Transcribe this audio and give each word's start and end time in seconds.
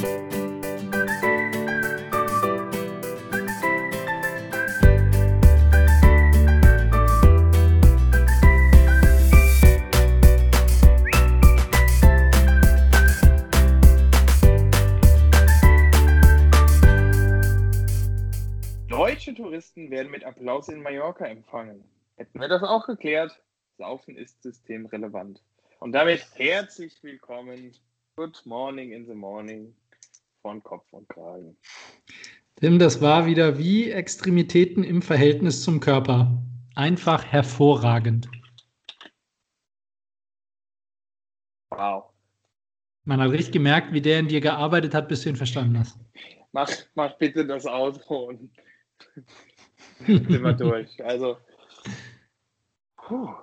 Deutsche 0.00 0.14
Touristen 19.34 19.90
werden 19.90 20.10
mit 20.10 20.24
Applaus 20.24 20.68
in 20.70 20.82
Mallorca 20.82 21.26
empfangen. 21.26 21.84
Hätten 22.16 22.40
wir 22.40 22.48
das 22.48 22.62
auch 22.62 22.86
geklärt? 22.86 23.38
Saufen 23.76 24.16
ist 24.16 24.42
systemrelevant. 24.42 25.42
Und 25.78 25.92
damit 25.92 26.26
herzlich 26.36 27.02
willkommen. 27.02 27.74
Good 28.16 28.40
morning 28.46 28.92
in 28.92 29.06
the 29.06 29.14
morning 29.14 29.74
von 30.42 30.62
Kopf 30.62 30.92
und 30.92 31.08
Kragen. 31.08 31.56
Tim, 32.56 32.78
das 32.78 33.00
war 33.00 33.26
wieder 33.26 33.58
wie 33.58 33.90
Extremitäten 33.90 34.84
im 34.84 35.02
Verhältnis 35.02 35.62
zum 35.62 35.80
Körper. 35.80 36.42
Einfach 36.74 37.24
hervorragend. 37.24 38.28
Wow. 41.70 42.10
Man 43.04 43.20
hat 43.20 43.30
richtig 43.30 43.52
gemerkt, 43.52 43.92
wie 43.92 44.02
der 44.02 44.20
in 44.20 44.28
dir 44.28 44.40
gearbeitet 44.40 44.94
hat, 44.94 45.08
bis 45.08 45.22
du 45.22 45.30
ihn 45.30 45.36
verstanden 45.36 45.78
hast. 45.78 45.98
Mach, 46.52 46.70
mach 46.94 47.16
bitte 47.16 47.46
das 47.46 47.64
Auto 47.66 48.28
und 48.28 48.50
sind 50.06 50.42
wir 50.42 50.52
durch. 50.52 51.02
Also, 51.04 51.38
puh. 52.96 53.34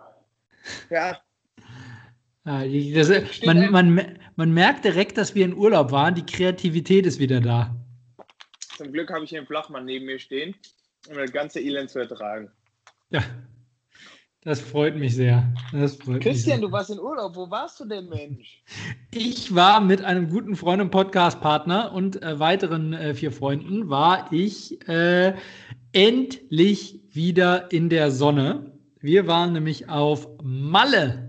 ja, 0.89 1.19
Ah, 2.47 2.63
das, 2.65 3.11
man, 3.43 3.69
man, 3.71 4.17
man 4.37 4.53
merkt 4.53 4.85
direkt, 4.85 5.17
dass 5.17 5.35
wir 5.35 5.43
in 5.43 5.53
Urlaub 5.53 5.91
waren. 5.91 6.15
Die 6.15 6.25
Kreativität 6.25 7.05
ist 7.05 7.19
wieder 7.19 7.41
da. 7.41 7.75
zum 8.77 8.93
Glück 8.93 9.11
habe 9.11 9.25
ich 9.25 9.31
hier 9.31 9.39
einen 9.39 9.47
Flachmann 9.47 9.83
neben 9.83 10.05
mir 10.05 10.17
stehen, 10.17 10.55
um 11.09 11.17
das 11.17 11.33
ganze 11.33 11.59
Elend 11.59 11.89
zu 11.89 11.99
ertragen. 11.99 12.49
Ja, 13.09 13.21
das 14.43 14.61
freut 14.61 14.95
mich 14.95 15.13
sehr. 15.13 15.53
Freut 15.71 16.21
Christian, 16.21 16.61
mich 16.61 16.69
du 16.69 16.71
warst 16.71 16.89
in 16.89 16.99
Urlaub. 16.99 17.35
Wo 17.35 17.51
warst 17.51 17.81
du 17.81 17.85
denn, 17.85 18.07
Mensch? 18.07 18.63
sehr. 18.65 19.21
Ich 19.21 19.53
war 19.53 19.81
mit 19.81 20.05
einem 20.05 20.29
guten 20.29 20.55
Freund 20.55 20.81
und 20.81 20.89
Podcast-Partner 20.89 21.91
und 21.91 22.23
äh, 22.23 22.39
weiteren 22.39 22.93
äh, 22.93 23.13
vier 23.13 23.33
Freunden, 23.33 23.89
war 23.89 24.31
ich 24.31 24.87
äh, 24.87 25.33
endlich 25.91 27.01
wieder 27.09 27.69
in 27.73 27.89
der 27.89 28.09
Sonne. 28.09 28.71
Wir 29.01 29.27
waren 29.27 29.51
nämlich 29.51 29.89
auf 29.89 30.29
Malle 30.41 31.26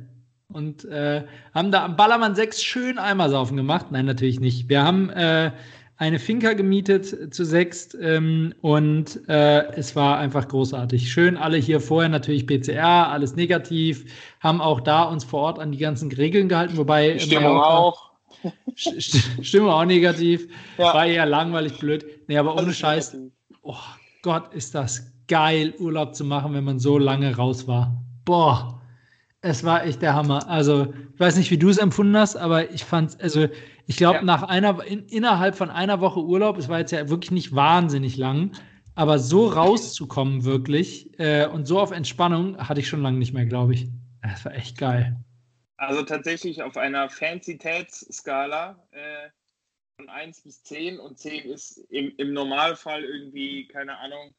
und 0.53 0.85
äh, 0.87 1.25
haben 1.55 1.71
da 1.71 1.85
am 1.85 1.97
Ballermann 1.97 2.35
6 2.35 2.63
schön 2.63 2.99
Eimersaufen 2.99 3.57
gemacht. 3.57 3.87
Nein, 3.91 4.07
natürlich 4.07 4.41
nicht. 4.41 4.69
Wir 4.69 4.83
haben 4.83 5.11
äh, 5.11 5.51
eine 5.99 6.19
Finca 6.19 6.55
gemietet 6.55 7.35
zu 7.35 7.45
sechst 7.45 7.97
ähm, 8.01 8.55
und 8.63 9.29
äh, 9.29 9.67
es 9.75 9.95
war 9.95 10.19
einfach 10.19 10.49
großartig. 10.49 11.13
Schön, 11.13 11.37
alle 11.37 11.59
hier 11.59 11.81
vorher 11.81 12.09
natürlich 12.09 12.47
PCR, 12.47 13.09
alles 13.11 13.37
negativ, 13.37 14.05
haben 14.41 14.61
auch 14.61 14.81
da 14.81 15.03
uns 15.05 15.25
vor 15.25 15.41
Ort 15.43 15.59
an 15.59 15.73
die 15.73 15.79
ganzen 15.79 16.11
Regeln 16.13 16.49
gehalten, 16.49 16.77
wobei 16.77 17.19
Stimmung 17.19 17.57
Mallorca- 17.57 17.77
auch. 17.77 18.09
St- 18.77 18.97
St- 19.01 19.43
Stimmung 19.45 19.71
auch 19.71 19.85
negativ, 19.85 20.47
Ja. 20.79 20.95
war 20.95 21.07
eher 21.07 21.27
langweilig 21.27 21.79
blöd. 21.79 22.07
Nee, 22.29 22.39
aber 22.39 22.55
ohne 22.57 22.73
Scheiß, 22.73 23.17
oh 23.63 23.75
Gott, 24.23 24.55
ist 24.55 24.75
das 24.77 25.13
geil, 25.27 25.75
Urlaub 25.81 26.15
zu 26.15 26.25
machen, 26.25 26.55
wenn 26.55 26.63
man 26.65 26.79
so 26.79 26.97
lange 26.99 27.35
raus 27.37 27.67
war. 27.67 28.01
Boah, 28.25 28.81
es 29.41 29.65
war 29.65 29.85
echt 29.85 30.03
der 30.03 30.15
Hammer. 30.15 30.49
Also, 30.49 30.93
ich 31.15 31.21
weiß 31.21 31.37
nicht, 31.37 31.51
wie 31.51 31.59
du 31.59 31.69
es 31.69 31.79
empfunden 31.79 32.17
hast, 32.17 32.37
aber 32.37 32.71
ich 32.71 32.85
fand 32.85 33.21
also 33.21 33.49
ich 33.87 33.97
glaube, 33.97 34.19
Ja. 34.19 34.23
nach 34.25 34.43
einer, 34.43 34.85
in, 34.85 35.07
innerhalb 35.07 35.55
von 35.57 35.71
einer 35.71 36.01
Woche 36.01 36.21
Urlaub, 36.21 36.59
es 36.59 36.69
war 36.69 36.79
jetzt 36.79 36.91
ja 36.93 37.09
wirklich 37.09 37.31
nicht 37.31 37.55
wahnsinnig 37.55 38.17
lang, 38.17 38.53
aber 38.95 39.19
so 39.19 39.47
rauszukommen 39.47 40.45
wirklich 40.45 41.19
äh, 41.19 41.47
und 41.47 41.67
so 41.67 41.81
auf 41.81 41.91
Entspannung 41.93 42.59
hatte 42.59 42.81
ich 42.81 42.89
schon 42.89 43.01
lange 43.03 43.19
nicht 43.19 43.33
mehr, 43.33 43.47
glaube 43.47 43.75
ich. 43.75 43.89
Das 44.23 44.45
war 44.45 44.55
echt 44.55 44.77
geil. 44.77 45.17
Also 45.77 46.03
tatsächlich 46.03 46.61
auf 46.63 46.77
einer 46.77 47.09
Fanzitätsskala 47.09 48.77
äh, 48.91 49.31
von 49.97 50.09
1 50.09 50.43
bis 50.43 50.63
10 50.65 50.99
und 50.99 51.19
10 51.19 51.45
ist 51.49 51.79
im, 51.91 52.13
im 52.19 52.33
Normalfall 52.33 53.05
irgendwie, 53.05 53.69
keine 53.69 53.97
Ahnung, 53.99 54.35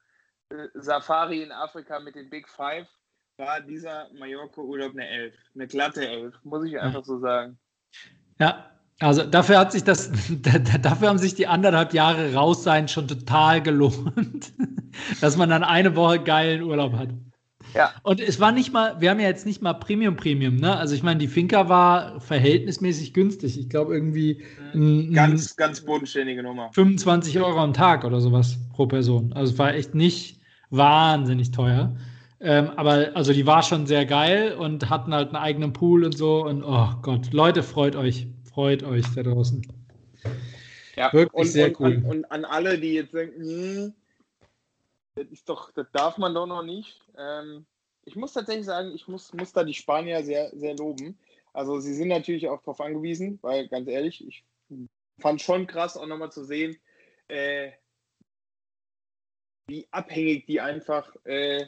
äh, 0.49 0.67
Safari 0.75 1.41
in 1.41 1.51
Afrika 1.51 1.99
mit 1.99 2.15
den 2.15 2.29
Big 2.29 2.47
Five, 2.49 2.87
war 3.39 3.61
dieser 3.61 4.07
Mallorca-Urlaub 4.19 4.91
eine 4.93 5.07
11. 5.07 5.33
Eine 5.55 5.67
glatte 5.67 6.07
11, 6.07 6.35
muss 6.43 6.65
ich 6.65 6.79
einfach 6.79 7.03
so 7.03 7.19
sagen. 7.19 7.57
Ja, 8.39 8.65
also 8.99 9.23
dafür 9.23 9.57
hat 9.59 9.71
sich 9.71 9.83
das, 9.83 10.11
da- 10.41 10.59
da- 10.59 10.77
dafür 10.77 11.07
haben 11.09 11.17
sich 11.17 11.33
die 11.35 11.47
anderthalb 11.47 11.93
Jahre 11.93 12.33
raus 12.33 12.63
sein 12.63 12.87
schon 12.87 13.07
total 13.07 13.61
gelohnt, 13.63 14.51
dass 15.21 15.37
man 15.37 15.49
dann 15.49 15.63
eine 15.63 15.95
Woche 15.95 16.19
geilen 16.19 16.61
Urlaub 16.63 16.93
hat. 16.93 17.09
Ja. 17.75 17.93
Und 18.03 18.19
es 18.19 18.39
war 18.39 18.51
nicht 18.51 18.73
mal, 18.73 18.99
wir 18.99 19.11
haben 19.11 19.19
ja 19.19 19.27
jetzt 19.27 19.45
nicht 19.45 19.61
mal 19.61 19.73
Premium 19.73 20.15
Premium, 20.15 20.55
ne? 20.55 20.75
Also 20.75 20.95
ich 20.95 21.03
meine, 21.03 21.19
die 21.19 21.27
Finca 21.27 21.69
war 21.69 22.19
verhältnismäßig 22.19 23.13
günstig. 23.13 23.59
Ich 23.59 23.69
glaube 23.69 23.93
irgendwie 23.93 24.43
Ganz, 25.13 25.55
ganz 25.55 25.81
bodenständige 25.81 26.41
Nummer. 26.41 26.71
25 26.73 27.39
Euro 27.39 27.59
am 27.59 27.73
Tag 27.73 28.05
oder 28.05 28.21
sowas 28.21 28.57
pro 28.73 28.87
Person. 28.87 29.33
Also 29.33 29.53
es 29.53 29.59
war 29.59 29.73
echt 29.75 29.93
nicht 29.93 30.39
wahnsinnig 30.71 31.51
teuer. 31.51 31.95
Ähm, 32.41 32.69
aber 32.71 33.11
also 33.15 33.33
die 33.33 33.45
war 33.45 33.63
schon 33.63 33.85
sehr 33.85 34.05
geil 34.05 34.53
und 34.53 34.89
hatten 34.89 35.13
halt 35.13 35.29
einen 35.29 35.35
eigenen 35.35 35.73
Pool 35.73 36.05
und 36.05 36.17
so. 36.17 36.45
Und 36.45 36.63
oh 36.63 36.89
Gott, 37.01 37.33
Leute, 37.33 37.63
freut 37.63 37.95
euch. 37.95 38.27
Freut 38.53 38.83
euch 38.83 39.05
da 39.15 39.23
draußen. 39.23 39.61
Ja, 40.95 41.11
Wirklich 41.13 41.33
und, 41.33 41.47
sehr 41.47 41.67
und, 41.67 41.79
cool. 41.79 41.93
An, 41.93 42.05
und 42.05 42.25
an 42.31 42.45
alle, 42.45 42.79
die 42.79 42.93
jetzt 42.93 43.13
denken, 43.13 43.41
hm, 43.41 43.93
das 45.15 45.27
ist 45.27 45.49
doch, 45.49 45.71
das 45.71 45.87
darf 45.91 46.17
man 46.17 46.33
doch 46.33 46.47
noch 46.47 46.63
nicht. 46.63 46.99
Ähm, 47.17 47.65
ich 48.05 48.15
muss 48.15 48.33
tatsächlich 48.33 48.65
sagen, 48.65 48.91
ich 48.93 49.07
muss, 49.07 49.33
muss 49.33 49.53
da 49.53 49.63
die 49.63 49.73
Spanier 49.73 50.23
sehr, 50.23 50.49
sehr 50.55 50.75
loben. 50.75 51.17
Also 51.53 51.79
sie 51.79 51.93
sind 51.93 52.07
natürlich 52.07 52.47
auch 52.47 52.59
darauf 52.59 52.81
angewiesen, 52.81 53.39
weil 53.41 53.67
ganz 53.67 53.87
ehrlich, 53.87 54.25
ich 54.25 54.43
fand 55.19 55.41
schon 55.41 55.67
krass 55.67 55.97
auch 55.97 56.07
nochmal 56.07 56.31
zu 56.31 56.43
sehen, 56.43 56.77
äh, 57.27 57.71
wie 59.67 59.87
abhängig 59.91 60.45
die 60.47 60.61
einfach 60.61 61.15
äh, 61.25 61.65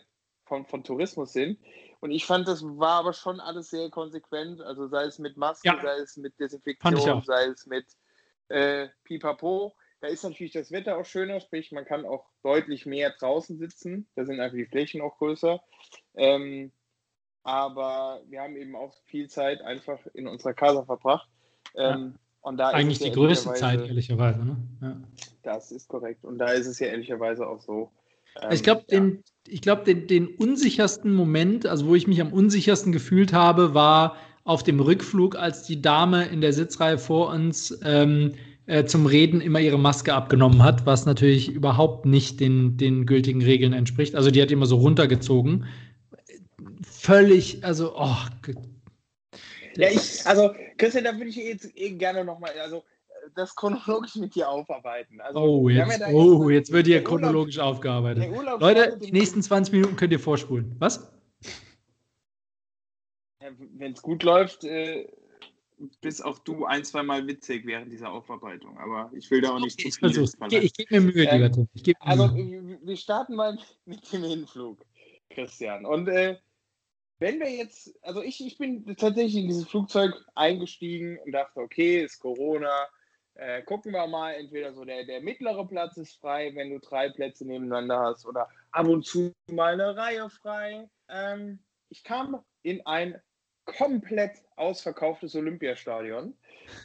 von, 0.52 0.66
von 0.66 0.84
Tourismus 0.84 1.32
sind. 1.32 1.58
Und 2.02 2.12
ich 2.12 2.26
fand, 2.26 2.46
das 2.46 2.62
war 2.62 3.00
aber 3.00 3.14
schon 3.14 3.40
alles 3.40 3.70
sehr 3.70 3.90
konsequent. 3.90 4.60
Also 4.60 4.90
sei 4.90 5.06
es 5.06 5.18
mit 5.18 5.38
Masken, 5.38 5.68
Ja. 5.68 5.82
sei 5.82 5.98
es 6.00 6.18
mit 6.18 6.38
Desinfektion, 6.42 7.22
sei 7.22 7.46
es 7.46 7.66
mit 7.68 7.86
äh, 8.50 8.90
Pipapo. 9.06 9.74
Da 10.02 10.08
ist 10.08 10.26
natürlich 10.26 10.52
das 10.52 10.70
Wetter 10.72 10.98
auch 10.98 11.06
schöner, 11.06 11.40
sprich, 11.40 11.72
man 11.72 11.86
kann 11.86 12.06
auch 12.06 12.26
deutlich 12.44 12.86
mehr 12.86 13.12
draußen 13.12 13.58
sitzen. 13.60 14.10
Da 14.16 14.26
sind 14.26 14.42
einfach 14.42 14.58
die 14.58 14.66
Flächen 14.66 15.00
auch 15.00 15.18
größer. 15.20 15.62
Ähm, 16.16 16.74
aber 17.44 18.22
wir 18.28 18.42
haben 18.42 18.58
eben 18.58 18.76
auch 18.76 18.94
viel 19.06 19.30
Zeit 19.30 19.62
einfach 19.62 20.06
in 20.14 20.28
unserer 20.28 20.54
Casa 20.54 20.84
verbracht. 20.84 21.30
Ähm, 21.76 22.16
Und 22.42 22.58
da 22.58 22.72
ist 22.72 22.76
Eigentlich 22.76 23.00
ja 23.00 23.06
die 23.08 23.16
größte 23.16 23.54
Zeit, 23.54 23.80
ehrlicherweise. 23.88 24.44
Ne? 24.44 24.58
Ja. 24.82 24.98
Das 25.44 25.72
ist 25.72 25.88
korrekt. 25.88 26.26
Und 26.26 26.40
da 26.40 26.48
ist 26.48 26.68
es 26.68 26.80
ja 26.80 26.88
ehrlicherweise 26.88 27.48
auch 27.48 27.62
so. 27.62 27.90
Ähm, 28.42 28.52
Ich 28.52 28.64
glaube, 28.64 28.84
ja. 28.90 29.00
den, 29.00 29.24
ich 29.48 29.62
glaub, 29.62 29.86
den, 29.86 30.08
den 30.08 30.28
unsichersten 30.28 31.14
Moment, 31.14 31.66
also 31.66 31.88
wo 31.88 31.96
ich 31.96 32.08
mich 32.08 32.22
am 32.22 32.32
unsichersten 32.32 32.92
gefühlt 32.92 33.34
habe, 33.34 33.74
war 33.74 34.16
auf 34.44 34.64
dem 34.64 34.80
Rückflug, 34.80 35.36
als 35.36 35.64
die 35.64 35.82
Dame 35.82 36.26
in 36.26 36.42
der 36.42 36.54
Sitzreihe 36.54 36.98
vor 36.98 37.30
uns 37.30 37.78
ähm, 37.84 38.34
äh, 38.66 38.86
zum 38.86 39.06
Reden 39.06 39.42
immer 39.42 39.60
ihre 39.60 39.80
Maske 39.80 40.14
abgenommen 40.14 40.64
hat, 40.64 40.86
was 40.86 41.06
natürlich 41.06 41.50
überhaupt 41.50 42.06
nicht 42.06 42.40
den, 42.40 42.78
den 42.78 43.06
gültigen 43.06 43.42
Regeln 43.42 43.74
entspricht. 43.74 44.16
Also 44.16 44.32
die 44.32 44.42
hat 44.42 44.52
immer 44.52 44.66
so 44.66 44.78
runtergezogen. 44.78 45.66
Völlig, 46.84 47.64
also, 47.64 47.94
oh, 47.96 48.16
Ja, 49.76 49.90
ich, 49.90 50.26
also, 50.26 50.52
Christian, 50.78 51.04
da 51.04 51.14
würde 51.18 51.30
ich 51.30 51.36
jetzt 51.36 51.76
eh 51.76 51.92
gerne 51.92 52.24
nochmal, 52.24 52.52
also, 52.64 52.84
das 53.36 53.56
chronologisch 53.56 54.16
mit 54.16 54.36
dir 54.36 54.50
aufarbeiten. 54.50 55.22
Also, 55.22 55.40
oh, 55.40 55.70
jetzt, 55.70 56.00
ja 56.00 56.08
oh, 56.10 56.50
jetzt- 56.50 56.70
jetzt 56.70 56.72
wird 56.74 56.88
hier 56.88 57.00
der 57.02 57.08
Urlaub- 57.12 57.20
chronologisch 57.22 57.60
aufgearbeitet. 57.60 58.30
Leute, 58.60 58.98
die 58.98 59.12
nächsten 59.12 59.42
20 59.42 59.72
Minuten 59.74 59.96
könnt 59.96 60.12
ihr 60.12 60.20
vorspulen. 60.20 60.76
Was? 60.80 61.12
Wenn 63.40 63.94
es 63.94 64.02
gut 64.02 64.24
läuft, 64.24 64.64
äh, 64.64 65.08
bist 66.00 66.24
auch 66.24 66.38
du 66.40 66.66
ein, 66.66 66.86
zweimal 66.86 67.26
witzig 67.26 67.66
während 67.66 67.92
dieser 67.92 68.12
Aufarbeitung. 68.12 68.78
Aber 68.78 69.12
ich 69.16 69.30
will 69.32 69.42
da 69.42 69.50
auch 69.56 69.60
nicht 69.60 69.80
Okay, 69.80 69.84
zu 69.84 69.88
ich 69.90 69.96
viel 69.96 70.10
versuch's. 70.10 70.36
verlangen. 70.38 70.58
Ich, 70.64 70.66
ich 70.66 70.74
gebe 70.74 71.02
mir 71.02 71.12
Mühe, 71.12 71.26
Ähm, 71.28 71.42
lieber 71.42 71.52
Tim. 71.84 71.96
Also, 72.00 72.28
Mühe. 72.28 72.80
wir 72.84 72.98
starten 72.98 73.36
mal 73.36 73.58
mit 73.86 74.14
dem 74.14 74.24
Hinflug, 74.24 74.86
Christian. 75.32 75.86
Und 75.86 76.08
äh, 76.08 76.38
wenn 77.20 77.40
wir 77.40 77.50
jetzt, 77.50 77.96
also 78.04 78.22
ich, 78.22 78.46
ich 78.46 78.58
bin 78.60 78.86
tatsächlich 78.96 79.36
in 79.44 79.48
dieses 79.48 79.68
Flugzeug 79.68 80.14
eingestiegen 80.36 81.18
und 81.26 81.32
dachte, 81.32 81.60
okay, 81.62 82.04
ist 82.04 82.20
Corona, 82.20 82.70
äh, 83.36 83.62
gucken 83.64 83.94
wir 83.94 84.08
mal, 84.08 84.34
entweder 84.34 84.74
so 84.74 84.86
der, 84.86 85.06
der 85.06 85.22
mittlere 85.22 85.66
Platz 85.68 85.98
ist 85.98 86.20
frei, 86.20 86.52
wenn 86.56 86.70
du 86.70 86.80
drei 86.80 87.10
Plätze 87.10 87.46
nebeneinander 87.46 88.00
hast, 88.00 88.26
oder 88.26 88.50
ab 88.72 88.88
und 88.88 89.06
zu 89.06 89.34
mal 89.48 89.74
eine 89.74 89.96
Reihe 89.96 90.30
frei. 90.30 90.90
Ähm, 91.10 91.60
ich 91.90 92.04
kam 92.04 92.44
in 92.64 92.86
ein 92.86 93.20
komplett 93.66 94.34
ausverkauftes 94.56 95.36
Olympiastadion. 95.36 96.34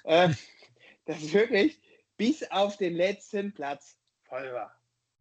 Äh, 0.05 0.31
das 1.07 1.23
ist 1.23 1.35
wirklich, 1.35 1.81
bis 2.17 2.49
auf 2.51 2.77
den 2.77 2.95
letzten 2.95 3.53
Platz 3.53 3.99
voll 4.25 4.53
war. 4.53 4.73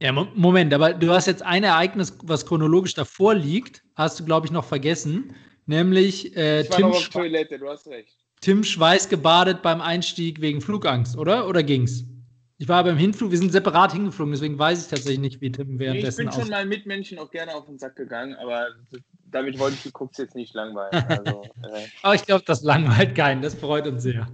Ja, 0.01 0.11
Moment, 0.11 0.73
aber 0.73 0.93
du 0.93 1.09
hast 1.11 1.25
jetzt 1.25 1.41
ein 1.41 1.63
Ereignis, 1.63 2.17
was 2.23 2.45
chronologisch 2.45 2.93
davor 2.93 3.33
liegt, 3.33 3.83
hast 3.95 4.19
du, 4.19 4.25
glaube 4.25 4.45
ich, 4.45 4.51
noch 4.51 4.65
vergessen. 4.65 5.33
Nämlich 5.67 6.35
äh, 6.35 6.61
ich 6.61 6.69
war 6.69 6.77
Tim, 6.77 6.87
noch 6.89 6.97
auf 6.97 7.09
Toilette, 7.09 7.57
du 7.57 7.69
hast 7.69 7.87
recht. 7.87 8.24
Tim 8.41 8.63
Schweiß 8.63 9.09
gebadet 9.09 9.61
beim 9.61 9.81
Einstieg 9.81 10.41
wegen 10.41 10.61
Flugangst, 10.61 11.17
oder? 11.17 11.47
Oder 11.47 11.63
ging's? 11.63 12.03
Ich 12.57 12.69
war 12.69 12.83
beim 12.83 12.97
Hinflug, 12.97 13.31
wir 13.31 13.37
sind 13.37 13.51
separat 13.51 13.91
hingeflogen, 13.91 14.31
deswegen 14.31 14.57
weiß 14.57 14.83
ich 14.83 14.87
tatsächlich 14.89 15.19
nicht, 15.19 15.41
wie 15.41 15.51
Tim 15.51 15.77
währenddessen 15.77 16.23
nee, 16.23 16.29
Ich 16.29 16.35
bin 16.35 16.43
schon 16.43 16.51
mal 16.51 16.65
mit 16.65 16.85
Menschen 16.85 17.19
auch 17.19 17.29
gerne 17.29 17.53
auf 17.53 17.65
den 17.65 17.77
Sack 17.77 17.97
gegangen, 17.97 18.33
aber 18.35 18.67
damit 19.25 19.59
wollte 19.59 19.75
ich 19.75 19.83
die 19.83 19.91
Cooks 19.93 20.17
jetzt 20.19 20.35
nicht 20.35 20.53
langweilen. 20.53 21.03
Also, 21.09 21.43
äh. 21.63 21.87
aber 22.01 22.15
ich 22.15 22.25
glaube, 22.25 22.45
das 22.45 22.63
langweilt 22.63 23.13
keinen, 23.13 23.41
das 23.41 23.55
freut 23.55 23.87
uns 23.87 24.03
sehr. 24.03 24.27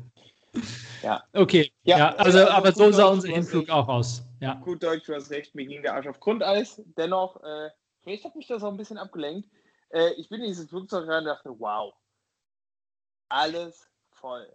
Ja. 1.01 1.23
Okay, 1.33 1.71
ja, 1.83 1.97
ja 1.97 2.15
also, 2.15 2.39
also, 2.39 2.51
aber 2.51 2.71
so 2.73 2.91
sah 2.91 3.05
unser 3.05 3.29
Hinflug 3.29 3.69
auch 3.69 3.87
aus. 3.87 4.23
Ja. 4.39 4.55
Gut 4.55 4.83
Deutsch, 4.83 5.07
du 5.07 5.15
hast 5.15 5.31
recht, 5.31 5.55
mir 5.55 5.65
ging 5.65 5.81
der 5.81 5.95
Arsch 5.95 6.07
auf 6.07 6.19
Grundeis. 6.19 6.81
Dennoch, 6.97 7.41
äh, 7.43 7.69
vielleicht 8.03 8.25
hat 8.25 8.35
mich 8.35 8.47
das 8.47 8.61
auch 8.61 8.71
ein 8.71 8.77
bisschen 8.77 8.97
abgelenkt. 8.97 9.49
Äh, 9.89 10.11
ich 10.17 10.29
bin 10.29 10.41
in 10.41 10.47
dieses 10.47 10.69
Flugzeug 10.69 11.07
rein 11.07 11.19
und 11.19 11.25
dachte, 11.25 11.55
wow, 11.57 11.93
alles 13.29 13.90
voll. 14.21 14.47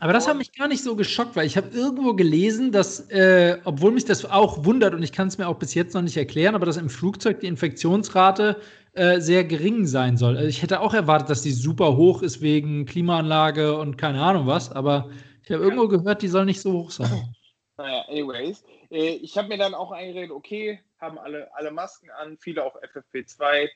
Aber 0.00 0.12
das 0.12 0.26
hat 0.26 0.36
mich 0.36 0.52
gar 0.52 0.68
nicht 0.68 0.82
so 0.82 0.96
geschockt, 0.96 1.36
weil 1.36 1.46
ich 1.46 1.56
habe 1.56 1.68
irgendwo 1.68 2.14
gelesen, 2.14 2.72
dass, 2.72 3.10
äh, 3.10 3.58
obwohl 3.64 3.92
mich 3.92 4.04
das 4.04 4.24
auch 4.24 4.64
wundert 4.64 4.94
und 4.94 5.02
ich 5.02 5.12
kann 5.12 5.28
es 5.28 5.38
mir 5.38 5.46
auch 5.46 5.58
bis 5.58 5.74
jetzt 5.74 5.94
noch 5.94 6.02
nicht 6.02 6.16
erklären, 6.16 6.54
aber 6.54 6.66
dass 6.66 6.78
im 6.78 6.88
Flugzeug 6.88 7.40
die 7.40 7.46
Infektionsrate 7.46 8.60
äh, 8.94 9.20
sehr 9.20 9.44
gering 9.44 9.86
sein 9.86 10.16
soll. 10.16 10.36
Also 10.36 10.48
ich 10.48 10.62
hätte 10.62 10.80
auch 10.80 10.94
erwartet, 10.94 11.30
dass 11.30 11.42
die 11.42 11.52
super 11.52 11.96
hoch 11.96 12.22
ist 12.22 12.40
wegen 12.40 12.86
Klimaanlage 12.86 13.78
und 13.78 13.96
keine 13.98 14.22
Ahnung 14.22 14.46
was, 14.46 14.72
aber 14.72 15.10
ich 15.44 15.50
habe 15.50 15.62
ja. 15.62 15.68
irgendwo 15.68 15.88
gehört, 15.88 16.22
die 16.22 16.28
soll 16.28 16.46
nicht 16.46 16.60
so 16.60 16.72
hoch 16.72 16.90
sein. 16.90 17.34
Naja, 17.76 18.04
anyways. 18.08 18.64
Äh, 18.90 19.16
ich 19.16 19.36
habe 19.36 19.48
mir 19.48 19.58
dann 19.58 19.74
auch 19.74 19.92
eingeredet, 19.92 20.30
okay, 20.30 20.80
haben 21.00 21.18
alle, 21.18 21.52
alle 21.54 21.70
Masken 21.70 22.10
an, 22.10 22.36
viele 22.38 22.64
auch 22.64 22.76
FFP2, 22.82 23.68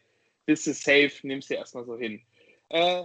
bist 0.45 0.67
du 0.67 0.75
safe, 0.75 1.13
nimmst 1.23 1.51
du 1.51 1.55
erstmal 1.55 1.85
so 1.85 1.97
hin. 1.97 2.21
Äh, 2.69 3.05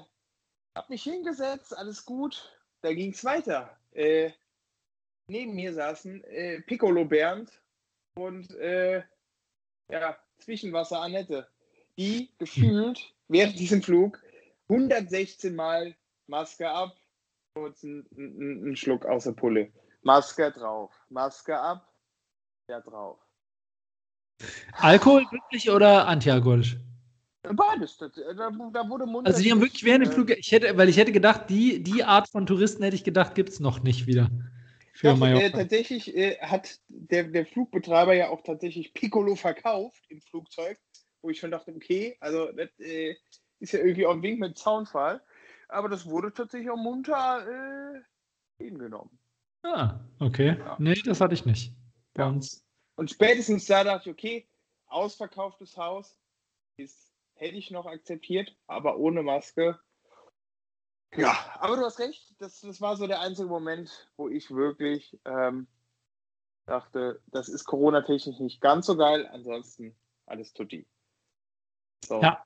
hab 0.75 0.89
mich 0.89 1.03
hingesetzt, 1.03 1.77
alles 1.77 2.05
gut, 2.05 2.57
da 2.81 2.93
ging 2.93 3.11
es 3.11 3.23
weiter. 3.23 3.77
Äh, 3.91 4.31
neben 5.27 5.53
mir 5.53 5.73
saßen 5.73 6.23
äh, 6.25 6.61
Piccolo 6.61 7.05
Bernd 7.05 7.51
und 8.15 8.51
äh, 8.55 9.03
ja, 9.89 10.17
Zwischenwasser 10.39 11.01
Annette, 11.01 11.47
die 11.97 12.29
gefühlt 12.37 13.13
während 13.27 13.59
diesem 13.59 13.81
Flug 13.81 14.21
116 14.69 15.55
Mal 15.55 15.95
Maske 16.27 16.69
ab, 16.69 16.95
kurz 17.53 17.83
einen 17.83 18.75
Schluck 18.75 19.05
aus 19.05 19.25
der 19.25 19.33
Pulle. 19.33 19.71
Maske 20.01 20.51
drauf, 20.51 20.91
Maske 21.09 21.59
ab, 21.59 21.93
ja 22.67 22.79
drauf. 22.79 23.19
Alkohol 24.73 25.25
wirklich 25.31 25.69
oder 25.69 26.07
antialkoholisch? 26.07 26.77
Beides. 27.43 27.97
Da, 27.97 28.07
da 28.07 28.89
wurde 28.89 29.05
Mund. 29.05 29.27
Also 29.27 29.41
die 29.41 29.51
haben 29.51 29.61
wirklich 29.61 29.83
während 29.83 30.05
dem 30.05 30.11
Flug, 30.11 30.29
ich 30.29 30.51
hätte, 30.51 30.77
weil 30.77 30.89
ich 30.89 30.97
hätte 30.97 31.11
gedacht, 31.11 31.49
die, 31.49 31.81
die 31.81 32.03
Art 32.03 32.29
von 32.29 32.45
Touristen 32.45 32.83
hätte 32.83 32.95
ich 32.95 33.03
gedacht, 33.03 33.33
gibt 33.33 33.49
es 33.49 33.59
noch 33.59 33.81
nicht 33.81 34.05
wieder. 34.05 34.29
Für 34.93 35.15
Doch, 35.15 35.25
äh, 35.25 35.49
tatsächlich 35.49 36.15
äh, 36.15 36.37
hat 36.39 36.79
der, 36.87 37.23
der 37.23 37.45
Flugbetreiber 37.45 38.13
ja 38.13 38.29
auch 38.29 38.41
tatsächlich 38.43 38.93
Piccolo 38.93 39.35
verkauft 39.35 40.03
im 40.09 40.21
Flugzeug, 40.21 40.77
wo 41.21 41.29
ich 41.31 41.39
schon 41.39 41.49
dachte, 41.49 41.73
okay, 41.73 42.17
also 42.19 42.51
das 42.51 42.69
äh, 42.79 43.15
ist 43.59 43.73
ja 43.73 43.79
irgendwie 43.79 44.05
auch 44.05 44.13
ein 44.13 44.21
Wink 44.21 44.39
mit 44.39 44.59
Zaunfall. 44.59 45.21
Aber 45.69 45.89
das 45.89 46.05
wurde 46.05 46.33
tatsächlich 46.33 46.69
auch 46.69 46.77
munter 46.77 47.47
äh, 47.47 48.63
hingenommen. 48.63 49.17
Ah, 49.63 49.99
okay. 50.19 50.57
Ja. 50.59 50.75
Nee, 50.79 51.01
das 51.05 51.21
hatte 51.21 51.33
ich 51.33 51.45
nicht. 51.45 51.73
Bei 52.13 52.23
ja. 52.23 52.39
Und 52.95 53.09
spätestens 53.09 53.65
da 53.65 53.83
dachte 53.83 54.09
ich, 54.09 54.13
okay, 54.13 54.47
ausverkauftes 54.87 55.77
Haus 55.77 56.19
ist 56.77 57.10
hätte 57.41 57.57
ich 57.57 57.71
noch 57.71 57.87
akzeptiert, 57.87 58.55
aber 58.67 58.97
ohne 58.97 59.23
Maske. 59.23 59.79
Ja, 61.15 61.35
aber 61.59 61.75
du 61.75 61.83
hast 61.83 61.99
recht, 61.99 62.35
das, 62.37 62.61
das 62.61 62.79
war 62.79 62.95
so 62.95 63.07
der 63.07 63.19
einzige 63.19 63.49
Moment, 63.49 64.09
wo 64.15 64.29
ich 64.29 64.51
wirklich 64.51 65.19
ähm, 65.25 65.67
dachte, 66.67 67.19
das 67.27 67.49
ist 67.49 67.65
Corona-technisch 67.65 68.39
nicht 68.39 68.61
ganz 68.61 68.85
so 68.85 68.95
geil, 68.95 69.27
ansonsten 69.33 69.95
alles 70.27 70.53
tutti. 70.53 70.87
So. 72.05 72.21
Ja. 72.21 72.45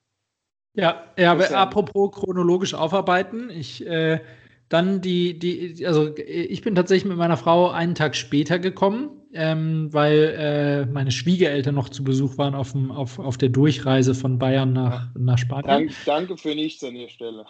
Ja, 0.73 1.13
ja 1.17 1.31
aber 1.31 1.49
apropos 1.51 2.11
chronologisch 2.11 2.73
aufarbeiten, 2.73 3.49
ich 3.49 3.85
äh, 3.85 4.21
dann 4.67 5.01
die, 5.01 5.37
die, 5.39 5.85
also 5.85 6.15
ich 6.17 6.61
bin 6.61 6.75
tatsächlich 6.75 7.07
mit 7.07 7.17
meiner 7.17 7.37
Frau 7.37 7.69
einen 7.69 7.95
Tag 7.95 8.15
später 8.15 8.59
gekommen, 8.59 9.24
ähm, 9.35 9.89
weil 9.91 10.35
äh, 10.37 10.85
meine 10.91 11.11
Schwiegereltern 11.11 11.75
noch 11.75 11.89
zu 11.89 12.03
Besuch 12.03 12.37
waren 12.37 12.55
auf, 12.55 12.71
dem, 12.71 12.91
auf, 12.91 13.19
auf 13.19 13.37
der 13.37 13.49
Durchreise 13.49 14.15
von 14.15 14.39
Bayern 14.39 14.73
nach, 14.73 15.09
nach 15.17 15.37
Spanien. 15.37 15.87
Dank, 15.87 15.91
danke 16.05 16.37
für 16.37 16.55
nichts 16.55 16.83
an 16.83 16.95
der 16.95 17.09
Stelle. 17.09 17.45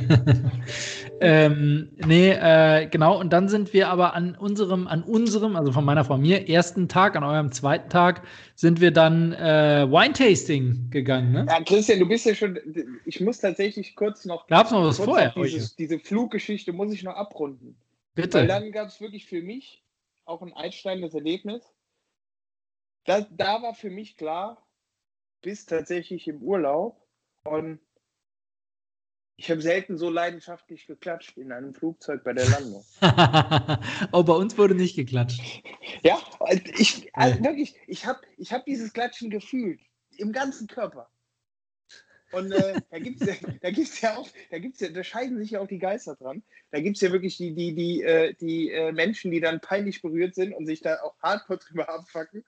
ähm, 1.20 1.90
nee, 2.06 2.30
äh, 2.30 2.86
genau. 2.86 3.19
Und 3.19 3.32
dann 3.32 3.48
sind 3.48 3.72
wir 3.72 3.88
aber 3.88 4.14
an 4.14 4.36
unserem, 4.36 4.86
an 4.86 5.02
unserem, 5.02 5.56
also 5.56 5.72
von 5.72 5.84
meiner 5.84 6.04
Frau 6.04 6.16
mir, 6.16 6.48
ersten 6.48 6.88
Tag, 6.88 7.16
an 7.16 7.24
eurem 7.24 7.50
zweiten 7.50 7.90
Tag, 7.90 8.22
sind 8.54 8.80
wir 8.80 8.92
dann 8.92 9.32
äh, 9.32 9.86
Wine-Tasting 9.90 10.90
gegangen. 10.90 11.32
Ne? 11.32 11.46
Ja, 11.48 11.60
Christian, 11.64 11.98
du 11.98 12.06
bist 12.06 12.26
ja 12.26 12.34
schon, 12.34 12.58
ich 13.04 13.20
muss 13.20 13.38
tatsächlich 13.38 13.96
kurz 13.96 14.24
noch. 14.24 14.46
Gab 14.46 14.66
es 14.66 14.72
noch 14.72 14.84
was 14.84 14.98
vorher? 14.98 15.34
Dieses, 15.36 15.74
diese 15.74 15.98
Fluggeschichte 15.98 16.72
muss 16.72 16.92
ich 16.92 17.02
noch 17.02 17.16
abrunden. 17.16 17.74
Bitte. 18.14 18.38
Weil 18.38 18.46
dann 18.46 18.70
gab 18.72 18.88
es 18.88 19.00
wirklich 19.00 19.26
für 19.26 19.42
mich 19.42 19.81
auch 20.24 20.42
ein 20.42 20.52
einsteigendes 20.52 21.14
Erlebnis. 21.14 21.62
Da, 23.04 23.22
da 23.22 23.62
war 23.62 23.74
für 23.74 23.90
mich 23.90 24.16
klar, 24.16 24.66
bis 25.40 25.66
tatsächlich 25.66 26.28
im 26.28 26.42
Urlaub 26.42 27.04
und 27.44 27.80
ich 29.36 29.50
habe 29.50 29.60
selten 29.60 29.98
so 29.98 30.08
leidenschaftlich 30.08 30.86
geklatscht 30.86 31.36
in 31.36 31.50
einem 31.50 31.74
Flugzeug 31.74 32.22
bei 32.22 32.32
der 32.32 32.48
Landung. 32.48 32.84
oh, 34.12 34.22
bei 34.22 34.34
uns 34.34 34.56
wurde 34.56 34.76
nicht 34.76 34.94
geklatscht. 34.94 35.40
Ja, 36.04 36.20
ich, 36.78 37.12
also 37.14 37.42
wirklich, 37.42 37.74
ich 37.88 38.06
habe 38.06 38.20
ich 38.36 38.52
hab 38.52 38.64
dieses 38.66 38.92
Klatschen 38.92 39.30
gefühlt. 39.30 39.80
Im 40.16 40.30
ganzen 40.30 40.69
Körper. 40.69 41.10
Und 42.32 42.50
äh, 42.52 42.81
da 42.90 42.99
gibt 42.99 43.20
es 43.20 43.29
ja, 43.29 43.49
da 43.61 43.70
gibt's 43.70 44.00
ja 44.00 44.17
auch, 44.17 44.29
da 44.50 44.58
gibt's 44.58 44.81
ja, 44.81 44.88
da 44.88 45.05
scheiden 45.05 45.38
sich 45.38 45.52
ja 45.52 45.61
auch 45.61 45.67
die 45.67 45.79
Geister 45.79 46.17
dran. 46.17 46.43
Da 46.70 46.81
gibt 46.81 46.96
es 46.96 47.02
ja 47.02 47.12
wirklich 47.12 47.37
die, 47.37 47.55
die, 47.55 47.75
die, 47.75 48.02
äh, 48.02 48.34
die 48.34 48.70
äh, 48.70 48.93
Menschen, 48.93 49.31
die 49.31 49.40
dann 49.40 49.61
peinlich 49.61 50.01
berührt 50.03 50.34
sind 50.34 50.55
und 50.55 50.67
sich 50.67 50.81
da 50.81 51.03
auch 51.03 51.15
hardcore 51.22 51.58
drüber 51.58 51.89
abfacken. 51.91 52.44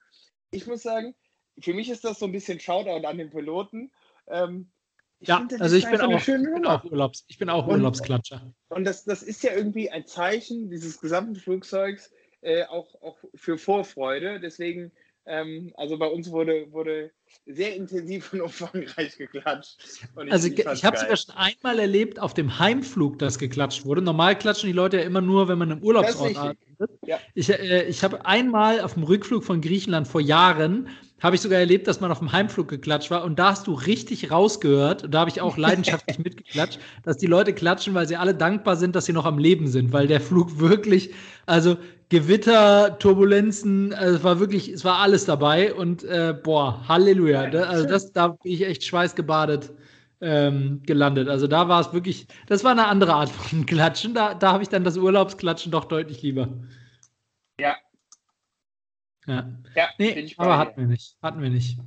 Ich 0.51 0.65
muss 0.65 0.81
sagen, 0.81 1.15
für 1.59 1.73
mich 1.73 1.89
ist 1.89 2.03
das 2.03 2.19
so 2.19 2.25
ein 2.25 2.31
bisschen 2.31 2.59
Shoutout 2.59 3.07
an 3.07 3.17
den 3.17 3.29
Piloten. 3.29 3.91
Ähm, 4.27 4.71
ja, 5.19 5.37
finde, 5.37 5.61
also 5.61 5.75
ich 5.75 5.89
bin 5.89 6.01
auch, 6.01 6.25
bin 6.25 6.65
auch, 6.65 6.83
Urlaubs, 6.83 7.25
ich 7.27 7.37
bin 7.37 7.49
auch 7.49 7.67
Urlaubsklatscher. 7.67 8.53
Und, 8.69 8.83
das, 8.83 9.05
das 9.05 9.23
ist 9.23 9.43
ja 9.43 9.53
irgendwie 9.53 9.89
ein 9.89 10.05
Zeichen 10.05 10.69
dieses 10.69 10.99
gesamten 10.99 11.35
Flugzeugs 11.35 12.11
äh, 12.41 12.65
auch, 12.65 13.01
auch 13.01 13.17
für 13.33 13.57
Vorfreude. 13.57 14.39
Deswegen, 14.39 14.91
ähm, 15.25 15.71
also 15.75 15.97
bei 15.97 16.07
uns 16.07 16.31
wurde, 16.31 16.71
wurde 16.71 17.11
sehr 17.45 17.75
intensiv 17.75 18.33
und 18.33 18.41
umfangreich 18.41 19.17
geklatscht. 19.17 19.77
Ich, 19.83 20.31
also 20.31 20.47
ich, 20.47 20.59
ich 20.59 20.85
habe 20.85 20.97
sogar 20.97 21.17
schon 21.17 21.35
einmal 21.35 21.79
erlebt 21.79 22.19
auf 22.19 22.33
dem 22.33 22.59
Heimflug, 22.59 23.19
dass 23.19 23.39
geklatscht 23.39 23.85
wurde. 23.85 24.01
Normal 24.01 24.37
klatschen 24.37 24.67
die 24.67 24.73
Leute 24.73 24.97
ja 24.97 25.03
immer 25.03 25.21
nur, 25.21 25.47
wenn 25.47 25.57
man 25.57 25.71
im 25.71 25.83
Urlaubsort 25.83 26.31
ist. 26.31 26.89
Ja. 27.05 27.19
Ich, 27.33 27.49
äh, 27.49 27.83
ich 27.83 28.03
habe 28.03 28.25
einmal 28.25 28.81
auf 28.81 28.93
dem 28.93 29.03
Rückflug 29.03 29.43
von 29.43 29.61
Griechenland 29.61 30.07
vor 30.07 30.21
Jahren 30.21 30.89
habe 31.21 31.35
ich 31.35 31.41
sogar 31.41 31.59
erlebt, 31.59 31.87
dass 31.87 32.01
man 32.01 32.11
auf 32.11 32.19
dem 32.19 32.31
Heimflug 32.31 32.67
geklatscht 32.67 33.09
war 33.09 33.23
und 33.23 33.39
da 33.39 33.51
hast 33.51 33.67
du 33.67 33.73
richtig 33.73 34.31
rausgehört, 34.31 35.05
und 35.05 35.11
da 35.11 35.21
habe 35.21 35.29
ich 35.29 35.41
auch 35.41 35.57
leidenschaftlich 35.57 36.19
mitgeklatscht, 36.23 36.79
dass 37.03 37.17
die 37.17 37.25
Leute 37.25 37.53
klatschen, 37.53 37.93
weil 37.93 38.07
sie 38.07 38.17
alle 38.17 38.35
dankbar 38.35 38.75
sind, 38.75 38.95
dass 38.95 39.05
sie 39.05 39.13
noch 39.13 39.25
am 39.25 39.39
Leben 39.39 39.67
sind, 39.67 39.93
weil 39.93 40.07
der 40.07 40.21
Flug 40.21 40.59
wirklich, 40.59 41.13
also 41.45 41.77
Gewitter, 42.09 42.97
Turbulenzen, 42.99 43.93
also 43.93 44.17
es 44.17 44.23
war 44.23 44.39
wirklich, 44.39 44.69
es 44.69 44.85
war 44.85 44.99
alles 44.99 45.25
dabei 45.25 45.73
und 45.73 46.03
äh, 46.03 46.33
boah, 46.41 46.87
Halleluja, 46.87 47.49
da, 47.49 47.63
also 47.63 47.87
das, 47.87 48.11
da 48.11 48.29
bin 48.29 48.51
ich 48.51 48.65
echt 48.65 48.83
schweißgebadet 48.83 49.73
ähm, 50.21 50.81
gelandet. 50.83 51.27
Also 51.29 51.47
da 51.47 51.67
war 51.67 51.81
es 51.81 51.93
wirklich, 51.93 52.27
das 52.47 52.63
war 52.63 52.71
eine 52.71 52.87
andere 52.87 53.13
Art 53.13 53.29
von 53.29 53.65
Klatschen, 53.65 54.13
da, 54.13 54.33
da 54.33 54.53
habe 54.53 54.63
ich 54.63 54.69
dann 54.69 54.83
das 54.83 54.97
Urlaubsklatschen 54.97 55.71
doch 55.71 55.85
deutlich 55.85 56.21
lieber. 56.21 56.49
Ja, 57.59 57.75
ja. 59.27 59.49
ja 59.75 59.89
nee, 59.97 60.33
aber 60.37 60.57
hatten 60.57 60.81
wir 60.81 60.87
nicht. 60.87 61.17
Hatten 61.21 61.41
wir 61.41 61.49
nicht. 61.49 61.79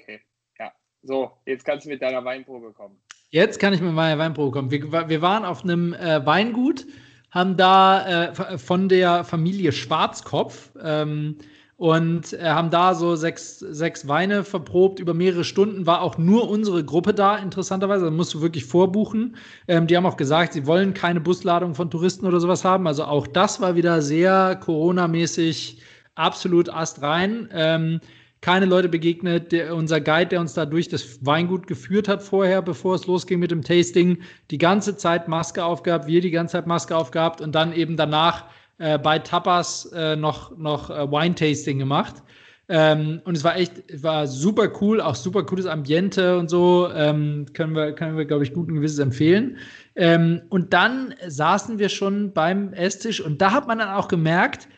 Okay. 0.00 0.20
Ja. 0.58 0.72
So, 1.02 1.32
jetzt 1.46 1.64
kannst 1.64 1.86
du 1.86 1.90
mit 1.90 2.02
deiner 2.02 2.24
Weinprobe 2.24 2.72
kommen. 2.72 3.00
Jetzt 3.30 3.58
kann 3.58 3.72
ich 3.72 3.80
mit 3.80 3.92
meiner 3.92 4.18
Weinprobe 4.18 4.50
kommen. 4.50 4.70
Wir, 4.70 5.08
wir 5.08 5.22
waren 5.22 5.44
auf 5.44 5.62
einem 5.64 5.94
äh, 5.94 6.24
Weingut, 6.26 6.86
haben 7.32 7.56
da 7.56 8.28
äh, 8.28 8.58
von 8.58 8.88
der 8.88 9.24
Familie 9.24 9.72
Schwarzkopf 9.72 10.70
ähm, 10.80 11.36
und 11.76 12.34
äh, 12.34 12.44
haben 12.44 12.70
da 12.70 12.94
so 12.94 13.16
sechs, 13.16 13.58
sechs 13.58 14.06
Weine 14.06 14.44
verprobt 14.44 15.00
über 15.00 15.14
mehrere 15.14 15.42
Stunden. 15.42 15.86
War 15.86 16.02
auch 16.02 16.18
nur 16.18 16.48
unsere 16.48 16.84
Gruppe 16.84 17.14
da, 17.14 17.38
interessanterweise. 17.38 18.04
Da 18.04 18.10
musst 18.10 18.34
du 18.34 18.42
wirklich 18.42 18.66
vorbuchen. 18.66 19.36
Ähm, 19.66 19.86
die 19.86 19.96
haben 19.96 20.06
auch 20.06 20.18
gesagt, 20.18 20.52
sie 20.52 20.66
wollen 20.66 20.92
keine 20.92 21.20
Busladung 21.20 21.74
von 21.74 21.90
Touristen 21.90 22.26
oder 22.26 22.38
sowas 22.38 22.64
haben. 22.64 22.86
Also 22.86 23.04
auch 23.04 23.26
das 23.26 23.60
war 23.62 23.74
wieder 23.76 24.02
sehr 24.02 24.56
Corona-mäßig 24.56 25.80
absolut 26.14 26.68
astrein. 26.68 27.48
Ähm, 27.52 28.00
keine 28.42 28.66
Leute 28.66 28.90
begegnet. 28.90 29.52
Der, 29.52 29.74
unser 29.74 30.00
Guide, 30.00 30.26
der 30.26 30.40
uns 30.40 30.52
da 30.52 30.66
durch 30.66 30.88
das 30.88 31.24
Weingut 31.24 31.66
geführt 31.66 32.08
hat 32.08 32.22
vorher, 32.22 32.60
bevor 32.60 32.96
es 32.96 33.06
losging 33.06 33.38
mit 33.38 33.50
dem 33.50 33.62
Tasting, 33.62 34.18
die 34.50 34.58
ganze 34.58 34.96
Zeit 34.96 35.28
Maske 35.28 35.64
aufgehabt, 35.64 36.06
wir 36.06 36.20
die 36.20 36.30
ganze 36.30 36.52
Zeit 36.52 36.66
Maske 36.66 36.94
aufgehabt 36.94 37.40
und 37.40 37.54
dann 37.54 37.72
eben 37.72 37.96
danach 37.96 38.44
äh, 38.78 38.98
bei 38.98 39.18
Tapas 39.18 39.86
äh, 39.92 40.16
noch, 40.16 40.56
noch 40.58 40.90
äh, 40.90 41.10
Wine-Tasting 41.10 41.78
gemacht. 41.78 42.16
Ähm, 42.68 43.20
und 43.24 43.36
es 43.36 43.44
war 43.44 43.56
echt, 43.56 44.02
war 44.02 44.26
super 44.26 44.72
cool, 44.80 45.00
auch 45.00 45.14
super 45.14 45.44
cooles 45.44 45.66
Ambiente 45.66 46.38
und 46.38 46.48
so. 46.48 46.88
Ähm, 46.92 47.46
können 47.52 47.74
wir, 47.74 47.92
können 47.92 48.16
wir, 48.16 48.24
glaube 48.24 48.44
ich, 48.44 48.52
guten 48.52 48.74
Gewisses 48.74 48.98
empfehlen. 48.98 49.58
Ähm, 49.94 50.42
und 50.48 50.72
dann 50.72 51.14
saßen 51.26 51.78
wir 51.78 51.88
schon 51.88 52.32
beim 52.32 52.72
Esstisch 52.72 53.20
und 53.20 53.40
da 53.40 53.52
hat 53.52 53.68
man 53.68 53.78
dann 53.78 53.90
auch 53.90 54.08
gemerkt, 54.08 54.68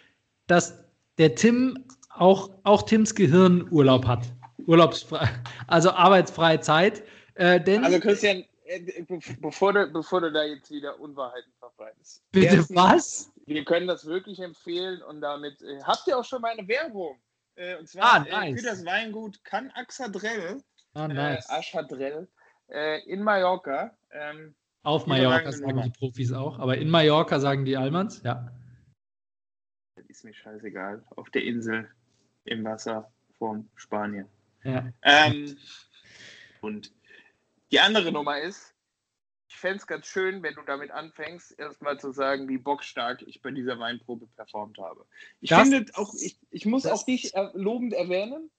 dass 0.46 0.84
der 1.18 1.34
Tim 1.34 1.78
auch, 2.16 2.50
auch 2.62 2.82
Tims 2.82 3.14
Gehirn 3.14 3.66
Urlaub 3.70 4.06
hat. 4.06 4.24
Urlaubsfrei, 4.66 5.28
also 5.66 5.90
arbeitsfreie 5.90 6.60
Zeit. 6.60 7.02
Äh, 7.34 7.60
denn, 7.60 7.84
also 7.84 8.00
Christian, 8.00 8.44
äh, 8.64 9.04
bevor 9.40 9.72
du, 9.72 9.86
bevor 9.88 10.20
du 10.20 10.32
da 10.32 10.44
jetzt 10.44 10.70
wieder 10.70 10.98
Unwahrheiten 11.00 11.52
verbreitest. 11.58 12.22
Bitte 12.32 12.56
Erstens, 12.56 12.76
was? 12.76 13.32
Wir 13.46 13.64
können 13.64 13.86
das 13.86 14.06
wirklich 14.06 14.40
empfehlen 14.40 15.02
und 15.02 15.20
damit 15.20 15.60
äh, 15.62 15.82
habt 15.82 16.06
ihr 16.06 16.18
auch 16.18 16.24
schon 16.24 16.40
meine 16.40 16.66
Werbung. 16.66 17.18
Äh, 17.56 17.76
und 17.76 17.88
zwar 17.88 18.14
ah, 18.14 18.18
nice. 18.20 18.60
für 18.60 18.66
das 18.66 18.84
Weingut 18.84 19.42
Can 19.44 19.70
Axadrell, 19.74 20.62
ah, 20.94 21.08
nice. 21.08 21.48
Aschadrell, 21.50 22.28
in 23.06 23.22
Mallorca. 23.22 23.94
Ähm, 24.10 24.54
Auf 24.84 25.06
Mallorca 25.06 25.52
sagen 25.52 25.82
die 25.82 25.90
Profis 25.90 26.32
auch, 26.32 26.58
aber 26.58 26.78
in 26.78 26.88
Mallorca 26.88 27.38
sagen 27.38 27.66
die 27.66 27.76
Almans, 27.76 28.22
ja. 28.24 28.50
Das 29.96 30.06
ist 30.06 30.24
mir 30.24 30.32
scheißegal. 30.32 31.04
Auf 31.14 31.28
der 31.30 31.44
Insel, 31.44 31.88
im 32.44 32.64
Wasser, 32.64 33.10
vorm 33.38 33.68
Spanien. 33.74 34.28
Ja. 34.62 34.92
Ähm, 35.02 35.56
und 36.60 36.92
die 37.70 37.80
andere 37.80 38.12
Nummer 38.12 38.40
ist, 38.40 38.74
ich 39.48 39.56
fände 39.56 39.78
es 39.78 39.86
ganz 39.86 40.06
schön, 40.06 40.42
wenn 40.42 40.54
du 40.54 40.62
damit 40.62 40.90
anfängst, 40.90 41.58
erstmal 41.58 41.98
zu 41.98 42.12
sagen, 42.12 42.48
wie 42.48 42.58
bockstark 42.58 43.22
ich 43.22 43.40
bei 43.42 43.50
dieser 43.50 43.78
Weinprobe 43.78 44.26
performt 44.36 44.78
habe. 44.78 45.06
Ich 45.40 45.50
das, 45.50 45.68
finde 45.68 45.92
auch, 45.94 46.12
ich, 46.14 46.38
ich 46.50 46.66
muss 46.66 46.86
auch 46.86 47.04
dich 47.04 47.32
lobend 47.52 47.92
erwähnen, 47.92 48.50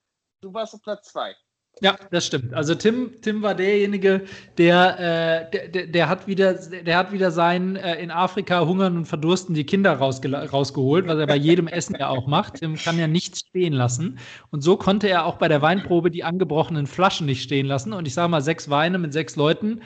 du 0.42 0.54
warst 0.54 0.74
auf 0.74 0.82
Platz 0.82 1.12
zwei. 1.12 1.36
Ja, 1.82 1.98
das 2.10 2.26
stimmt. 2.26 2.54
Also 2.54 2.74
Tim, 2.74 3.22
Tim 3.22 3.42
war 3.42 3.54
derjenige, 3.54 4.24
der, 4.58 5.50
äh, 5.52 5.70
der, 5.70 5.88
der, 5.88 6.10
hat 6.10 6.26
wieder, 6.26 6.54
der 6.54 6.98
hat 6.98 7.12
wieder 7.12 7.32
sein 7.32 7.76
äh, 7.76 8.02
in 8.02 8.12
Afrika 8.12 8.66
hungern 8.66 8.96
und 8.96 9.06
verdursten 9.06 9.54
die 9.54 9.66
Kinder 9.66 9.94
rausge 9.94 10.32
rausgeholt, 10.34 11.08
was 11.08 11.20
er 11.20 11.28
bei 11.28 11.36
jedem 11.36 11.68
Essen 11.68 11.96
ja 12.00 12.08
auch 12.08 12.28
macht. 12.28 12.56
Tim 12.56 12.76
kann 12.76 12.98
ja 12.98 13.08
nichts 13.08 13.40
stehen 13.50 13.74
lassen. 13.74 14.20
Und 14.52 14.62
so 14.62 14.78
konnte 14.78 15.10
er 15.10 15.26
auch 15.26 15.36
bei 15.36 15.50
der 15.50 15.62
Weinprobe 15.62 16.12
die 16.12 16.24
angebrochenen 16.24 16.88
Flaschen 16.88 17.26
nicht 17.26 17.44
stehen 17.44 17.66
lassen. 17.66 17.92
Und 17.92 18.08
ich 18.08 18.14
sage 18.14 18.30
mal, 18.30 18.42
sechs 18.42 18.70
Weine 18.70 18.98
mit 18.98 19.12
sechs 19.12 19.36
Leuten 19.36 19.82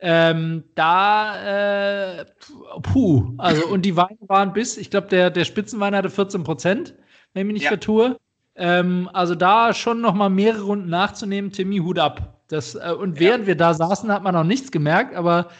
ähm, 0.00 0.64
da, 0.74 2.20
äh, 2.20 2.24
puh, 2.82 3.34
also 3.38 3.66
und 3.68 3.86
die 3.86 3.96
Weine 3.96 4.18
waren 4.28 4.52
bis, 4.52 4.76
ich 4.76 4.90
glaube, 4.90 5.08
der, 5.08 5.30
der 5.30 5.44
Spitzenwein 5.44 5.94
hatte 5.94 6.10
14 6.10 6.42
Prozent, 6.42 6.94
wenn 7.32 7.42
ich 7.42 7.46
mich 7.46 7.54
nicht 7.54 7.62
ja. 7.64 7.68
vertue. 7.70 8.18
Ähm, 8.56 9.10
also 9.12 9.34
da 9.34 9.74
schon 9.74 10.00
noch 10.00 10.14
mal 10.14 10.28
mehrere 10.28 10.62
Runden 10.62 10.88
nachzunehmen, 10.88 11.50
Timmy, 11.50 11.78
Hut 11.78 11.98
ab. 11.98 12.42
Das, 12.48 12.74
äh, 12.74 12.94
und 12.96 13.18
während 13.18 13.44
ja. 13.44 13.48
wir 13.48 13.56
da 13.56 13.74
saßen, 13.74 14.12
hat 14.12 14.22
man 14.22 14.34
noch 14.34 14.44
nichts 14.44 14.70
gemerkt, 14.70 15.14
aber 15.14 15.50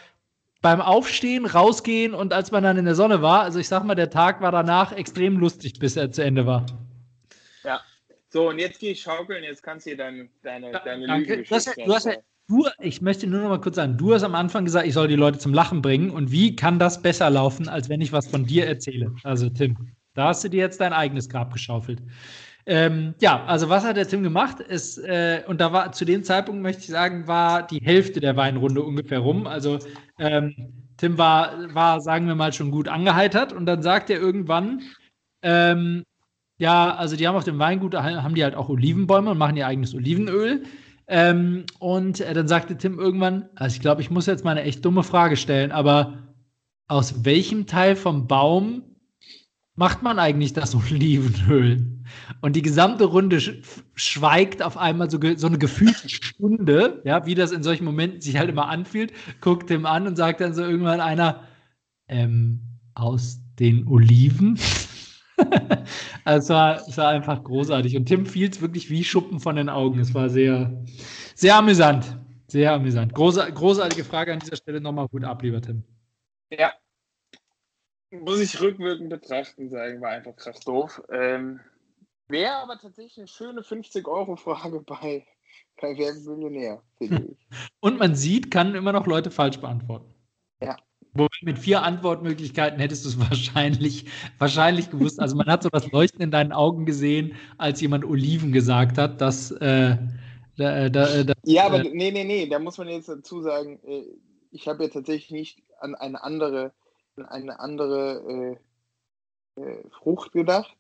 beim 0.63 0.81
Aufstehen, 0.81 1.45
rausgehen 1.45 2.15
und 2.15 2.33
als 2.33 2.51
man 2.51 2.63
dann 2.63 2.79
in 2.79 2.85
der 2.85 2.95
Sonne 2.95 3.21
war, 3.21 3.43
also 3.43 3.59
ich 3.59 3.69
sag 3.69 3.85
mal, 3.85 3.95
der 3.95 4.11
Tag 4.11 4.41
war 4.41 4.53
danach 4.53 4.93
extrem 4.93 5.39
lustig, 5.39 5.79
bis 5.79 5.97
er 5.97 6.11
zu 6.11 6.23
Ende 6.23 6.47
war. 6.47 6.65
Ja. 7.65 7.81
So, 8.31 8.49
und 8.49 8.59
jetzt 8.59 8.81
gehe 8.81 8.93
ich 8.93 9.03
schaukeln, 9.03 9.45
jetzt 9.45 9.63
kannst 9.63 9.87
du 9.87 9.97
deine, 9.97 10.29
deine, 10.43 10.73
ja, 10.73 10.79
deine 10.79 11.07
Lüge 11.19 11.43
du 11.43 11.51
hast, 11.55 11.77
du 11.77 11.95
hast 11.95 12.07
ja 12.07 12.15
Du, 12.47 12.67
ich 12.79 13.01
möchte 13.01 13.27
nur 13.27 13.41
noch 13.41 13.49
mal 13.49 13.61
kurz 13.61 13.77
sagen, 13.77 13.97
du 13.97 14.13
hast 14.13 14.23
am 14.23 14.35
Anfang 14.35 14.67
gesagt, 14.67 14.87
ich 14.87 14.93
soll 14.93 15.09
die 15.09 15.17
Leute 15.17 15.39
zum 15.39 15.55
Lachen 15.55 15.81
bringen. 15.81 16.11
Und 16.11 16.31
wie 16.31 16.55
kann 16.55 16.79
das 16.79 17.01
besser 17.01 17.31
laufen, 17.31 17.69
als 17.69 17.89
wenn 17.89 18.03
ich 18.03 18.13
was 18.13 18.27
von 18.27 18.45
dir 18.45 18.67
erzähle? 18.67 19.15
Also, 19.23 19.49
Tim, 19.49 19.93
da 20.13 20.29
hast 20.29 20.45
du 20.45 20.51
dir 20.51 20.61
jetzt 20.61 20.79
dein 20.81 20.93
eigenes 20.93 21.31
Grab 21.31 21.55
geschaufelt. 21.55 22.03
Ähm, 22.67 23.15
ja, 23.21 23.45
also 23.45 23.69
was 23.69 23.85
hat 23.85 23.97
der 23.97 24.09
Tim 24.09 24.23
gemacht? 24.23 24.57
Es, 24.67 24.97
äh, 24.97 25.43
und 25.47 25.61
da 25.61 25.73
war 25.73 25.93
zu 25.93 26.05
dem 26.05 26.25
Zeitpunkt, 26.25 26.63
möchte 26.63 26.83
ich 26.83 26.89
sagen, 26.89 27.27
war 27.27 27.67
die 27.67 27.81
Hälfte 27.83 28.21
der 28.21 28.37
Weinrunde 28.37 28.83
ungefähr 28.83 29.19
rum. 29.19 29.47
Also 29.47 29.79
ähm, 30.19 30.73
Tim 30.97 31.19
war, 31.19 31.75
war, 31.75 32.01
sagen 32.01 32.27
wir 32.27 32.35
mal, 32.35 32.53
schon 32.53 32.71
gut 32.71 32.89
angeheitert 32.89 33.53
und 33.53 33.67
dann 33.67 33.83
sagt 33.83 34.09
er 34.09 34.19
irgendwann, 34.19 34.83
ähm, 35.43 36.05
ja, 36.57 36.95
also 36.95 37.17
die 37.17 37.27
haben 37.29 37.37
auf 37.37 37.45
dem 37.45 37.59
Weingut, 37.59 37.95
haben 37.95 38.35
die 38.35 38.45
halt 38.45 38.55
auch 38.55 38.69
Olivenbäume 38.69 39.33
und 39.33 39.39
machen 39.39 39.57
ihr 39.57 39.67
eigenes 39.67 39.95
Olivenöl. 39.95 40.63
Ähm, 41.07 41.65
und 41.81 42.21
äh, 42.21 42.33
dann 42.33 42.49
sagte 42.49 42.79
Tim 42.79 42.99
irgendwann, 42.99 43.51
also 43.57 43.75
ich 43.75 43.83
glaube, 43.83 44.01
ich 44.01 44.11
muss 44.11 44.27
jetzt 44.27 44.45
mal 44.45 44.53
eine 44.53 44.63
echt 44.63 44.85
dumme 44.85 45.03
Frage 45.03 45.37
stellen, 45.37 45.71
aber 45.71 46.35
aus 46.87 47.25
welchem 47.25 47.67
Teil 47.67 47.97
vom 47.97 48.27
Baum 48.27 48.85
macht 49.75 50.03
man 50.03 50.19
eigentlich 50.19 50.55
das 50.55 50.75
Olivenöl? 50.75 51.94
Und 52.41 52.57
die 52.57 52.63
gesamte 52.63 53.05
Runde 53.05 53.41
sch 53.41 53.63
schweigt 53.95 54.63
auf 54.63 54.77
einmal 54.77 55.11
so, 55.11 55.19
so, 55.37 55.47
eine 55.47 55.59
gefühlte 55.59 56.09
Stunde, 56.09 57.03
ja, 57.05 57.27
wie 57.27 57.35
das 57.35 57.53
in 57.53 57.63
solchen 57.63 57.85
Momenten 57.85 58.21
sich 58.21 58.37
halt 58.37 58.51
immer 58.51 58.69
anfühlt, 58.69 59.13
guckt 59.41 59.69
Tim 59.69 59.87
an 59.87 60.07
und 60.07 60.17
sagt 60.17 60.41
dann 60.41 60.55
so 60.55 60.63
irgendwann 60.63 61.01
einer, 61.01 61.45
ähm, 62.09 62.61
aus 62.95 63.41
den 63.59 63.87
Oliven? 63.87 64.59
also 66.25 66.45
es 66.45 66.49
war, 66.49 66.77
es 66.89 66.97
war 66.97 67.09
einfach 67.09 67.43
großartig. 67.43 67.97
Und 67.97 68.07
Tim 68.07 68.27
fiel 68.27 68.49
es 68.51 68.61
wirklich 68.61 68.91
wie 68.91 69.05
Schuppen 69.05 69.41
von 69.41 69.57
den 69.57 69.69
Augen. 69.69 69.99
Es 69.99 70.15
war 70.15 70.29
sehr, 70.29 70.85
sehr 71.35 71.57
amüsant. 71.57 72.19
Sehr 72.49 72.73
amüsant. 72.73 73.15
Große, 73.15 73.53
großartige 73.53 74.05
Frage 74.05 74.33
an 74.33 74.39
dieser 74.39 74.57
Stelle 74.57 74.81
nochmal 74.81 75.09
gut 75.09 75.25
ab, 75.25 75.43
lieber 75.43 75.61
Tim. 75.61 75.83
Ja. 76.51 76.73
Muss 78.11 78.41
ich 78.41 78.61
rückwirkend 78.61 79.11
betrachten, 79.11 79.71
sagen, 79.71 80.01
war 80.01 80.11
einfach 80.11 80.37
krass 80.37 80.61
doof. 80.61 81.03
Ähm, 81.11 81.59
Wäre 82.35 82.57
aber 82.57 82.79
tatsächlich 82.79 83.19
eine 83.19 83.29
schöne 83.29 83.61
50-Euro-Frage 83.61 84.81
bei, 84.81 85.25
bei 85.81 85.97
Wer 85.97 86.15
Millionär, 86.15 86.83
finde 86.99 87.29
ich. 87.31 87.47
Und 87.81 88.01
man 88.01 88.17
sieht, 88.17 88.51
kann 88.51 88.75
immer 88.75 88.93
noch 88.93 89.07
Leute 89.07 89.31
falsch 89.31 89.61
beantworten. 89.61 90.13
Ja. 90.61 90.77
Wobei 91.13 91.29
mit 91.43 91.61
vier 91.61 91.85
Antwortmöglichkeiten 91.85 92.81
hättest 92.81 93.05
du 93.05 93.11
es 93.11 93.21
wahrscheinlich, 93.31 94.07
wahrscheinlich 94.39 94.91
gewusst. 94.91 95.21
Also 95.21 95.37
man 95.37 95.47
hat 95.47 95.63
so 95.63 95.69
das 95.69 95.93
Leuchten 95.93 96.23
in 96.23 96.33
deinen 96.33 96.51
Augen 96.51 96.87
gesehen, 96.87 97.37
als 97.57 97.81
jemand 97.81 98.05
Oliven 98.05 98.51
gesagt 98.51 98.99
hat, 98.99 99.21
dass 99.21 99.53
äh, 99.53 99.97
da, 100.57 100.89
da, 100.89 101.23
da, 101.23 101.35
ja, 101.45 101.67
aber 101.67 101.85
äh, 101.85 101.91
nee, 101.93 102.11
nee, 102.11 102.25
nee, 102.25 102.49
da 102.49 102.59
muss 102.59 102.79
man 102.79 102.89
jetzt 102.89 103.09
dazu 103.09 103.43
sagen, 103.43 103.79
äh, 103.85 104.07
ich 104.51 104.67
habe 104.67 104.83
ja 104.83 104.91
tatsächlich 104.91 105.31
nicht 105.31 105.63
an 105.79 105.95
eine 105.95 106.21
andere, 106.25 106.73
eine 107.17 107.61
andere 107.61 108.59
äh, 109.57 109.63
äh, 109.63 109.89
Frucht 109.91 110.33
gedacht. 110.33 110.77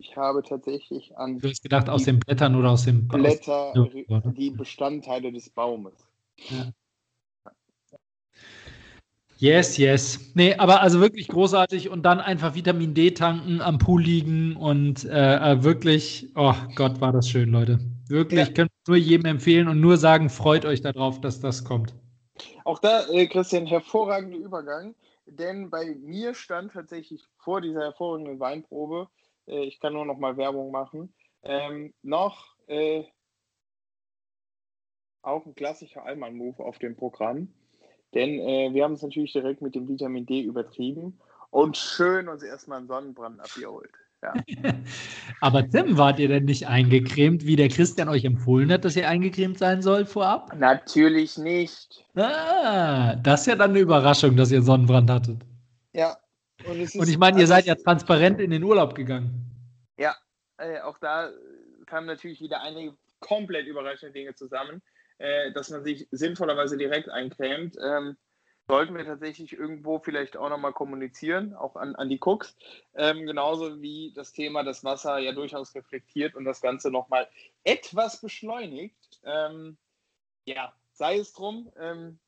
Ich 0.00 0.16
habe 0.16 0.42
tatsächlich 0.42 1.14
an. 1.18 1.38
Du 1.40 1.48
hast 1.50 1.62
gedacht, 1.62 1.90
aus 1.90 2.04
den 2.04 2.18
Blättern 2.20 2.56
oder 2.56 2.70
aus 2.70 2.86
dem 2.86 3.06
Blätter, 3.06 3.76
aus, 3.76 3.90
die 4.34 4.50
Bestandteile 4.50 5.30
des 5.30 5.50
Baumes. 5.50 5.92
Ja. 6.48 6.72
Yes, 9.36 9.76
yes. 9.76 10.32
Nee, 10.34 10.54
aber 10.54 10.80
also 10.80 11.00
wirklich 11.00 11.28
großartig 11.28 11.90
und 11.90 12.02
dann 12.02 12.18
einfach 12.18 12.54
Vitamin 12.54 12.94
D 12.94 13.10
tanken, 13.10 13.60
am 13.60 13.76
Pool 13.76 14.02
liegen 14.02 14.56
und 14.56 15.04
äh, 15.04 15.52
äh 15.52 15.62
wirklich, 15.62 16.30
oh 16.34 16.54
Gott, 16.76 17.00
war 17.02 17.12
das 17.12 17.28
schön, 17.28 17.50
Leute. 17.50 17.78
Wirklich, 18.08 18.48
ja. 18.48 18.54
könnte 18.54 18.72
nur 18.86 18.96
jedem 18.96 19.26
empfehlen 19.26 19.68
und 19.68 19.80
nur 19.82 19.98
sagen, 19.98 20.30
freut 20.30 20.64
euch 20.64 20.80
darauf, 20.80 21.20
dass 21.20 21.40
das 21.40 21.64
kommt. 21.64 21.94
Auch 22.64 22.78
da, 22.78 23.06
äh, 23.08 23.26
Christian, 23.26 23.66
hervorragender 23.66 24.38
Übergang, 24.38 24.94
denn 25.26 25.68
bei 25.68 25.94
mir 26.00 26.34
stand 26.34 26.72
tatsächlich 26.72 27.22
vor 27.38 27.60
dieser 27.60 27.80
hervorragenden 27.80 28.40
Weinprobe, 28.40 29.08
äh, 29.50 29.64
ich 29.64 29.80
kann 29.80 29.92
nur 29.92 30.04
noch 30.04 30.18
mal 30.18 30.36
Werbung 30.36 30.70
machen, 30.70 31.12
ähm, 31.42 31.92
noch 32.02 32.56
äh, 32.66 33.04
auch 35.22 35.44
ein 35.46 35.54
klassischer 35.54 36.04
Allmann-Move 36.04 36.64
auf 36.64 36.78
dem 36.78 36.96
Programm. 36.96 37.48
Denn 38.14 38.40
äh, 38.40 38.70
wir 38.72 38.84
haben 38.84 38.94
es 38.94 39.02
natürlich 39.02 39.32
direkt 39.32 39.62
mit 39.62 39.74
dem 39.74 39.88
Vitamin 39.88 40.26
D 40.26 40.40
übertrieben 40.40 41.20
und 41.50 41.76
schön 41.76 42.28
uns 42.28 42.42
erstmal 42.42 42.78
einen 42.78 42.88
Sonnenbrand 42.88 43.40
abgeholt. 43.40 43.92
Ja. 44.22 44.34
Aber 45.40 45.68
Tim, 45.68 45.96
wart 45.96 46.18
ihr 46.18 46.28
denn 46.28 46.44
nicht 46.44 46.66
eingecremt, 46.66 47.46
wie 47.46 47.56
der 47.56 47.68
Christian 47.68 48.08
euch 48.08 48.24
empfohlen 48.24 48.70
hat, 48.70 48.84
dass 48.84 48.96
ihr 48.96 49.08
eingecremt 49.08 49.58
sein 49.58 49.80
soll 49.80 50.04
vorab? 50.04 50.54
Natürlich 50.58 51.38
nicht. 51.38 52.04
Ah, 52.14 53.16
das 53.16 53.42
ist 53.42 53.46
ja 53.46 53.56
dann 53.56 53.70
eine 53.70 53.78
Überraschung, 53.78 54.36
dass 54.36 54.50
ihr 54.50 54.62
Sonnenbrand 54.62 55.10
hattet. 55.10 55.38
Ja. 55.92 56.16
Und, 56.66 56.94
und 56.94 57.08
ich 57.08 57.18
meine, 57.18 57.40
ihr 57.40 57.46
seid 57.46 57.66
ja 57.66 57.74
transparent 57.74 58.40
in 58.40 58.50
den 58.50 58.62
Urlaub 58.62 58.94
gegangen. 58.94 59.50
Ja, 59.96 60.16
äh, 60.58 60.80
auch 60.80 60.98
da 60.98 61.30
kamen 61.86 62.06
natürlich 62.06 62.40
wieder 62.40 62.60
einige 62.60 62.96
komplett 63.20 63.66
überraschende 63.66 64.12
Dinge 64.12 64.34
zusammen, 64.34 64.82
äh, 65.18 65.52
dass 65.52 65.70
man 65.70 65.84
sich 65.84 66.08
sinnvollerweise 66.10 66.76
direkt 66.76 67.08
eincremt. 67.08 67.76
Ähm, 67.82 68.16
sollten 68.68 68.96
wir 68.96 69.04
tatsächlich 69.04 69.52
irgendwo 69.52 69.98
vielleicht 69.98 70.36
auch 70.36 70.48
nochmal 70.48 70.72
kommunizieren, 70.72 71.54
auch 71.54 71.74
an, 71.74 71.96
an 71.96 72.08
die 72.08 72.20
Cooks. 72.20 72.56
Ähm, 72.94 73.26
genauso 73.26 73.82
wie 73.82 74.12
das 74.14 74.32
Thema 74.32 74.62
das 74.62 74.84
Wasser 74.84 75.18
ja 75.18 75.32
durchaus 75.32 75.74
reflektiert 75.74 76.36
und 76.36 76.44
das 76.44 76.60
Ganze 76.60 76.90
nochmal 76.90 77.28
etwas 77.64 78.20
beschleunigt. 78.20 79.20
Ähm, 79.24 79.76
ja, 80.44 80.72
sei 80.92 81.18
es 81.18 81.32
drum. 81.32 81.72
Ähm, 81.78 82.20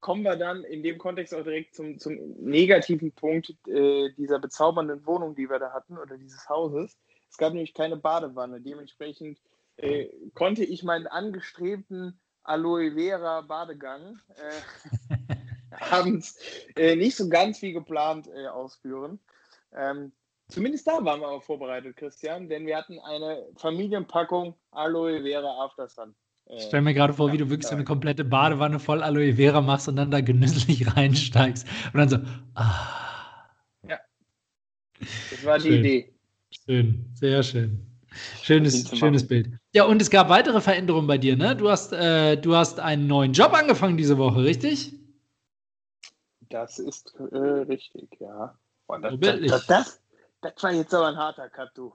kommen 0.00 0.22
wir 0.22 0.36
dann 0.36 0.64
in 0.64 0.82
dem 0.82 0.98
Kontext 0.98 1.34
auch 1.34 1.44
direkt 1.44 1.74
zum, 1.74 1.98
zum 1.98 2.16
negativen 2.38 3.12
Punkt 3.12 3.54
äh, 3.68 4.10
dieser 4.16 4.38
bezaubernden 4.38 5.04
Wohnung, 5.06 5.34
die 5.34 5.48
wir 5.48 5.58
da 5.58 5.72
hatten 5.72 5.98
oder 5.98 6.16
dieses 6.16 6.48
Hauses. 6.48 6.98
Es 7.28 7.36
gab 7.36 7.52
nämlich 7.52 7.74
keine 7.74 7.96
Badewanne. 7.96 8.60
Dementsprechend 8.60 9.38
äh, 9.76 10.08
konnte 10.34 10.64
ich 10.64 10.82
meinen 10.82 11.06
angestrebten 11.06 12.18
Aloe 12.42 12.92
Vera 12.92 13.42
Badegang 13.42 14.18
äh, 14.36 15.34
abends 15.90 16.38
äh, 16.76 16.96
nicht 16.96 17.16
so 17.16 17.28
ganz 17.28 17.60
wie 17.62 17.72
geplant 17.72 18.28
äh, 18.28 18.46
ausführen. 18.46 19.20
Ähm, 19.72 20.12
zumindest 20.48 20.86
da 20.86 21.04
waren 21.04 21.20
wir 21.20 21.28
aber 21.28 21.42
vorbereitet, 21.42 21.96
Christian, 21.96 22.48
denn 22.48 22.66
wir 22.66 22.76
hatten 22.76 22.98
eine 22.98 23.46
Familienpackung 23.56 24.54
Aloe 24.70 25.22
Vera 25.22 25.64
After. 25.64 25.88
Ich 26.52 26.64
stelle 26.64 26.82
mir 26.82 26.94
gerade 26.94 27.12
vor, 27.12 27.32
wie 27.32 27.38
du 27.38 27.48
wirklich 27.48 27.68
so 27.68 27.74
eine 27.74 27.84
komplette 27.84 28.24
Badewanne 28.24 28.78
voll 28.78 29.02
Aloe 29.02 29.34
Vera 29.34 29.60
machst 29.60 29.88
und 29.88 29.96
dann 29.96 30.10
da 30.10 30.20
genüsslich 30.20 30.84
reinsteigst. 30.96 31.66
Und 31.92 31.98
dann 31.98 32.08
so, 32.08 32.18
ah. 32.54 33.46
Ja. 33.88 33.98
Das 34.98 35.44
war 35.44 35.60
schön. 35.60 35.70
die 35.70 35.78
Idee. 35.78 36.14
Schön, 36.50 37.04
sehr 37.14 37.42
schön. 37.42 37.86
Schönes, 38.42 38.90
schönes 38.98 39.26
Bild. 39.26 39.50
Ja, 39.72 39.84
und 39.84 40.02
es 40.02 40.10
gab 40.10 40.28
weitere 40.28 40.60
Veränderungen 40.60 41.06
bei 41.06 41.18
dir, 41.18 41.36
ne? 41.36 41.54
Du 41.54 41.70
hast, 41.70 41.92
äh, 41.92 42.36
du 42.36 42.56
hast 42.56 42.80
einen 42.80 43.06
neuen 43.06 43.32
Job 43.32 43.52
angefangen 43.52 43.96
diese 43.96 44.18
Woche, 44.18 44.42
richtig? 44.42 44.94
Das 46.48 46.80
ist 46.80 47.14
äh, 47.30 47.36
richtig, 47.36 48.08
ja. 48.18 48.58
Und 48.86 49.02
das, 49.02 49.14
das, 49.20 49.66
das, 49.66 50.02
das, 50.40 50.62
war 50.62 50.72
jetzt 50.72 50.92
aber 50.92 51.06
ein 51.06 51.16
harter 51.16 51.48
Cut, 51.48 51.70
du. 51.76 51.92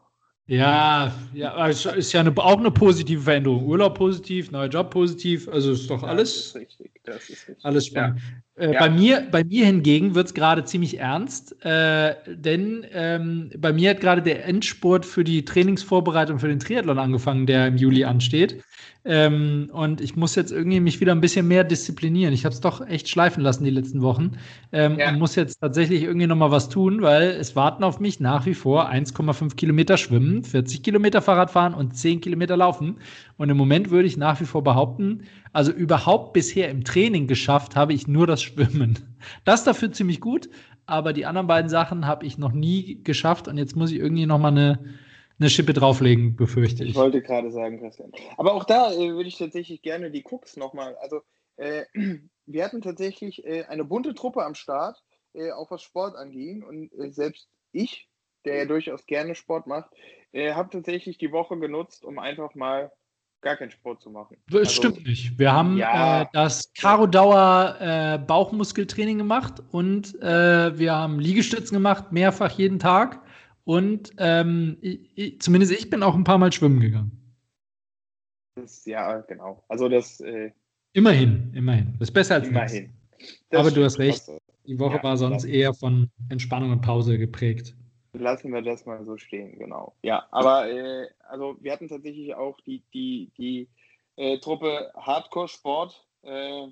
Ja, 0.47 1.11
ja, 1.33 1.67
ist 1.67 2.13
ja 2.13 2.19
eine, 2.19 2.37
auch 2.37 2.57
eine 2.57 2.69
positive 2.69 3.21
Veränderung. 3.21 3.65
Urlaub 3.65 3.97
positiv, 3.97 4.51
neuer 4.51 4.67
Job 4.67 4.91
positiv, 4.91 5.47
also 5.49 5.71
ist 5.71 5.89
doch 5.89 6.03
alles. 6.03 6.33
Das 6.33 6.45
ist 6.45 6.55
richtig, 6.55 6.91
das 7.03 7.29
ist 7.29 7.47
richtig. 7.49 7.65
Alles 7.65 7.85
spannend. 7.87 8.19
Ja. 8.19 8.44
Äh, 8.57 8.73
ja. 8.73 8.79
Bei, 8.79 8.89
mir, 8.89 9.27
bei 9.31 9.43
mir 9.43 9.65
hingegen 9.65 10.15
wird 10.15 10.27
es 10.27 10.33
gerade 10.33 10.63
ziemlich 10.63 10.99
ernst, 10.99 11.55
äh, 11.65 12.15
denn 12.27 12.85
ähm, 12.93 13.49
bei 13.57 13.73
mir 13.73 13.89
hat 13.89 13.99
gerade 13.99 14.21
der 14.21 14.45
Endspurt 14.45 15.05
für 15.05 15.25
die 15.25 15.43
Trainingsvorbereitung 15.43 16.39
für 16.39 16.47
den 16.47 16.59
Triathlon 16.59 16.97
angefangen, 16.97 17.45
der 17.47 17.67
im 17.67 17.77
Juli 17.77 18.05
ansteht. 18.05 18.63
Ähm, 19.07 19.69
und 19.71 20.01
ich 20.01 20.15
muss 20.15 20.33
jetzt 20.33 20.51
irgendwie 20.51 20.79
mich 20.79 20.99
wieder 20.99 21.11
ein 21.11 21.21
bisschen 21.21 21.47
mehr 21.47 21.63
disziplinieren. 21.63 22.33
Ich 22.33 22.43
habe 22.43 22.55
es 22.55 22.61
doch 22.61 22.85
echt 22.87 23.07
schleifen 23.07 23.43
lassen 23.43 23.63
die 23.63 23.69
letzten 23.69 24.01
Wochen 24.01 24.31
ähm, 24.71 24.97
ja. 24.97 25.09
und 25.09 25.19
muss 25.19 25.35
jetzt 25.35 25.59
tatsächlich 25.61 26.01
irgendwie 26.01 26.25
nochmal 26.25 26.49
was 26.49 26.69
tun, 26.69 27.03
weil 27.03 27.29
es 27.29 27.55
warten 27.55 27.83
auf 27.83 27.99
mich 27.99 28.19
nach 28.19 28.47
wie 28.47 28.55
vor 28.55 28.89
1,5 28.89 29.55
Kilometer 29.55 29.97
schwimmen, 29.97 30.43
40 30.43 30.81
Kilometer 30.81 31.21
Fahrrad 31.21 31.51
fahren 31.51 31.75
und 31.75 31.95
10 31.95 32.19
Kilometer 32.19 32.57
laufen. 32.57 32.97
Und 33.37 33.49
im 33.49 33.57
Moment 33.57 33.91
würde 33.91 34.07
ich 34.07 34.17
nach 34.17 34.41
wie 34.41 34.45
vor 34.45 34.63
behaupten, 34.63 35.25
also 35.55 35.71
überhaupt 35.71 36.33
bisher 36.33 36.69
im 36.69 36.83
Training 36.83 37.27
geschafft 37.27 37.75
habe 37.75 37.93
ich 37.93 38.07
nur 38.07 38.27
das 38.27 38.43
Schwimmen. 38.43 39.17
Das 39.45 39.63
dafür 39.63 39.91
ziemlich 39.91 40.19
gut, 40.19 40.49
aber 40.85 41.13
die 41.13 41.25
anderen 41.25 41.47
beiden 41.47 41.69
Sachen 41.69 42.05
habe 42.05 42.25
ich 42.25 42.37
noch 42.37 42.51
nie 42.51 43.01
geschafft 43.03 43.47
und 43.47 43.57
jetzt 43.57 43.75
muss 43.75 43.91
ich 43.91 43.97
irgendwie 43.97 44.25
nochmal 44.25 44.51
eine 44.51 44.95
eine 45.39 45.49
Schippe 45.49 45.73
drauflegen, 45.73 46.35
befürchte 46.35 46.83
ich. 46.83 46.91
Ich 46.91 46.95
wollte 46.95 47.21
gerade 47.21 47.51
sagen, 47.51 47.79
Christian. 47.79 48.11
Aber 48.37 48.53
auch 48.53 48.63
da 48.63 48.93
äh, 48.93 49.11
würde 49.11 49.27
ich 49.27 49.37
tatsächlich 49.37 49.81
gerne 49.81 50.11
die 50.11 50.23
Cooks 50.23 50.55
nochmal. 50.55 50.95
Also, 50.97 51.21
äh, 51.57 51.85
wir 52.45 52.63
hatten 52.63 52.81
tatsächlich 52.81 53.45
äh, 53.45 53.63
eine 53.65 53.83
bunte 53.83 54.13
Truppe 54.13 54.45
am 54.45 54.55
Start, 54.55 55.03
äh, 55.33 55.51
auch 55.51 55.71
was 55.71 55.81
Sport 55.81 56.15
anging. 56.15 56.63
Und 56.63 56.93
äh, 56.93 57.11
selbst 57.11 57.49
ich, 57.73 58.07
der 58.45 58.59
ja 58.59 58.65
durchaus 58.65 59.05
gerne 59.05 59.35
Sport 59.35 59.67
macht, 59.67 59.89
äh, 60.31 60.53
habe 60.53 60.69
tatsächlich 60.69 61.17
die 61.17 61.31
Woche 61.31 61.57
genutzt, 61.59 62.05
um 62.05 62.17
einfach 62.17 62.55
mal 62.55 62.91
gar 63.45 63.55
keinen 63.55 63.71
Sport 63.71 64.01
zu 64.01 64.09
machen. 64.09 64.35
Das 64.49 64.59
also, 64.59 64.71
stimmt 64.71 65.05
nicht. 65.05 65.39
Wir 65.39 65.53
haben 65.53 65.77
ja, 65.77 66.27
das 66.33 66.73
Karo 66.73 67.07
Dauer 67.07 68.19
Bauchmuskeltraining 68.27 69.17
gemacht 69.17 69.63
und 69.71 70.13
wir 70.19 70.93
haben 70.93 71.19
Liegestützen 71.19 71.75
gemacht, 71.75 72.11
mehrfach 72.11 72.51
jeden 72.51 72.79
Tag. 72.79 73.21
Und 73.65 74.11
ähm, 74.19 74.77
ich, 74.81 75.41
zumindest 75.41 75.73
ich 75.73 75.89
bin 75.89 76.03
auch 76.03 76.13
ein 76.13 76.23
paar 76.23 76.37
Mal 76.37 76.51
schwimmen 76.53 76.79
gegangen. 76.79 77.11
Das, 78.55 78.85
ja, 78.85 79.21
genau. 79.21 79.63
Also 79.67 79.89
das. 79.89 80.19
Äh, 80.19 80.51
immerhin, 80.93 81.51
immerhin. 81.53 81.93
Das 81.99 82.09
ist 82.09 82.13
besser 82.13 82.35
als 82.35 82.47
immerhin. 82.47 82.93
Aber 83.51 83.71
du 83.71 83.83
hast 83.83 83.99
recht. 83.99 84.23
Die 84.67 84.79
Woche 84.79 84.97
ja, 84.97 85.03
war 85.03 85.17
sonst 85.17 85.45
eher 85.45 85.73
von 85.73 86.09
Entspannung 86.29 86.71
und 86.71 86.81
Pause 86.81 87.17
geprägt. 87.17 87.75
Lassen 88.19 88.53
wir 88.53 88.61
das 88.61 88.85
mal 88.85 89.03
so 89.03 89.17
stehen, 89.17 89.57
genau. 89.57 89.95
Ja, 90.01 90.25
aber 90.31 90.69
äh, 90.69 91.07
also 91.27 91.57
wir 91.59 91.71
hatten 91.71 91.87
tatsächlich 91.87 92.33
auch 92.35 92.59
die, 92.61 92.83
die, 92.93 93.31
die 93.37 93.69
äh, 94.15 94.39
Truppe 94.39 94.91
Hardcore 94.95 95.47
Sport. 95.47 96.05
Äh, 96.23 96.67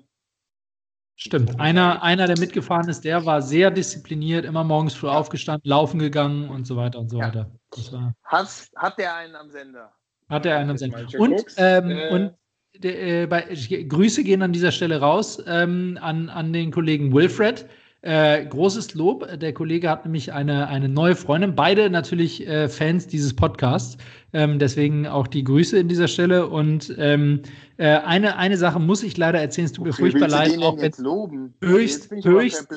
Stimmt. 1.16 1.60
Einer, 1.60 2.02
einer, 2.02 2.26
der 2.26 2.38
mitgefahren 2.38 2.88
ist, 2.88 3.04
der 3.04 3.24
war 3.24 3.40
sehr 3.40 3.70
diszipliniert, 3.70 4.44
immer 4.44 4.64
morgens 4.64 4.94
früh 4.94 5.08
aufgestanden, 5.08 5.68
laufen 5.68 6.00
gegangen 6.00 6.48
und 6.48 6.66
so 6.66 6.76
weiter 6.76 6.98
und 6.98 7.08
so 7.08 7.20
ja. 7.20 7.28
weiter. 7.28 7.50
War 7.92 8.14
hat, 8.24 8.48
hat 8.76 8.98
der 8.98 9.14
einen 9.14 9.36
am 9.36 9.50
Sender? 9.50 9.92
Hat 10.28 10.44
der 10.44 10.58
einen 10.58 10.70
am 10.70 10.76
Sender. 10.76 11.06
Und, 11.18 11.44
ähm, 11.56 11.90
äh, 11.90 12.08
und 12.10 12.34
der, 12.78 13.22
äh, 13.22 13.26
bei, 13.26 13.42
Grüße 13.42 14.24
gehen 14.24 14.42
an 14.42 14.52
dieser 14.52 14.72
Stelle 14.72 15.00
raus 15.00 15.42
ähm, 15.46 15.98
an, 16.00 16.28
an 16.28 16.52
den 16.52 16.72
Kollegen 16.72 17.12
Wilfred. 17.14 17.68
Äh, 18.04 18.44
großes 18.44 18.92
Lob. 18.92 19.26
Der 19.38 19.54
Kollege 19.54 19.88
hat 19.88 20.04
nämlich 20.04 20.30
eine, 20.30 20.68
eine 20.68 20.90
neue 20.90 21.16
Freundin. 21.16 21.54
Beide 21.54 21.88
natürlich 21.88 22.46
äh, 22.46 22.68
Fans 22.68 23.06
dieses 23.06 23.34
Podcasts. 23.34 23.96
Ähm, 24.34 24.58
deswegen 24.58 25.06
auch 25.06 25.26
die 25.26 25.42
Grüße 25.42 25.78
in 25.78 25.88
dieser 25.88 26.06
Stelle. 26.06 26.46
Und 26.46 26.94
ähm, 26.98 27.40
äh, 27.78 27.86
eine, 27.86 28.36
eine 28.36 28.58
Sache 28.58 28.78
muss 28.78 29.02
ich 29.02 29.16
leider 29.16 29.40
erzählen, 29.40 29.64
es 29.64 29.72
tut 29.72 29.86
mir 29.86 29.92
okay, 29.92 30.02
furchtbar 30.02 30.28
leid. 30.28 30.58
Auch 30.58 30.78
jetzt 30.78 30.98
loben. 30.98 31.54
Höchst, 31.62 32.10
höchst, 32.10 32.68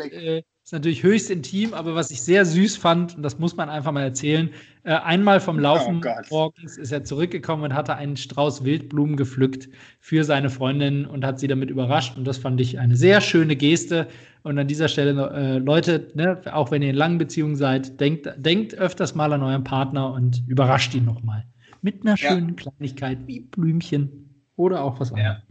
ist 0.67 0.73
natürlich 0.73 1.01
höchst 1.01 1.32
intim, 1.32 1.73
aber 1.73 1.95
was 1.95 2.12
ich 2.12 2.21
sehr 2.21 2.43
süß 2.45 2.75
fand, 2.75 3.15
und 3.15 3.23
das 3.23 3.39
muss 3.39 3.56
man 3.56 3.69
einfach 3.69 3.93
mal 3.93 4.03
erzählen, 4.03 4.49
äh, 4.84 4.95
einmal 4.95 5.39
vom 5.39 5.58
Laufen 5.58 6.01
oh 6.06 6.30
morgens 6.30 6.77
ist 6.77 6.91
er 6.91 7.06
zurückgekommen 7.06 7.63
und 7.63 7.73
hatte 7.73 7.95
einen 7.95 8.17
Strauß 8.17 8.65
Wildblumen 8.65 9.15
gepflückt 9.15 9.69
für 10.01 10.25
seine 10.25 10.49
Freundin 10.49 11.06
und 11.06 11.23
hat 11.23 11.39
sie 11.39 11.47
damit 11.47 11.69
überrascht. 11.69 12.17
Und 12.17 12.27
das 12.27 12.38
fand 12.38 12.60
ich 12.60 12.80
eine 12.80 12.97
sehr 12.97 13.21
schöne 13.21 13.56
Geste. 13.56 14.10
Und 14.43 14.60
an 14.60 14.67
dieser 14.67 14.89
Stelle, 14.89 15.32
äh, 15.34 15.58
Leute, 15.58 16.12
ne, 16.15 16.41
auch 16.51 16.69
wenn 16.69 16.82
ihr 16.82 16.89
in 16.89 16.97
langen 16.97 17.17
Beziehungen 17.17 17.56
seid, 17.56 17.97
denkt, 18.01 18.30
denkt 18.36 18.75
öfters 18.75 19.15
mal 19.15 19.32
an 19.32 19.43
euren 19.43 19.63
Partner 19.63 20.12
und 20.12 20.43
überrascht 20.49 20.93
ihn 20.93 21.06
nochmal. 21.06 21.45
Mit 21.82 22.06
einer 22.06 22.17
schönen 22.17 22.49
ja. 22.49 22.56
Kleinigkeit 22.56 23.19
wie 23.25 23.39
Blümchen 23.39 24.43
oder 24.58 24.84
auch 24.84 24.99
was 24.99 25.13
anderes. 25.13 25.38
Ja. 25.38 25.43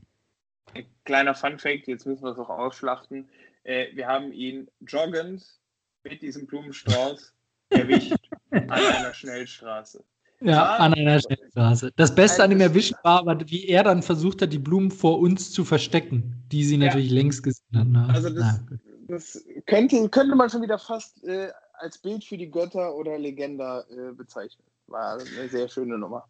Kleiner 1.07 1.35
Fun-Fact, 1.35 1.87
jetzt 1.87 2.05
müssen 2.05 2.25
wir 2.25 2.33
es 2.33 2.39
auch 2.39 2.51
ausschlachten. 2.51 3.29
Äh, 3.67 3.89
wir 3.95 4.07
haben 4.07 4.33
ihn 4.33 4.69
joggend 4.87 5.45
mit 6.05 6.23
diesem 6.23 6.47
Blumenstrauß 6.47 7.35
erwischt 7.71 8.15
an 8.51 8.71
einer 8.71 9.13
Schnellstraße. 9.13 10.05
Ja, 10.41 10.77
an 10.77 10.95
einer 10.95 11.19
Schnellstraße. 11.19 11.91
Das 11.97 12.15
Beste 12.15 12.45
an 12.45 12.51
dem 12.51 12.61
Erwischen 12.61 12.97
war 13.03 13.21
aber, 13.21 13.41
wie 13.49 13.67
er 13.67 13.83
dann 13.83 14.03
versucht 14.03 14.41
hat, 14.43 14.53
die 14.53 14.61
Blumen 14.61 14.93
vor 14.93 15.19
uns 15.19 15.51
zu 15.51 15.65
verstecken, 15.65 16.45
die 16.53 16.63
sie 16.63 16.77
natürlich 16.77 17.11
ja. 17.11 17.17
längst 17.17 17.43
gesehen 17.43 17.65
hatten. 17.75 17.97
Also 17.97 18.31
das, 18.31 18.61
das, 19.09 19.45
könnte, 19.67 20.09
könnte 20.11 20.37
man 20.37 20.49
schon 20.49 20.63
wieder 20.63 20.79
fast 20.79 21.25
äh, 21.25 21.49
als 21.73 21.99
Bild 21.99 22.23
für 22.23 22.37
die 22.37 22.51
Götter 22.51 22.95
oder 22.95 23.19
Legenda 23.19 23.81
äh, 23.91 24.13
bezeichnen. 24.13 24.65
War 24.87 25.15
eine 25.15 25.49
sehr 25.49 25.69
schöne 25.69 25.99
Nummer. 25.99 26.29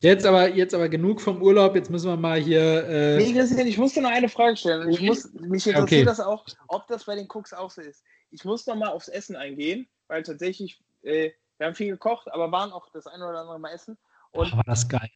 Jetzt 0.00 0.26
aber, 0.26 0.48
jetzt 0.48 0.74
aber 0.74 0.88
genug 0.88 1.20
vom 1.20 1.40
Urlaub, 1.40 1.74
jetzt 1.74 1.90
müssen 1.90 2.08
wir 2.08 2.16
mal 2.16 2.38
hier. 2.38 2.86
Äh 2.86 3.16
nee, 3.16 3.32
Christian, 3.32 3.66
ich 3.66 3.78
muss 3.78 3.94
dir 3.94 4.02
noch 4.02 4.10
eine 4.10 4.28
Frage 4.28 4.56
stellen. 4.56 4.90
Ich 4.90 5.00
muss, 5.00 5.32
mich 5.32 5.66
interessiert 5.66 5.78
okay. 5.78 6.04
das 6.04 6.20
auch, 6.20 6.44
ob 6.68 6.86
das 6.86 7.04
bei 7.04 7.14
den 7.14 7.26
Cooks 7.28 7.54
auch 7.54 7.70
so 7.70 7.80
ist. 7.80 8.04
Ich 8.30 8.44
muss 8.44 8.66
noch 8.66 8.76
mal 8.76 8.88
aufs 8.88 9.08
Essen 9.08 9.36
eingehen, 9.36 9.88
weil 10.08 10.22
tatsächlich, 10.22 10.82
äh, 11.02 11.30
wir 11.56 11.66
haben 11.66 11.74
viel 11.74 11.88
gekocht, 11.88 12.30
aber 12.30 12.52
waren 12.52 12.72
auch 12.72 12.90
das 12.92 13.06
eine 13.06 13.26
oder 13.26 13.40
andere 13.40 13.58
Mal 13.58 13.72
essen. 13.72 13.96
Und 14.32 14.48
Ach, 14.52 14.58
war 14.58 14.64
das 14.66 14.86
geil. 14.86 15.10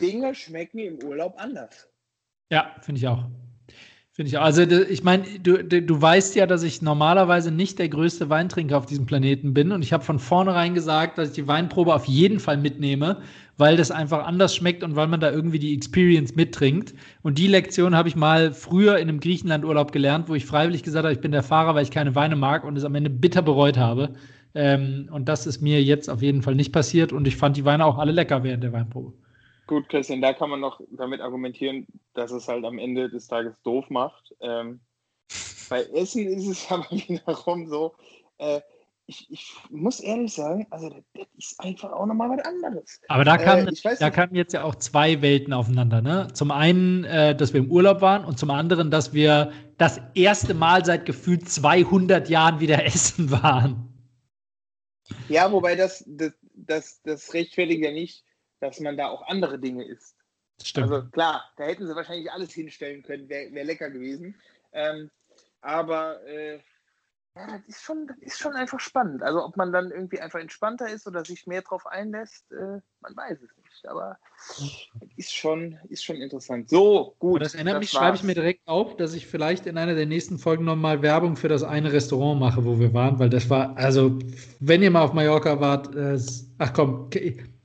Dinge 0.00 0.34
schmecken 0.34 0.78
im 0.78 1.02
Urlaub 1.02 1.34
anders. 1.38 1.88
Ja, 2.50 2.76
finde 2.82 2.98
ich 2.98 3.08
auch. 3.08 3.24
Finde 4.12 4.28
ich 4.28 4.38
auch. 4.38 4.42
Also, 4.42 4.62
ich 4.62 5.02
meine, 5.04 5.38
du, 5.38 5.64
du 5.64 6.02
weißt 6.02 6.34
ja, 6.34 6.46
dass 6.46 6.62
ich 6.62 6.82
normalerweise 6.82 7.50
nicht 7.50 7.78
der 7.78 7.88
größte 7.88 8.28
Weintrinker 8.28 8.76
auf 8.76 8.86
diesem 8.86 9.06
Planeten 9.06 9.54
bin. 9.54 9.72
Und 9.72 9.82
ich 9.82 9.92
habe 9.92 10.04
von 10.04 10.18
vornherein 10.18 10.74
gesagt, 10.74 11.16
dass 11.16 11.28
ich 11.28 11.34
die 11.34 11.46
Weinprobe 11.46 11.94
auf 11.94 12.06
jeden 12.06 12.40
Fall 12.40 12.56
mitnehme, 12.56 13.22
weil 13.60 13.76
das 13.76 13.90
einfach 13.90 14.26
anders 14.26 14.56
schmeckt 14.56 14.82
und 14.82 14.96
weil 14.96 15.06
man 15.06 15.20
da 15.20 15.30
irgendwie 15.30 15.58
die 15.58 15.74
Experience 15.74 16.34
mittrinkt. 16.34 16.94
Und 17.22 17.38
die 17.38 17.46
Lektion 17.46 17.94
habe 17.94 18.08
ich 18.08 18.16
mal 18.16 18.52
früher 18.52 18.96
in 18.96 19.08
einem 19.08 19.20
Griechenlandurlaub 19.20 19.92
gelernt, 19.92 20.28
wo 20.28 20.34
ich 20.34 20.46
freiwillig 20.46 20.82
gesagt 20.82 21.04
habe, 21.04 21.12
ich 21.12 21.20
bin 21.20 21.30
der 21.30 21.42
Fahrer, 21.42 21.74
weil 21.74 21.84
ich 21.84 21.90
keine 21.90 22.14
Weine 22.14 22.36
mag 22.36 22.64
und 22.64 22.76
es 22.76 22.84
am 22.84 22.94
Ende 22.94 23.10
bitter 23.10 23.42
bereut 23.42 23.76
habe. 23.76 24.14
Ähm, 24.54 25.08
und 25.12 25.28
das 25.28 25.46
ist 25.46 25.60
mir 25.60 25.82
jetzt 25.82 26.08
auf 26.08 26.22
jeden 26.22 26.42
Fall 26.42 26.54
nicht 26.54 26.72
passiert. 26.72 27.12
Und 27.12 27.28
ich 27.28 27.36
fand 27.36 27.56
die 27.56 27.64
Weine 27.64 27.84
auch 27.84 27.98
alle 27.98 28.12
lecker 28.12 28.42
während 28.42 28.64
der 28.64 28.72
Weinprobe. 28.72 29.12
Gut, 29.66 29.88
Christian, 29.88 30.20
da 30.20 30.32
kann 30.32 30.50
man 30.50 30.60
noch 30.60 30.80
damit 30.90 31.20
argumentieren, 31.20 31.86
dass 32.14 32.32
es 32.32 32.48
halt 32.48 32.64
am 32.64 32.78
Ende 32.78 33.08
des 33.08 33.28
Tages 33.28 33.60
doof 33.62 33.88
macht. 33.90 34.34
Ähm, 34.40 34.80
bei 35.68 35.82
Essen 35.94 36.26
ist 36.26 36.48
es 36.48 36.66
aber 36.70 36.90
wiederum 36.90 37.68
so, 37.68 37.94
äh, 38.38 38.60
ich, 39.10 39.26
ich, 39.28 39.52
muss 39.70 39.98
ehrlich 39.98 40.32
sagen, 40.32 40.66
also 40.70 40.88
das 40.88 41.26
ist 41.36 41.58
einfach 41.58 41.90
auch 41.90 42.06
nochmal 42.06 42.30
was 42.30 42.44
anderes. 42.44 43.00
Aber 43.08 43.24
da 43.24 43.36
kamen 43.36 43.66
äh, 43.66 43.96
da 43.98 44.08
kamen 44.08 44.36
jetzt 44.36 44.52
ja 44.52 44.62
auch 44.62 44.76
zwei 44.76 45.20
Welten 45.20 45.52
aufeinander. 45.52 46.00
Ne? 46.00 46.28
Zum 46.32 46.52
einen, 46.52 47.04
äh, 47.04 47.34
dass 47.34 47.52
wir 47.52 47.60
im 47.60 47.70
Urlaub 47.70 48.00
waren 48.00 48.24
und 48.24 48.38
zum 48.38 48.50
anderen, 48.50 48.90
dass 48.90 49.12
wir 49.12 49.52
das 49.78 50.00
erste 50.14 50.54
Mal 50.54 50.84
seit 50.84 51.06
gefühlt 51.06 51.48
200 51.48 52.28
Jahren 52.28 52.60
wieder 52.60 52.84
essen 52.86 53.30
waren. 53.32 53.88
Ja, 55.28 55.50
wobei 55.50 55.74
das, 55.74 56.04
das, 56.06 56.32
das, 56.54 57.02
das 57.02 57.34
rechtfertigt 57.34 57.82
ja 57.82 57.90
nicht, 57.90 58.24
dass 58.60 58.78
man 58.78 58.96
da 58.96 59.08
auch 59.08 59.26
andere 59.26 59.58
Dinge 59.58 59.84
isst. 59.84 60.14
Stimmt. 60.62 60.92
Also 60.92 61.08
klar, 61.10 61.50
da 61.56 61.64
hätten 61.64 61.86
sie 61.86 61.96
wahrscheinlich 61.96 62.30
alles 62.30 62.52
hinstellen 62.52 63.02
können, 63.02 63.28
wäre 63.28 63.52
wär 63.52 63.64
lecker 63.64 63.90
gewesen. 63.90 64.36
Ähm, 64.72 65.10
aber 65.62 66.24
äh, 66.28 66.60
ja, 67.36 67.46
das 67.46 67.60
ist, 67.68 67.82
schon, 67.82 68.08
das 68.08 68.18
ist 68.18 68.38
schon 68.38 68.54
einfach 68.54 68.80
spannend. 68.80 69.22
Also 69.22 69.44
ob 69.44 69.56
man 69.56 69.72
dann 69.72 69.90
irgendwie 69.90 70.20
einfach 70.20 70.40
entspannter 70.40 70.88
ist 70.88 71.06
oder 71.06 71.24
sich 71.24 71.46
mehr 71.46 71.62
drauf 71.62 71.86
einlässt, 71.86 72.50
äh, 72.50 72.80
man 73.00 73.16
weiß 73.16 73.38
es 73.38 73.56
nicht. 73.56 73.88
Aber 73.88 74.18
ist 75.16 75.32
schon, 75.32 75.78
ist 75.88 76.04
schon 76.04 76.16
interessant. 76.16 76.68
So, 76.68 77.14
gut. 77.20 77.36
Aber 77.36 77.44
das 77.44 77.54
erinnert 77.54 77.76
das 77.76 77.80
mich, 77.80 77.90
schreibe 77.90 78.16
ich 78.16 78.24
mir 78.24 78.34
direkt 78.34 78.66
auf, 78.66 78.96
dass 78.96 79.14
ich 79.14 79.28
vielleicht 79.28 79.66
in 79.66 79.78
einer 79.78 79.94
der 79.94 80.06
nächsten 80.06 80.38
Folgen 80.38 80.64
nochmal 80.64 81.02
Werbung 81.02 81.36
für 81.36 81.48
das 81.48 81.62
eine 81.62 81.92
Restaurant 81.92 82.40
mache, 82.40 82.64
wo 82.64 82.80
wir 82.80 82.92
waren, 82.94 83.20
weil 83.20 83.30
das 83.30 83.48
war, 83.48 83.76
also 83.76 84.18
wenn 84.58 84.82
ihr 84.82 84.90
mal 84.90 85.02
auf 85.02 85.12
Mallorca 85.12 85.60
wart, 85.60 85.94
äh, 85.94 86.18
ach 86.58 86.72
komm, 86.72 87.10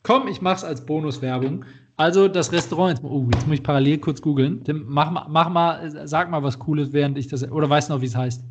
komm, 0.03 0.27
ich 0.27 0.41
mach's 0.41 0.63
als 0.63 0.85
Bonuswerbung. 0.85 1.65
Also 1.97 2.27
das 2.27 2.51
Restaurant, 2.51 2.97
jetzt, 2.99 3.03
oh, 3.03 3.27
jetzt 3.33 3.47
muss 3.47 3.55
ich 3.55 3.63
parallel 3.63 3.97
kurz 3.97 4.21
googeln. 4.21 4.63
Mach, 4.85 5.27
mach 5.27 5.49
mal, 5.49 6.07
sag 6.07 6.29
mal 6.29 6.43
was 6.43 6.59
Cooles, 6.59 6.93
während 6.93 7.17
ich 7.17 7.29
das, 7.29 7.49
oder 7.49 7.69
weißt 7.69 7.89
du 7.89 7.93
noch, 7.93 8.01
wie 8.01 8.07
es 8.07 8.15
heißt? 8.15 8.43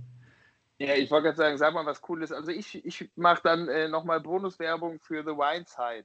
Ja, 0.78 0.94
ich 0.94 1.10
wollte 1.10 1.26
gerade 1.26 1.36
sagen, 1.36 1.58
sag 1.58 1.72
mal 1.74 1.86
was 1.86 2.00
Cooles. 2.00 2.32
Also 2.32 2.50
ich, 2.50 2.84
ich 2.84 3.10
mache 3.16 3.40
dann 3.44 3.68
äh, 3.68 3.88
nochmal 3.88 4.20
Bonuswerbung 4.20 4.98
für 5.00 5.22
The 5.22 5.30
Wine 5.30 5.64
Side. 5.66 6.04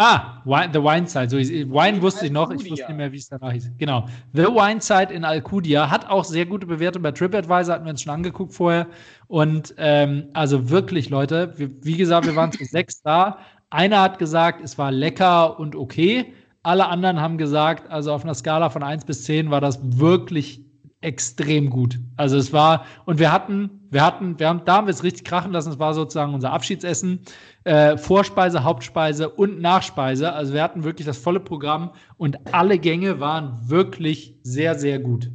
Ah, 0.00 0.42
Wine, 0.44 0.70
The 0.72 0.80
Wine 0.80 1.08
Side. 1.08 1.28
So, 1.28 1.38
Wine 1.38 2.00
wusste 2.00 2.26
ich 2.26 2.30
noch, 2.30 2.50
ich 2.52 2.70
wusste 2.70 2.86
nicht 2.86 2.96
mehr, 2.96 3.10
wie 3.10 3.16
es 3.16 3.28
danach 3.28 3.50
hieß. 3.50 3.72
Genau. 3.78 4.06
The 4.32 4.44
Wine 4.44 4.80
Side 4.80 5.12
in 5.12 5.24
Alcudia 5.24 5.90
hat 5.90 6.08
auch 6.08 6.24
sehr 6.24 6.46
gute 6.46 6.66
Bewertungen 6.66 7.02
bei 7.02 7.10
TripAdvisor, 7.10 7.74
hatten 7.74 7.84
wir 7.84 7.90
uns 7.90 8.02
schon 8.02 8.12
angeguckt 8.12 8.54
vorher. 8.54 8.86
Und 9.26 9.74
ähm, 9.76 10.28
also 10.34 10.70
wirklich, 10.70 11.10
Leute, 11.10 11.52
wir, 11.58 11.70
wie 11.84 11.96
gesagt, 11.96 12.26
wir 12.26 12.36
waren 12.36 12.52
zu 12.52 12.64
sechs 12.64 13.02
da. 13.02 13.40
Einer 13.70 14.00
hat 14.00 14.20
gesagt, 14.20 14.60
es 14.62 14.78
war 14.78 14.92
lecker 14.92 15.58
und 15.58 15.74
okay. 15.74 16.32
Alle 16.62 16.86
anderen 16.86 17.20
haben 17.20 17.36
gesagt, 17.36 17.90
also 17.90 18.12
auf 18.12 18.22
einer 18.22 18.34
Skala 18.34 18.70
von 18.70 18.84
1 18.84 19.04
bis 19.04 19.24
10 19.24 19.50
war 19.50 19.60
das 19.60 19.80
wirklich 19.82 20.64
extrem 21.00 21.70
gut. 21.70 21.98
Also 22.16 22.36
es 22.36 22.52
war, 22.52 22.84
und 23.04 23.18
wir 23.18 23.32
hatten, 23.32 23.77
wir 23.90 24.04
hatten, 24.04 24.38
wir 24.38 24.48
haben, 24.48 24.64
da 24.64 24.76
haben 24.76 24.86
wir 24.86 24.92
es 24.92 25.02
richtig 25.02 25.24
krachen 25.24 25.52
lassen, 25.52 25.70
es 25.70 25.78
war 25.78 25.94
sozusagen 25.94 26.34
unser 26.34 26.52
Abschiedsessen, 26.52 27.20
äh, 27.64 27.96
Vorspeise, 27.96 28.64
Hauptspeise 28.64 29.30
und 29.30 29.60
Nachspeise. 29.60 30.32
Also 30.32 30.52
wir 30.52 30.62
hatten 30.62 30.84
wirklich 30.84 31.06
das 31.06 31.18
volle 31.18 31.40
Programm 31.40 31.92
und 32.16 32.52
alle 32.52 32.78
Gänge 32.78 33.20
waren 33.20 33.68
wirklich 33.68 34.36
sehr, 34.42 34.78
sehr 34.78 34.98
gut. 34.98 35.30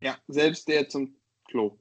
Ja, 0.00 0.16
selbst 0.28 0.68
der 0.68 0.88
zum 0.88 1.14
Klo. 1.48 1.78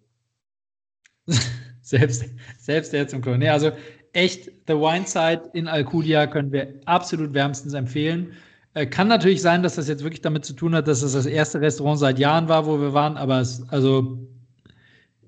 selbst, 1.81 2.25
selbst 2.57 2.93
der 2.93 3.07
zum 3.07 3.21
Klo. 3.21 3.35
Nee, 3.35 3.49
also 3.49 3.71
echt, 4.13 4.45
The 4.67 4.73
Wine 4.73 5.05
Side 5.05 5.51
in 5.53 5.67
Alcudia 5.67 6.27
können 6.27 6.51
wir 6.51 6.79
absolut 6.85 7.33
wärmstens 7.33 7.73
empfehlen. 7.73 8.33
Äh, 8.73 8.85
kann 8.85 9.07
natürlich 9.07 9.41
sein, 9.41 9.63
dass 9.63 9.75
das 9.75 9.87
jetzt 9.87 10.03
wirklich 10.03 10.21
damit 10.21 10.45
zu 10.45 10.53
tun 10.53 10.75
hat, 10.75 10.87
dass 10.87 11.01
es 11.01 11.13
das 11.13 11.25
erste 11.25 11.61
Restaurant 11.61 11.99
seit 11.99 12.19
Jahren 12.19 12.47
war, 12.47 12.65
wo 12.65 12.79
wir 12.79 12.93
waren, 12.93 13.17
aber 13.17 13.39
es, 13.39 13.67
also 13.69 14.17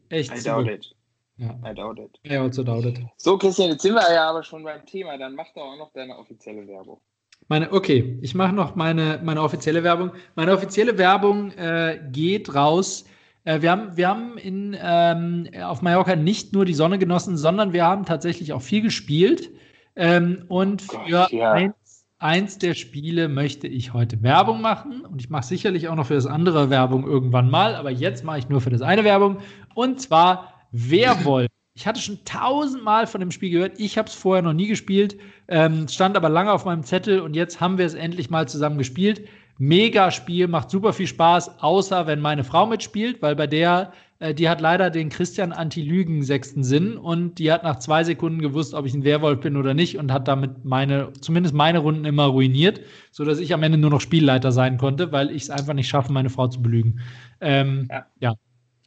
echt. 0.09 0.35
I 0.35 0.43
doubt 0.43 0.67
it. 0.67 0.95
Ja. 1.37 1.55
I 1.63 1.73
doubt 1.73 1.99
it. 1.99 2.19
Ja, 2.23 2.41
also 2.41 2.63
doubt 2.63 2.85
it. 2.85 2.99
So, 3.17 3.37
Christian, 3.37 3.69
jetzt 3.69 3.83
sind 3.83 3.93
wir 3.93 4.13
ja 4.13 4.29
aber 4.29 4.43
schon 4.43 4.63
beim 4.63 4.85
Thema. 4.85 5.17
Dann 5.17 5.35
mach 5.35 5.47
doch 5.53 5.73
auch 5.73 5.77
noch 5.77 5.91
deine 5.93 6.17
offizielle 6.17 6.67
Werbung. 6.67 6.99
Meine, 7.47 7.71
okay, 7.71 8.17
ich 8.21 8.35
mache 8.35 8.53
noch 8.53 8.75
meine, 8.75 9.21
meine 9.23 9.41
offizielle 9.41 9.83
Werbung. 9.83 10.11
Meine 10.35 10.51
offizielle 10.51 10.97
Werbung 10.97 11.51
äh, 11.51 12.01
geht 12.11 12.53
raus. 12.53 13.05
Äh, 13.45 13.61
wir 13.61 13.71
haben, 13.71 13.95
wir 13.95 14.07
haben 14.09 14.37
in, 14.37 14.75
ähm, 14.81 15.47
auf 15.63 15.81
Mallorca 15.81 16.15
nicht 16.15 16.53
nur 16.53 16.65
die 16.65 16.73
Sonne 16.73 16.97
genossen, 16.97 17.37
sondern 17.37 17.71
wir 17.71 17.85
haben 17.85 18.05
tatsächlich 18.05 18.51
auch 18.51 18.61
viel 18.61 18.81
gespielt. 18.81 19.51
Ähm, 19.95 20.45
und 20.49 20.81
für 20.81 20.97
Gott, 21.09 21.31
ja. 21.31 21.53
ein 21.53 21.73
eins 22.19 22.57
der 22.57 22.73
Spiele 22.73 23.27
möchte 23.27 23.67
ich 23.67 23.93
heute 23.93 24.23
Werbung 24.23 24.61
machen 24.61 25.01
und 25.01 25.21
ich 25.21 25.29
mache 25.29 25.45
sicherlich 25.45 25.87
auch 25.87 25.95
noch 25.95 26.07
für 26.07 26.15
das 26.15 26.25
andere 26.25 26.69
Werbung 26.69 27.05
irgendwann 27.05 27.49
mal, 27.49 27.75
aber 27.75 27.91
jetzt 27.91 28.23
mache 28.23 28.39
ich 28.39 28.49
nur 28.49 28.61
für 28.61 28.69
das 28.69 28.81
eine 28.81 29.03
Werbung 29.03 29.37
und 29.75 30.01
zwar 30.01 30.53
Werwolf. 30.71 31.47
Ich 31.77 31.85
hatte 31.85 32.01
schon 32.01 32.25
tausendmal 32.25 33.05
von 33.05 33.19
dem 33.19 33.29
Spiel 33.29 33.51
gehört. 33.51 33.79
Ich 33.79 33.99
habe 33.99 34.07
es 34.07 34.15
vorher 34.15 34.41
noch 34.41 34.53
nie 34.53 34.65
gespielt, 34.65 35.15
ähm, 35.47 35.87
stand 35.87 36.17
aber 36.17 36.27
lange 36.27 36.51
auf 36.51 36.65
meinem 36.65 36.81
Zettel 36.81 37.19
und 37.19 37.35
jetzt 37.35 37.61
haben 37.61 37.77
wir 37.77 37.85
es 37.85 37.93
endlich 37.93 38.31
mal 38.31 38.47
zusammen 38.47 38.79
gespielt. 38.79 39.27
Mega 39.59 40.09
Spiel, 40.09 40.47
macht 40.47 40.71
super 40.71 40.91
viel 40.91 41.05
Spaß, 41.05 41.61
außer 41.61 42.07
wenn 42.07 42.19
meine 42.19 42.43
Frau 42.43 42.65
mitspielt, 42.65 43.21
weil 43.21 43.35
bei 43.35 43.45
der 43.45 43.93
die 44.19 44.49
hat 44.49 44.61
leider 44.61 44.89
den 44.89 45.09
Christian 45.09 45.51
Anti-Lügen 45.51 46.23
sechsten 46.23 46.63
Sinn 46.63 46.97
und 46.97 47.35
die 47.39 47.51
hat 47.51 47.63
nach 47.63 47.79
zwei 47.79 48.03
Sekunden 48.03 48.39
gewusst, 48.39 48.73
ob 48.73 48.85
ich 48.85 48.93
ein 48.93 49.03
Werwolf 49.03 49.41
bin 49.41 49.57
oder 49.57 49.73
nicht 49.73 49.97
und 49.97 50.11
hat 50.11 50.27
damit 50.27 50.65
meine, 50.65 51.13
zumindest 51.21 51.53
meine 51.53 51.79
Runden 51.79 52.05
immer 52.05 52.25
ruiniert, 52.25 52.81
sodass 53.11 53.39
ich 53.39 53.53
am 53.53 53.63
Ende 53.63 53.77
nur 53.77 53.91
noch 53.91 54.01
Spielleiter 54.01 54.51
sein 54.51 54.77
konnte, 54.77 55.11
weil 55.11 55.29
ich 55.29 55.43
es 55.43 55.49
einfach 55.49 55.73
nicht 55.73 55.87
schaffe, 55.87 56.11
meine 56.11 56.29
Frau 56.29 56.47
zu 56.47 56.61
belügen. 56.61 56.99
Ähm, 57.41 57.87
ja. 57.91 58.05
ja. 58.19 58.35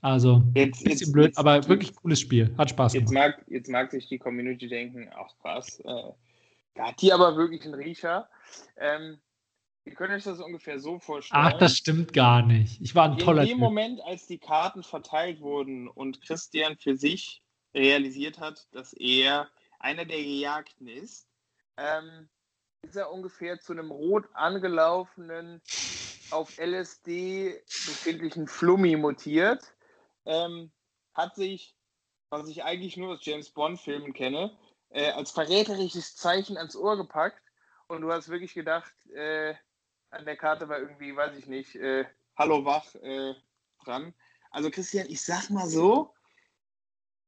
Also, 0.02 0.42
jetzt, 0.54 0.82
bisschen 0.82 0.98
jetzt, 0.98 1.12
blöd, 1.12 1.26
jetzt, 1.26 1.38
aber 1.38 1.68
wirklich 1.68 1.94
cooles 1.94 2.20
Spiel. 2.20 2.54
Hat 2.56 2.70
Spaß 2.70 2.94
gemacht. 2.94 3.10
Jetzt 3.10 3.14
mag, 3.14 3.44
jetzt 3.48 3.70
mag 3.70 3.90
sich 3.90 4.08
die 4.08 4.18
Community 4.18 4.66
denken, 4.66 5.10
ach 5.14 5.30
krass, 5.42 5.78
äh, 5.80 6.12
da 6.74 6.88
hat 6.88 7.02
die 7.02 7.12
aber 7.12 7.36
wirklich 7.36 7.64
einen 7.64 7.74
Riecher. 7.74 8.28
Ähm, 8.78 9.18
Ihr 9.90 9.96
könnt 9.96 10.12
euch 10.12 10.22
das 10.22 10.38
ungefähr 10.38 10.78
so 10.78 11.00
vorstellen. 11.00 11.42
Ach, 11.44 11.52
das 11.54 11.76
stimmt 11.76 12.12
gar 12.12 12.46
nicht. 12.46 12.80
Ich 12.80 12.94
war 12.94 13.10
ein 13.10 13.18
toller 13.18 13.42
In 13.42 13.48
dem 13.48 13.54
typ. 13.56 13.64
Moment, 13.64 14.00
als 14.04 14.24
die 14.28 14.38
Karten 14.38 14.84
verteilt 14.84 15.40
wurden 15.40 15.88
und 15.88 16.22
Christian 16.22 16.76
für 16.76 16.96
sich 16.96 17.42
realisiert 17.74 18.38
hat, 18.38 18.68
dass 18.70 18.92
er 18.92 19.50
einer 19.80 20.04
der 20.04 20.18
Gejagten 20.18 20.86
ist, 20.86 21.26
ähm, 21.76 22.28
ist 22.82 22.94
er 22.94 23.10
ungefähr 23.10 23.58
zu 23.58 23.72
einem 23.72 23.90
rot 23.90 24.28
angelaufenen, 24.32 25.60
auf 26.30 26.56
LSD 26.58 27.60
befindlichen 27.66 28.46
Flummi 28.46 28.94
mutiert. 28.94 29.74
Ähm, 30.24 30.70
hat 31.14 31.34
sich, 31.34 31.74
was 32.30 32.48
ich 32.48 32.62
eigentlich 32.62 32.96
nur 32.96 33.14
aus 33.14 33.24
James 33.26 33.50
Bond-Filmen 33.50 34.12
kenne, 34.12 34.56
äh, 34.90 35.10
als 35.10 35.32
verräterisches 35.32 36.14
Zeichen 36.14 36.56
ans 36.56 36.76
Ohr 36.76 36.96
gepackt. 36.96 37.42
Und 37.88 38.02
du 38.02 38.12
hast 38.12 38.28
wirklich 38.28 38.54
gedacht, 38.54 38.92
äh, 39.08 39.56
an 40.10 40.24
der 40.24 40.36
Karte 40.36 40.68
war 40.68 40.78
irgendwie, 40.78 41.14
weiß 41.14 41.36
ich 41.36 41.46
nicht, 41.46 41.76
äh, 41.76 42.04
Hallo 42.36 42.64
Wach 42.64 42.94
äh, 42.96 43.34
dran. 43.84 44.14
Also 44.50 44.70
Christian, 44.70 45.06
ich 45.08 45.22
sag 45.22 45.50
mal 45.50 45.66
so, 45.66 46.12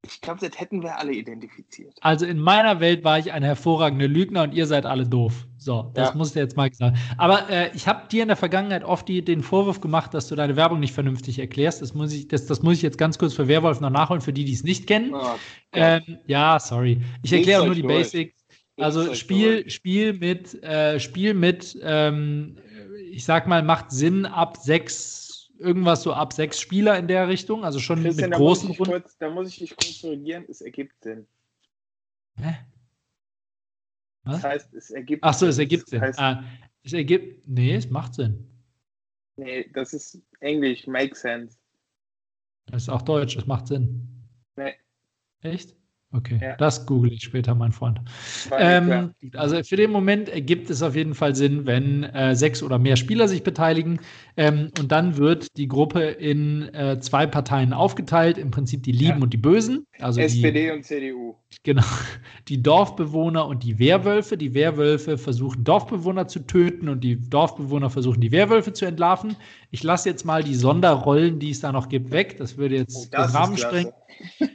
ich 0.04 0.20
glaube, 0.20 0.40
das 0.40 0.58
hätten 0.58 0.82
wir 0.82 0.98
alle 0.98 1.12
identifiziert. 1.12 1.96
Also 2.00 2.26
in 2.26 2.40
meiner 2.40 2.80
Welt 2.80 3.04
war 3.04 3.20
ich 3.20 3.30
ein 3.30 3.44
hervorragender 3.44 4.08
Lügner 4.08 4.42
und 4.42 4.52
ihr 4.52 4.66
seid 4.66 4.84
alle 4.84 5.06
doof. 5.06 5.46
So, 5.58 5.92
das 5.94 6.08
ja. 6.08 6.14
musst 6.16 6.34
du 6.34 6.40
jetzt 6.40 6.56
mal 6.56 6.72
sagen. 6.72 6.98
Aber 7.18 7.48
äh, 7.48 7.70
ich 7.72 7.86
habe 7.86 8.08
dir 8.08 8.22
in 8.22 8.28
der 8.28 8.36
Vergangenheit 8.36 8.82
oft 8.82 9.06
die, 9.06 9.24
den 9.24 9.42
Vorwurf 9.42 9.80
gemacht, 9.80 10.12
dass 10.12 10.26
du 10.26 10.34
deine 10.34 10.56
Werbung 10.56 10.80
nicht 10.80 10.92
vernünftig 10.92 11.38
erklärst. 11.38 11.82
Das 11.82 11.94
muss 11.94 12.12
ich, 12.12 12.26
das, 12.26 12.46
das 12.46 12.62
muss 12.62 12.74
ich 12.74 12.82
jetzt 12.82 12.98
ganz 12.98 13.16
kurz 13.16 13.34
für 13.34 13.46
Werwolf 13.46 13.80
noch 13.80 13.90
nachholen, 13.90 14.22
für 14.22 14.32
die, 14.32 14.44
die 14.44 14.54
es 14.54 14.64
nicht 14.64 14.88
kennen. 14.88 15.14
Oh, 15.14 15.36
ähm, 15.72 16.18
ja, 16.26 16.58
sorry. 16.58 17.00
Ich 17.22 17.32
erkläre 17.32 17.64
nur 17.64 17.76
die 17.76 17.82
durch. 17.82 17.94
Basics. 17.94 18.41
Also 18.78 19.14
Spiel, 19.14 19.68
Spiel 19.68 20.14
mit, 20.14 20.62
äh, 20.62 20.98
Spiel 20.98 21.34
mit 21.34 21.78
ähm, 21.82 22.56
ich 23.12 23.24
sag 23.24 23.46
mal, 23.46 23.62
macht 23.62 23.90
Sinn 23.90 24.24
ab 24.24 24.56
sechs, 24.56 25.52
irgendwas 25.58 26.02
so 26.02 26.14
ab 26.14 26.32
sechs 26.32 26.58
Spieler 26.58 26.98
in 26.98 27.08
der 27.08 27.28
Richtung, 27.28 27.62
also 27.62 27.78
schon 27.78 28.02
Christian, 28.02 28.30
mit 28.30 28.38
großen 28.38 28.70
da 28.70 28.84
kurz, 28.84 29.18
da 29.18 29.30
muss 29.30 29.48
ich 29.48 29.58
dich 29.58 29.76
kurz 29.76 30.00
korrigieren, 30.00 30.44
es 30.48 30.62
ergibt 30.62 31.02
Sinn. 31.02 31.26
Hä? 32.36 32.56
Was? 34.24 34.36
Das 34.36 34.44
heißt, 34.44 34.74
es 34.74 34.90
ergibt 34.90 35.22
Ach 35.22 35.34
so, 35.34 35.46
es 35.46 35.58
ergibt 35.58 35.88
Sinn. 35.88 36.00
Heißt, 36.00 36.18
ah, 36.18 36.42
es 36.82 36.94
ergibt, 36.94 37.46
nee, 37.46 37.74
es 37.74 37.90
macht 37.90 38.14
Sinn. 38.14 38.48
Nee, 39.36 39.68
das 39.74 39.92
ist 39.92 40.18
Englisch, 40.40 40.86
make 40.86 41.14
sense. 41.14 41.58
Das 42.66 42.82
ist 42.82 42.88
auch 42.88 43.02
Deutsch, 43.02 43.36
es 43.36 43.46
macht 43.46 43.66
Sinn. 43.66 44.08
Nee. 44.56 44.74
Echt? 45.42 45.76
Okay, 46.14 46.38
ja. 46.42 46.56
das 46.56 46.84
google 46.84 47.12
ich 47.12 47.22
später, 47.22 47.54
mein 47.54 47.72
Freund. 47.72 48.00
Ähm, 48.58 49.14
also 49.34 49.62
für 49.64 49.76
den 49.76 49.90
Moment 49.90 50.28
ergibt 50.28 50.68
es 50.68 50.82
auf 50.82 50.94
jeden 50.94 51.14
Fall 51.14 51.34
Sinn, 51.34 51.66
wenn 51.66 52.04
äh, 52.04 52.36
sechs 52.36 52.62
oder 52.62 52.78
mehr 52.78 52.96
Spieler 52.96 53.28
sich 53.28 53.42
beteiligen. 53.42 53.98
Ähm, 54.36 54.70
und 54.78 54.92
dann 54.92 55.16
wird 55.16 55.56
die 55.56 55.68
Gruppe 55.68 56.02
in 56.02 56.72
äh, 56.74 57.00
zwei 57.00 57.26
Parteien 57.26 57.72
aufgeteilt, 57.72 58.36
im 58.36 58.50
Prinzip 58.50 58.82
die 58.82 58.92
Lieben 58.92 59.18
ja. 59.18 59.22
und 59.22 59.32
die 59.32 59.38
Bösen. 59.38 59.86
Also 60.00 60.20
SPD 60.20 60.66
die, 60.66 60.70
und 60.70 60.84
CDU. 60.84 61.36
Genau. 61.64 61.84
Die 62.48 62.62
Dorfbewohner 62.62 63.46
und 63.46 63.62
die 63.62 63.78
Werwölfe. 63.78 64.36
Die 64.36 64.54
Werwölfe 64.54 65.18
versuchen 65.18 65.64
Dorfbewohner 65.64 66.26
zu 66.26 66.40
töten 66.40 66.88
und 66.88 67.02
die 67.04 67.18
Dorfbewohner 67.28 67.90
versuchen 67.90 68.20
die 68.20 68.32
Werwölfe 68.32 68.72
zu 68.72 68.84
entlarven. 68.86 69.36
Ich 69.70 69.82
lasse 69.82 70.08
jetzt 70.08 70.24
mal 70.24 70.42
die 70.42 70.54
Sonderrollen, 70.54 71.38
die 71.38 71.50
es 71.50 71.60
da 71.60 71.72
noch 71.72 71.88
gibt, 71.88 72.10
weg. 72.10 72.36
Das 72.38 72.56
würde 72.56 72.76
jetzt 72.76 72.96
oh, 72.96 73.08
das 73.10 73.32
den 73.32 73.36
Rahmen 73.36 73.56
sprengen. 73.56 73.92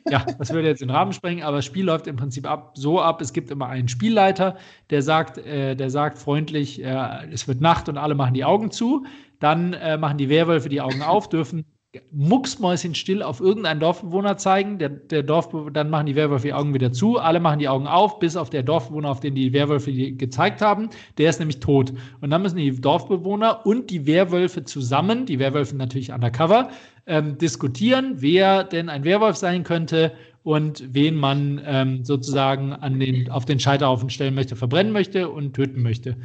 Ja, 0.09 0.25
das 0.37 0.51
würde 0.51 0.67
jetzt 0.67 0.81
den 0.81 0.89
Rahmen 0.89 1.13
sprengen, 1.13 1.43
aber 1.43 1.57
das 1.57 1.65
Spiel 1.65 1.85
läuft 1.85 2.07
im 2.07 2.15
Prinzip 2.15 2.49
ab, 2.49 2.71
so 2.75 3.01
ab. 3.01 3.21
Es 3.21 3.33
gibt 3.33 3.51
immer 3.51 3.67
einen 3.67 3.87
Spielleiter, 3.87 4.57
der 4.89 5.01
sagt, 5.01 5.37
äh, 5.37 5.75
der 5.75 5.89
sagt 5.89 6.17
freundlich, 6.17 6.83
äh, 6.83 7.27
es 7.31 7.47
wird 7.47 7.61
Nacht 7.61 7.89
und 7.89 7.97
alle 7.97 8.15
machen 8.15 8.33
die 8.33 8.45
Augen 8.45 8.71
zu. 8.71 9.05
Dann 9.39 9.73
äh, 9.73 9.97
machen 9.97 10.17
die 10.17 10.29
Werwölfe 10.29 10.69
die 10.69 10.81
Augen 10.81 11.01
auf, 11.01 11.29
dürfen 11.29 11.65
mucksmäuschenstill 12.11 13.21
auf 13.23 13.39
irgendeinen 13.39 13.79
Dorfbewohner 13.79 14.37
zeigen. 14.37 14.77
Der, 14.79 14.89
der 14.89 15.23
Dorfbe 15.23 15.69
dann 15.71 15.89
machen 15.89 16.05
die 16.05 16.15
Werwölfe 16.15 16.47
die 16.47 16.53
Augen 16.53 16.73
wieder 16.73 16.91
zu. 16.91 17.17
Alle 17.17 17.39
machen 17.39 17.59
die 17.59 17.69
Augen 17.69 17.87
auf, 17.87 18.19
bis 18.19 18.35
auf 18.35 18.49
der 18.49 18.63
Dorfbewohner, 18.63 19.09
auf 19.09 19.19
den 19.19 19.35
die 19.35 19.53
Werwölfe 19.53 19.91
gezeigt 19.91 20.61
haben. 20.61 20.89
Der 21.17 21.29
ist 21.29 21.39
nämlich 21.39 21.59
tot. 21.59 21.93
Und 22.21 22.29
dann 22.29 22.41
müssen 22.41 22.57
die 22.57 22.79
Dorfbewohner 22.79 23.65
und 23.65 23.89
die 23.89 24.05
Werwölfe 24.05 24.63
zusammen, 24.63 25.25
die 25.25 25.39
Werwölfe 25.39 25.75
natürlich 25.75 26.11
undercover, 26.11 26.69
ähm, 27.05 27.37
diskutieren, 27.37 28.15
wer 28.17 28.63
denn 28.63 28.89
ein 28.89 29.03
Werwolf 29.03 29.37
sein 29.37 29.63
könnte 29.63 30.11
und 30.47 30.81
wen 30.93 31.15
man 31.15 31.61
ähm, 31.65 32.05
sozusagen 32.05 32.71
an 32.71 33.01
den, 33.01 33.29
auf 33.29 33.43
den 33.43 33.59
Scheiterhaufen 33.59 34.09
stellen 34.09 34.33
möchte, 34.33 34.55
verbrennen 34.55 34.93
möchte 34.93 35.27
und 35.27 35.53
töten 35.53 35.83
möchte. 35.83 36.15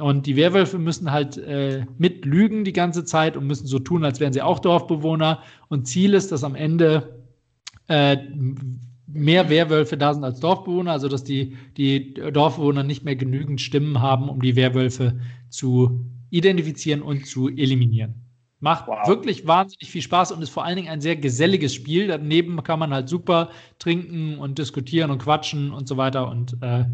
Und 0.00 0.26
die 0.26 0.36
Werwölfe 0.36 0.78
müssen 0.78 1.10
halt 1.10 1.36
äh, 1.38 1.84
mitlügen 1.98 2.64
die 2.64 2.72
ganze 2.72 3.04
Zeit 3.04 3.36
und 3.36 3.46
müssen 3.46 3.66
so 3.66 3.78
tun, 3.78 4.04
als 4.04 4.20
wären 4.20 4.32
sie 4.32 4.42
auch 4.42 4.58
Dorfbewohner. 4.58 5.42
Und 5.68 5.86
Ziel 5.86 6.14
ist, 6.14 6.32
dass 6.32 6.44
am 6.44 6.54
Ende 6.54 7.20
äh, 7.88 8.16
mehr 9.06 9.50
Werwölfe 9.50 9.96
da 9.96 10.14
sind 10.14 10.24
als 10.24 10.40
Dorfbewohner, 10.40 10.92
also 10.92 11.08
dass 11.08 11.24
die, 11.24 11.56
die 11.76 12.14
Dorfbewohner 12.14 12.82
nicht 12.82 13.04
mehr 13.04 13.16
genügend 13.16 13.60
Stimmen 13.60 14.00
haben, 14.00 14.28
um 14.28 14.40
die 14.40 14.56
Werwölfe 14.56 15.20
zu 15.48 16.06
identifizieren 16.30 17.02
und 17.02 17.26
zu 17.26 17.48
eliminieren. 17.48 18.14
Macht 18.60 18.86
wow. 18.88 19.08
wirklich 19.08 19.46
wahnsinnig 19.46 19.90
viel 19.90 20.02
Spaß 20.02 20.32
und 20.32 20.42
ist 20.42 20.50
vor 20.50 20.64
allen 20.64 20.76
Dingen 20.76 20.90
ein 20.90 21.00
sehr 21.00 21.16
geselliges 21.16 21.74
Spiel. 21.74 22.08
Daneben 22.08 22.62
kann 22.62 22.78
man 22.78 22.92
halt 22.92 23.08
super 23.08 23.50
trinken 23.78 24.38
und 24.38 24.58
diskutieren 24.58 25.10
und 25.10 25.18
quatschen 25.18 25.72
und 25.72 25.88
so 25.88 25.96
weiter. 25.96 26.28
Und 26.28 26.56
äh. 26.60 26.84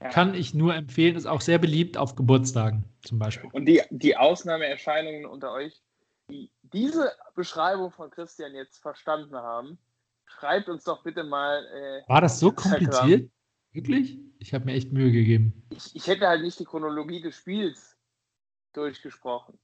Kann 0.00 0.34
ich 0.34 0.54
nur 0.54 0.74
empfehlen, 0.74 1.16
ist 1.16 1.26
auch 1.26 1.42
sehr 1.42 1.58
beliebt 1.58 1.96
auf 1.96 2.16
Geburtstagen 2.16 2.84
zum 3.02 3.18
Beispiel. 3.18 3.50
Und 3.52 3.66
die, 3.66 3.82
die 3.90 4.16
Ausnahmeerscheinungen 4.16 5.26
unter 5.26 5.52
euch, 5.52 5.82
die 6.30 6.50
diese 6.62 7.12
Beschreibung 7.34 7.90
von 7.90 8.10
Christian 8.10 8.54
jetzt 8.54 8.78
verstanden 8.78 9.36
haben, 9.36 9.78
schreibt 10.24 10.68
uns 10.68 10.84
doch 10.84 11.02
bitte 11.02 11.24
mal. 11.24 11.64
Äh, 11.66 12.08
War 12.08 12.20
das 12.20 12.40
so 12.40 12.52
kompliziert? 12.52 13.30
Wirklich? 13.72 14.18
Ich 14.38 14.54
habe 14.54 14.64
mir 14.64 14.72
echt 14.72 14.92
Mühe 14.92 15.12
gegeben. 15.12 15.62
Ich, 15.70 15.94
ich 15.94 16.06
hätte 16.06 16.26
halt 16.26 16.42
nicht 16.42 16.58
die 16.58 16.64
Chronologie 16.64 17.20
des 17.20 17.36
Spiels 17.36 17.96
durchgesprochen. 18.72 19.58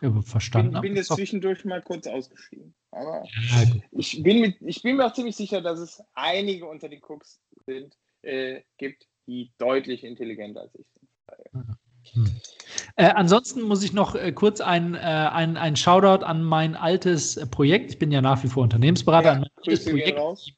Ja, 0.00 0.20
verstanden. 0.22 0.76
Ich 0.76 0.80
bin, 0.80 0.82
bin 0.82 0.96
jetzt 0.96 1.12
zwischendurch 1.12 1.64
mal 1.64 1.82
kurz 1.82 2.06
ausgestiegen. 2.06 2.74
Aber 2.90 3.24
ja, 3.24 3.64
ich, 3.92 4.22
bin 4.22 4.40
mit, 4.40 4.56
ich 4.60 4.82
bin 4.82 4.96
mir 4.96 5.06
auch 5.06 5.12
ziemlich 5.12 5.36
sicher, 5.36 5.60
dass 5.60 5.78
es 5.78 6.02
einige 6.14 6.66
unter 6.66 6.88
den 6.88 7.02
Cooks 7.02 7.40
sind, 7.66 7.96
äh, 8.22 8.60
gibt, 8.78 9.06
die 9.26 9.52
deutlich 9.58 10.04
intelligenter 10.04 10.62
als 10.62 10.74
ich 10.74 10.86
sind. 10.94 11.08
Hm. 12.12 12.40
Äh, 12.96 13.10
ansonsten 13.14 13.62
muss 13.62 13.82
ich 13.82 13.92
noch 13.92 14.14
äh, 14.14 14.32
kurz 14.32 14.60
ein, 14.60 14.94
äh, 14.94 14.98
ein, 14.98 15.56
ein 15.56 15.76
Shoutout 15.76 16.24
an 16.24 16.42
mein 16.42 16.74
altes 16.74 17.36
äh, 17.36 17.46
Projekt. 17.46 17.90
Ich 17.90 17.98
bin 17.98 18.10
ja 18.10 18.20
nach 18.20 18.42
wie 18.42 18.48
vor 18.48 18.62
Unternehmensberater. 18.62 19.26
Ja, 19.26 19.32
an 19.34 19.40
mein 19.40 19.50
altes 19.56 19.84
Projekt 19.84 20.18
raus. 20.18 20.50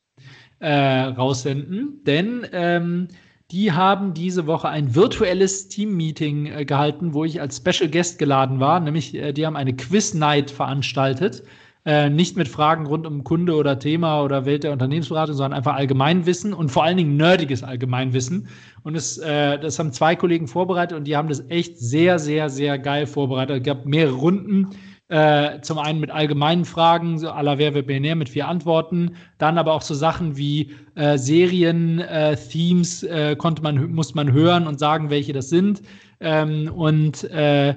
Äh, 0.61 0.75
raussenden, 0.75 2.05
denn 2.05 2.46
ähm, 2.53 3.09
die 3.51 3.73
haben 3.73 4.12
diese 4.12 4.46
Woche 4.46 4.68
ein 4.68 4.94
virtuelles 4.94 5.68
Team-Meeting 5.68 6.46
äh, 6.46 6.64
gehalten, 6.66 7.14
wo 7.14 7.25
ich 7.25 7.40
als 7.40 7.57
Special 7.57 7.90
Guest 7.90 8.18
geladen 8.18 8.61
war. 8.61 8.79
Nämlich, 8.79 9.12
die 9.12 9.46
haben 9.46 9.57
eine 9.57 9.75
Quiz-Night 9.75 10.51
veranstaltet. 10.51 11.42
Äh, 11.87 12.11
nicht 12.11 12.37
mit 12.37 12.47
Fragen 12.47 12.85
rund 12.85 13.07
um 13.07 13.25
Kunde 13.25 13.55
oder 13.55 13.79
Thema 13.79 14.23
oder 14.23 14.45
Welt 14.45 14.64
der 14.64 14.73
Unternehmensberatung, 14.73 15.35
sondern 15.35 15.57
einfach 15.57 15.77
Allgemeinwissen 15.77 16.53
und 16.53 16.71
vor 16.71 16.85
allen 16.85 16.99
Dingen 16.99 17.16
nerdiges 17.16 17.62
Allgemeinwissen. 17.62 18.49
Und 18.83 18.97
es, 18.97 19.16
äh, 19.16 19.59
das 19.59 19.79
haben 19.79 19.90
zwei 19.90 20.14
Kollegen 20.14 20.47
vorbereitet 20.47 20.99
und 20.99 21.05
die 21.05 21.16
haben 21.16 21.29
das 21.29 21.49
echt 21.49 21.79
sehr, 21.79 22.19
sehr, 22.19 22.51
sehr 22.51 22.79
geil 22.79 23.07
vorbereitet. 23.07 23.59
Es 23.59 23.62
gab 23.62 23.87
mehrere 23.87 24.14
Runden 24.14 24.69
äh, 25.09 25.62
zum 25.62 25.79
einen 25.79 26.01
mit 26.01 26.11
allgemeinen 26.11 26.66
Fragen, 26.66 27.19
so 27.19 27.31
à 27.31 27.43
la 27.43 27.57
Wer 27.57 27.73
wird 27.73 27.87
Millionär 27.87 28.14
mit 28.14 28.29
vier 28.29 28.47
Antworten. 28.47 29.16
Dann 29.38 29.57
aber 29.57 29.73
auch 29.73 29.83
so 29.83 29.95
Sachen 29.95 30.37
wie 30.37 30.73
äh, 30.97 31.16
Serien, 31.16 31.99
äh, 32.01 32.37
Themes 32.37 33.05
äh, 33.05 33.37
konnte 33.37 33.62
man, 33.62 33.90
musste 33.93 34.16
man 34.16 34.33
hören 34.33 34.66
und 34.66 34.79
sagen, 34.79 35.09
welche 35.09 35.33
das 35.33 35.49
sind. 35.49 35.81
Ähm, 36.21 36.71
und 36.73 37.25
äh, 37.25 37.75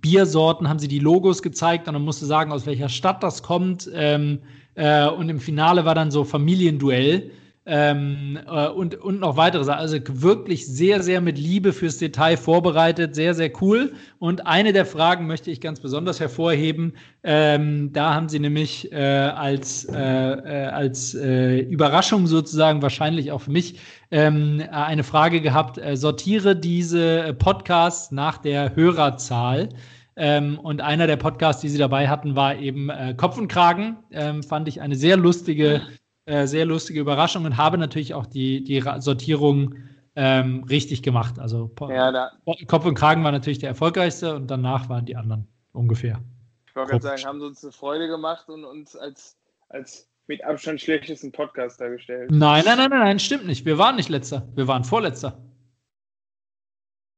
Biersorten 0.00 0.68
haben 0.68 0.78
sie 0.78 0.88
die 0.88 0.98
Logos 0.98 1.42
gezeigt 1.42 1.88
und 1.88 1.94
man 1.94 2.04
musste 2.04 2.26
sagen, 2.26 2.52
aus 2.52 2.66
welcher 2.66 2.88
Stadt 2.88 3.22
das 3.22 3.42
kommt. 3.42 3.90
Ähm, 3.94 4.40
äh, 4.74 5.08
und 5.08 5.28
im 5.28 5.40
Finale 5.40 5.84
war 5.84 5.94
dann 5.94 6.10
so 6.10 6.24
Familienduell. 6.24 7.30
Ähm, 7.64 8.40
äh, 8.44 8.68
und, 8.68 8.96
und 8.96 9.20
noch 9.20 9.36
weitere 9.36 9.62
Sachen. 9.62 9.78
Also 9.78 9.98
wirklich 10.08 10.66
sehr, 10.66 11.00
sehr 11.00 11.20
mit 11.20 11.38
Liebe 11.38 11.72
fürs 11.72 11.98
Detail 11.98 12.36
vorbereitet, 12.36 13.14
sehr, 13.14 13.34
sehr 13.34 13.52
cool. 13.60 13.92
Und 14.18 14.46
eine 14.46 14.72
der 14.72 14.84
Fragen 14.84 15.28
möchte 15.28 15.50
ich 15.50 15.60
ganz 15.60 15.78
besonders 15.78 16.18
hervorheben. 16.18 16.94
Ähm, 17.22 17.92
da 17.92 18.14
haben 18.14 18.28
sie 18.28 18.40
nämlich 18.40 18.90
äh, 18.90 18.96
als, 18.96 19.84
äh, 19.84 19.96
äh 19.96 20.66
als 20.66 21.14
äh, 21.14 21.60
Überraschung 21.60 22.26
sozusagen, 22.26 22.82
wahrscheinlich 22.82 23.30
auch 23.30 23.42
für 23.42 23.52
mich, 23.52 23.78
ähm, 24.10 24.64
eine 24.72 25.04
Frage 25.04 25.40
gehabt. 25.40 25.78
Äh, 25.78 25.96
sortiere 25.96 26.56
diese 26.56 27.32
Podcasts 27.38 28.10
nach 28.10 28.38
der 28.38 28.74
Hörerzahl. 28.74 29.68
Ähm, 30.16 30.58
und 30.58 30.80
einer 30.80 31.06
der 31.06 31.16
Podcasts, 31.16 31.62
die 31.62 31.68
sie 31.68 31.78
dabei 31.78 32.08
hatten, 32.08 32.34
war 32.34 32.56
eben 32.56 32.90
äh, 32.90 33.14
Kopf 33.16 33.38
und 33.38 33.48
Kragen. 33.48 33.98
Ähm, 34.10 34.42
fand 34.42 34.68
ich 34.68 34.80
eine 34.80 34.96
sehr 34.96 35.16
lustige 35.16 35.80
äh, 36.26 36.46
sehr 36.46 36.64
lustige 36.64 37.00
Überraschung 37.00 37.44
und 37.44 37.56
habe 37.56 37.78
natürlich 37.78 38.14
auch 38.14 38.26
die, 38.26 38.62
die 38.62 38.82
Sortierung 38.98 39.74
ähm, 40.14 40.64
richtig 40.64 41.02
gemacht. 41.02 41.38
Also 41.38 41.70
ja, 41.88 42.30
Kopf 42.66 42.84
und 42.84 42.94
Kragen 42.94 43.24
war 43.24 43.32
natürlich 43.32 43.58
der 43.58 43.70
erfolgreichste 43.70 44.36
und 44.36 44.50
danach 44.50 44.88
waren 44.88 45.04
die 45.04 45.16
anderen 45.16 45.48
ungefähr. 45.72 46.20
Ich 46.66 46.76
wollte 46.76 46.92
gerade 46.92 47.02
sagen, 47.02 47.24
haben 47.24 47.40
sie 47.40 47.46
uns 47.46 47.64
eine 47.64 47.72
Freude 47.72 48.08
gemacht 48.08 48.48
und 48.48 48.64
uns 48.64 48.94
als, 48.94 49.36
als 49.68 50.08
mit 50.26 50.44
Abstand 50.44 50.80
schlechtesten 50.80 51.32
Podcast 51.32 51.80
dargestellt. 51.80 52.30
Nein, 52.30 52.62
nein, 52.64 52.78
nein, 52.78 52.90
nein, 52.90 53.00
nein, 53.00 53.18
stimmt 53.18 53.46
nicht. 53.46 53.64
Wir 53.64 53.78
waren 53.78 53.96
nicht 53.96 54.08
letzter. 54.08 54.48
Wir 54.54 54.68
waren 54.68 54.84
vorletzter. 54.84 55.42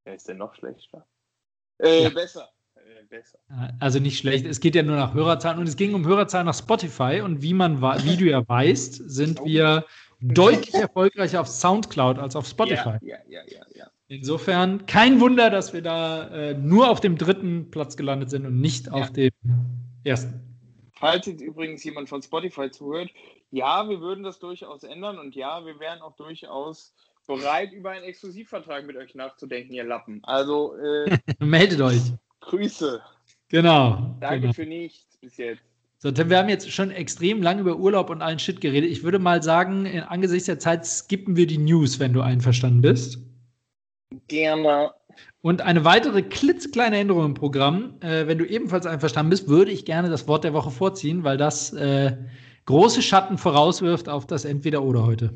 Wer 0.05 0.15
ist 0.15 0.29
denn 0.29 0.39
noch 0.39 0.55
schlechter? 0.55 1.07
Äh, 1.79 2.05
ja. 2.05 2.09
besser 2.11 2.54
besser. 3.15 3.39
Also 3.81 4.01
nicht 4.01 4.19
schlecht. 4.19 4.47
Es 4.47 4.61
geht 4.61 4.75
ja 4.75 4.83
nur 4.83 4.97
nach 4.97 5.15
Hörerzahlen 5.15 5.59
und 5.59 5.69
es 5.69 5.77
ging 5.77 5.95
um 5.95 6.07
Hörerzahlen 6.07 6.47
nach 6.47 6.55
Spotify 6.55 7.21
und 7.23 7.43
wie 7.43 7.55
man 7.55 7.81
wie 7.81 8.17
du 8.17 8.25
ja 8.25 8.47
weißt, 8.47 9.11
sind 9.11 9.45
wir 9.45 9.85
deutlich 10.21 10.75
erfolgreicher 10.75 11.41
auf 11.41 11.49
Soundcloud 11.49 12.19
als 12.19 12.35
auf 12.37 12.47
Spotify. 12.47 12.99
Ja, 13.03 13.19
ja, 13.29 13.41
ja, 13.47 13.65
ja. 13.75 13.87
Insofern 14.09 14.87
kein 14.87 15.21
Wunder, 15.21 15.51
dass 15.51 15.73
wir 15.73 15.83
da 15.83 16.29
äh, 16.29 16.55
nur 16.55 16.91
auf 16.91 17.01
dem 17.01 17.17
dritten 17.17 17.71
Platz 17.71 17.97
gelandet 17.97 18.31
sind 18.31 18.47
und 18.47 18.61
nicht 18.61 18.87
ja. 18.87 18.93
auf 18.93 19.13
dem 19.13 19.31
ersten. 20.05 20.41
Falls 20.93 21.27
jetzt 21.27 21.43
übrigens 21.43 21.85
jemand 21.85 22.09
von 22.09 22.23
Spotify 22.23 22.71
zuhört, 22.71 23.11
ja, 23.51 23.89
wir 23.89 24.01
würden 24.01 24.25
das 24.25 24.39
durchaus 24.39 24.83
ändern 24.83 25.19
und 25.19 25.35
ja, 25.35 25.65
wir 25.65 25.79
wären 25.79 26.01
auch 26.01 26.17
durchaus 26.17 26.95
bereit, 27.27 27.73
über 27.73 27.91
einen 27.91 28.05
Exklusivvertrag 28.05 28.87
mit 28.87 28.97
euch 28.97 29.15
nachzudenken, 29.15 29.73
ihr 29.73 29.85
Lappen. 29.85 30.21
Also 30.25 30.77
äh, 30.77 31.17
meldet 31.39 31.81
euch. 31.81 32.03
Grüße. 32.47 33.01
Genau. 33.49 34.17
Danke 34.21 34.41
genau. 34.41 34.53
für 34.53 34.67
nichts 34.67 35.17
bis 35.19 35.37
jetzt. 35.37 35.63
So, 35.99 36.11
Tim, 36.11 36.29
wir 36.29 36.39
haben 36.39 36.49
jetzt 36.49 36.71
schon 36.71 36.91
extrem 36.91 37.43
lange 37.43 37.63
über 37.63 37.77
Urlaub 37.77 38.11
und 38.11 38.21
allen 38.21 38.39
Shit 38.39 38.61
geredet. 38.61 38.91
Ich 38.91 39.05
würde 39.05 39.19
mal 39.19 39.43
sagen, 39.43 39.87
angesichts 40.09 40.47
der 40.47 40.59
Zeit 40.59 40.85
skippen 40.85 41.35
wir 41.37 41.47
die 41.47 41.57
News, 41.57 41.99
wenn 41.99 42.13
du 42.13 42.21
einverstanden 42.21 42.83
bist. 42.83 43.19
Gerne. 44.29 44.93
Und 45.41 45.63
eine 45.63 45.85
weitere 45.85 46.23
klitzekleine 46.23 46.99
Änderung 46.99 47.25
im 47.27 47.35
Programm, 47.35 47.95
äh, 48.01 48.27
wenn 48.27 48.39
du 48.39 48.45
ebenfalls 48.45 48.87
einverstanden 48.87 49.31
bist, 49.31 49.49
würde 49.49 49.71
ich 49.71 49.85
gerne 49.85 50.11
das 50.11 50.29
Wort 50.29 50.45
der 50.45 50.53
Woche 50.53 50.71
vorziehen, 50.71 51.25
weil 51.25 51.37
das 51.37 51.73
äh, 51.73 52.17
große 52.67 53.03
Schatten 53.03 53.39
vorauswirft 53.39 54.09
auf 54.09 54.27
das 54.27 54.45
Entweder-Oder 54.45 55.05
heute. 55.05 55.33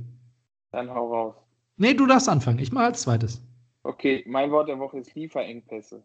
Dann 0.72 0.90
hau 0.90 1.12
raus. 1.12 1.34
Nee, 1.76 1.94
du 1.94 2.06
darfst 2.06 2.28
anfangen. 2.28 2.58
Ich 2.58 2.72
mache 2.72 2.86
als 2.86 3.02
zweites. 3.02 3.42
Okay, 3.84 4.24
mein 4.26 4.50
Wort 4.50 4.68
der 4.68 4.78
Woche 4.78 4.98
ist 4.98 5.14
Lieferengpässe. 5.14 6.02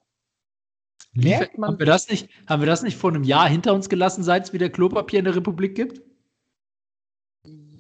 Liefer 1.13 1.47
haben, 1.61 1.79
wir 1.79 1.85
das 1.85 2.09
nicht, 2.09 2.29
haben 2.47 2.61
wir 2.61 2.67
das 2.67 2.81
nicht 2.81 2.97
vor 2.97 3.11
einem 3.11 3.23
Jahr 3.23 3.47
hinter 3.47 3.73
uns 3.73 3.87
gelassen, 3.87 4.23
seit 4.23 4.45
es 4.45 4.53
wieder 4.53 4.69
Klopapier 4.69 5.19
in 5.19 5.25
der 5.25 5.35
Republik 5.35 5.75
gibt? 5.75 6.01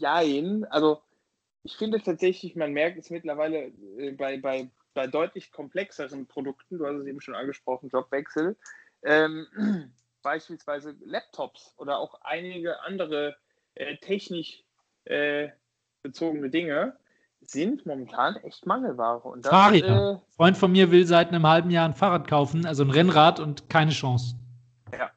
jein. 0.03 0.65
Also 0.65 1.01
ich 1.63 1.75
finde 1.77 2.01
tatsächlich, 2.01 2.55
man 2.55 2.73
merkt 2.73 2.97
es 2.99 3.09
mittlerweile 3.09 3.71
äh, 3.97 4.11
bei, 4.11 4.37
bei, 4.37 4.69
bei 4.93 5.07
deutlich 5.07 5.51
komplexeren 5.51 6.27
Produkten, 6.27 6.77
du 6.77 6.85
hast 6.85 6.97
es 6.97 7.07
eben 7.07 7.21
schon 7.21 7.35
angesprochen, 7.35 7.89
Jobwechsel, 7.89 8.57
ähm, 9.03 9.47
beispielsweise 10.21 10.95
Laptops 11.05 11.73
oder 11.77 11.97
auch 11.97 12.21
einige 12.21 12.81
andere 12.81 13.35
äh, 13.75 13.97
technisch 13.97 14.63
äh, 15.05 15.49
bezogene 16.01 16.49
Dinge 16.49 16.97
sind 17.49 17.85
momentan 17.85 18.35
echt 18.37 18.65
Mangelware. 18.65 19.19
Und 19.19 19.45
das, 19.45 19.51
Fahrräder. 19.51 20.13
Äh, 20.13 20.35
Freund 20.35 20.57
von 20.57 20.71
mir 20.71 20.91
will 20.91 21.05
seit 21.05 21.29
einem 21.29 21.47
halben 21.47 21.69
Jahr 21.69 21.85
ein 21.85 21.93
Fahrrad 21.93 22.27
kaufen, 22.27 22.65
also 22.65 22.83
ein 22.83 22.89
Rennrad 22.89 23.39
und 23.39 23.69
keine 23.69 23.91
Chance. 23.91 24.35
Ja. 24.91 25.11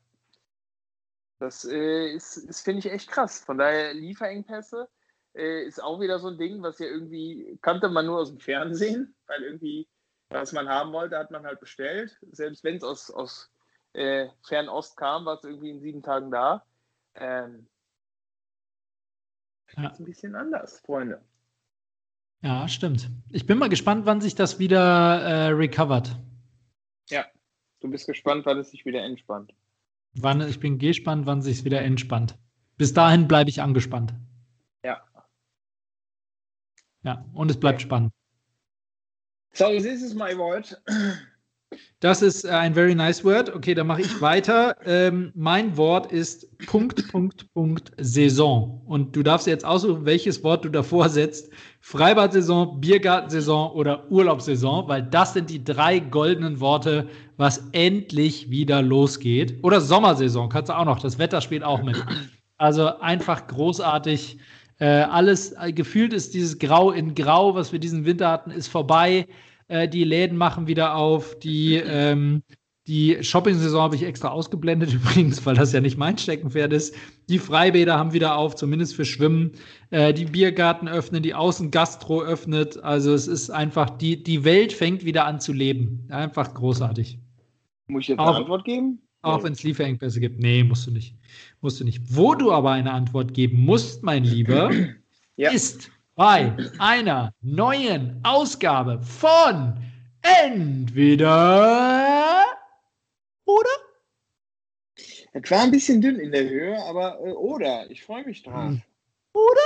Das 1.38 1.64
äh, 1.64 2.12
ist, 2.12 2.36
ist 2.36 2.62
finde 2.62 2.80
ich, 2.80 2.92
echt 2.92 3.10
krass. 3.10 3.40
Von 3.44 3.58
daher 3.58 3.94
Lieferengpässe 3.94 4.88
äh, 5.34 5.64
ist 5.64 5.82
auch 5.82 6.00
wieder 6.00 6.18
so 6.18 6.28
ein 6.28 6.38
Ding, 6.38 6.62
was 6.62 6.78
ja 6.78 6.86
irgendwie 6.86 7.58
kannte 7.62 7.88
man 7.88 8.06
nur 8.06 8.20
aus 8.20 8.30
dem 8.30 8.40
Fernsehen, 8.40 9.14
weil 9.26 9.42
irgendwie, 9.42 9.86
was 10.30 10.52
man 10.52 10.68
haben 10.68 10.92
wollte, 10.92 11.18
hat 11.18 11.30
man 11.30 11.44
halt 11.44 11.60
bestellt. 11.60 12.18
Selbst 12.32 12.64
wenn 12.64 12.76
es 12.76 12.82
aus, 12.82 13.10
aus 13.10 13.50
äh, 13.92 14.28
Fernost 14.42 14.96
kam, 14.96 15.24
war 15.26 15.36
es 15.36 15.44
irgendwie 15.44 15.70
in 15.70 15.80
sieben 15.80 16.02
Tagen 16.02 16.30
da. 16.30 16.64
Ähm, 17.14 17.66
ja. 19.76 19.90
Ist 19.90 20.00
ein 20.00 20.04
bisschen 20.04 20.34
anders, 20.34 20.80
Freunde. 20.80 21.20
Ja, 22.46 22.68
stimmt. 22.68 23.10
Ich 23.32 23.44
bin 23.44 23.58
mal 23.58 23.68
gespannt, 23.68 24.06
wann 24.06 24.20
sich 24.20 24.36
das 24.36 24.60
wieder 24.60 24.78
äh, 24.78 25.48
recovert. 25.48 26.16
Ja, 27.10 27.26
du 27.80 27.90
bist 27.90 28.06
gespannt, 28.06 28.46
wann 28.46 28.56
es 28.58 28.70
sich 28.70 28.86
wieder 28.86 29.02
entspannt. 29.02 29.52
Wann, 30.14 30.40
ich 30.48 30.60
bin 30.60 30.78
gespannt, 30.78 31.26
wann 31.26 31.42
sich 31.42 31.64
wieder 31.64 31.82
entspannt. 31.82 32.38
Bis 32.76 32.94
dahin 32.94 33.26
bleibe 33.26 33.50
ich 33.50 33.60
angespannt. 33.60 34.14
Ja. 34.84 35.02
Ja, 37.02 37.24
und 37.34 37.50
es 37.50 37.58
bleibt 37.58 37.80
okay. 37.80 37.86
spannend. 37.86 38.12
So, 39.52 39.66
this 39.70 40.00
is 40.00 40.14
my 40.14 40.38
word. 40.38 40.80
Das 42.00 42.22
ist 42.22 42.44
äh, 42.44 42.50
ein 42.50 42.74
very 42.74 42.94
nice 42.94 43.24
word. 43.24 43.54
Okay, 43.54 43.74
dann 43.74 43.86
mache 43.86 44.02
ich 44.02 44.20
weiter. 44.20 44.76
Ähm, 44.84 45.32
mein 45.34 45.76
Wort 45.76 46.12
ist 46.12 46.46
Punkt, 46.66 47.10
Punkt, 47.10 47.52
Punkt, 47.54 47.90
Saison. 47.98 48.82
Und 48.86 49.16
du 49.16 49.22
darfst 49.22 49.46
jetzt 49.46 49.64
aussuchen, 49.64 50.04
welches 50.04 50.44
Wort 50.44 50.64
du 50.64 50.68
davor 50.68 51.08
setzt. 51.08 51.50
Freibad-Saison, 51.80 52.80
Biergartensaison 52.80 53.72
oder 53.72 54.10
Urlaubssaison, 54.10 54.86
weil 54.88 55.02
das 55.02 55.32
sind 55.32 55.50
die 55.50 55.64
drei 55.64 55.98
goldenen 55.98 56.60
Worte, 56.60 57.08
was 57.36 57.68
endlich 57.72 58.50
wieder 58.50 58.82
losgeht. 58.82 59.58
Oder 59.64 59.80
Sommersaison, 59.80 60.48
kannst 60.48 60.68
du 60.68 60.76
auch 60.76 60.84
noch. 60.84 61.00
Das 61.00 61.18
Wetter 61.18 61.40
spielt 61.40 61.64
auch 61.64 61.82
mit. 61.82 61.96
Also 62.58 62.98
einfach 63.00 63.46
großartig. 63.48 64.38
Äh, 64.78 64.86
alles 64.86 65.52
äh, 65.52 65.72
gefühlt 65.72 66.12
ist 66.12 66.34
dieses 66.34 66.58
Grau 66.58 66.90
in 66.90 67.14
Grau, 67.14 67.54
was 67.54 67.72
wir 67.72 67.78
diesen 67.78 68.04
Winter 68.04 68.30
hatten, 68.30 68.50
ist 68.50 68.68
vorbei. 68.68 69.26
Äh, 69.68 69.88
die 69.88 70.04
Läden 70.04 70.38
machen 70.38 70.66
wieder 70.66 70.94
auf. 70.94 71.38
Die, 71.38 71.74
ähm, 71.74 72.42
die 72.86 73.18
Shopping-Saison 73.20 73.82
habe 73.82 73.96
ich 73.96 74.04
extra 74.04 74.28
ausgeblendet 74.28 74.92
übrigens, 74.94 75.44
weil 75.44 75.56
das 75.56 75.72
ja 75.72 75.80
nicht 75.80 75.98
mein 75.98 76.18
Steckenpferd 76.18 76.72
ist. 76.72 76.94
Die 77.28 77.38
Freibäder 77.38 77.98
haben 77.98 78.12
wieder 78.12 78.36
auf, 78.36 78.54
zumindest 78.54 78.94
für 78.94 79.04
Schwimmen. 79.04 79.52
Äh, 79.90 80.14
die 80.14 80.26
Biergarten 80.26 80.88
öffnen, 80.88 81.22
die 81.22 81.34
Außengastro 81.34 82.22
öffnet. 82.22 82.82
Also 82.82 83.12
es 83.12 83.26
ist 83.26 83.50
einfach, 83.50 83.90
die, 83.90 84.22
die 84.22 84.44
Welt 84.44 84.72
fängt 84.72 85.04
wieder 85.04 85.26
an 85.26 85.40
zu 85.40 85.52
leben. 85.52 86.06
Einfach 86.10 86.54
großartig. 86.54 87.18
Muss 87.88 88.02
ich 88.02 88.08
jetzt 88.08 88.20
eine 88.20 88.30
auch, 88.30 88.36
Antwort 88.36 88.64
geben? 88.64 89.00
Auch 89.22 89.42
wenn 89.42 89.52
es 89.52 89.64
Lieferengpässe 89.64 90.20
gibt. 90.20 90.38
Nee, 90.38 90.62
musst 90.62 90.86
du 90.86 90.92
nicht. 90.92 91.16
Musst 91.60 91.80
du 91.80 91.84
nicht. 91.84 92.00
Wo 92.14 92.36
du 92.36 92.52
aber 92.52 92.70
eine 92.70 92.92
Antwort 92.92 93.34
geben 93.34 93.64
musst, 93.64 94.04
mein 94.04 94.22
Lieber, 94.22 94.70
ja. 95.36 95.50
ist 95.50 95.90
bei 96.16 96.56
einer 96.78 97.32
neuen 97.42 98.20
Ausgabe 98.24 99.00
von 99.02 99.78
Entweder 100.22 101.76
oder? 103.44 103.70
Es 105.32 105.50
war 105.50 105.62
ein 105.62 105.70
bisschen 105.70 106.00
dünn 106.00 106.18
in 106.18 106.32
der 106.32 106.48
Höhe, 106.48 106.82
aber 106.84 107.20
äh, 107.20 107.32
oder, 107.32 107.88
ich 107.90 108.02
freue 108.02 108.24
mich 108.24 108.42
drauf. 108.42 108.70
Hm. 108.70 108.82
Oder? 109.34 109.60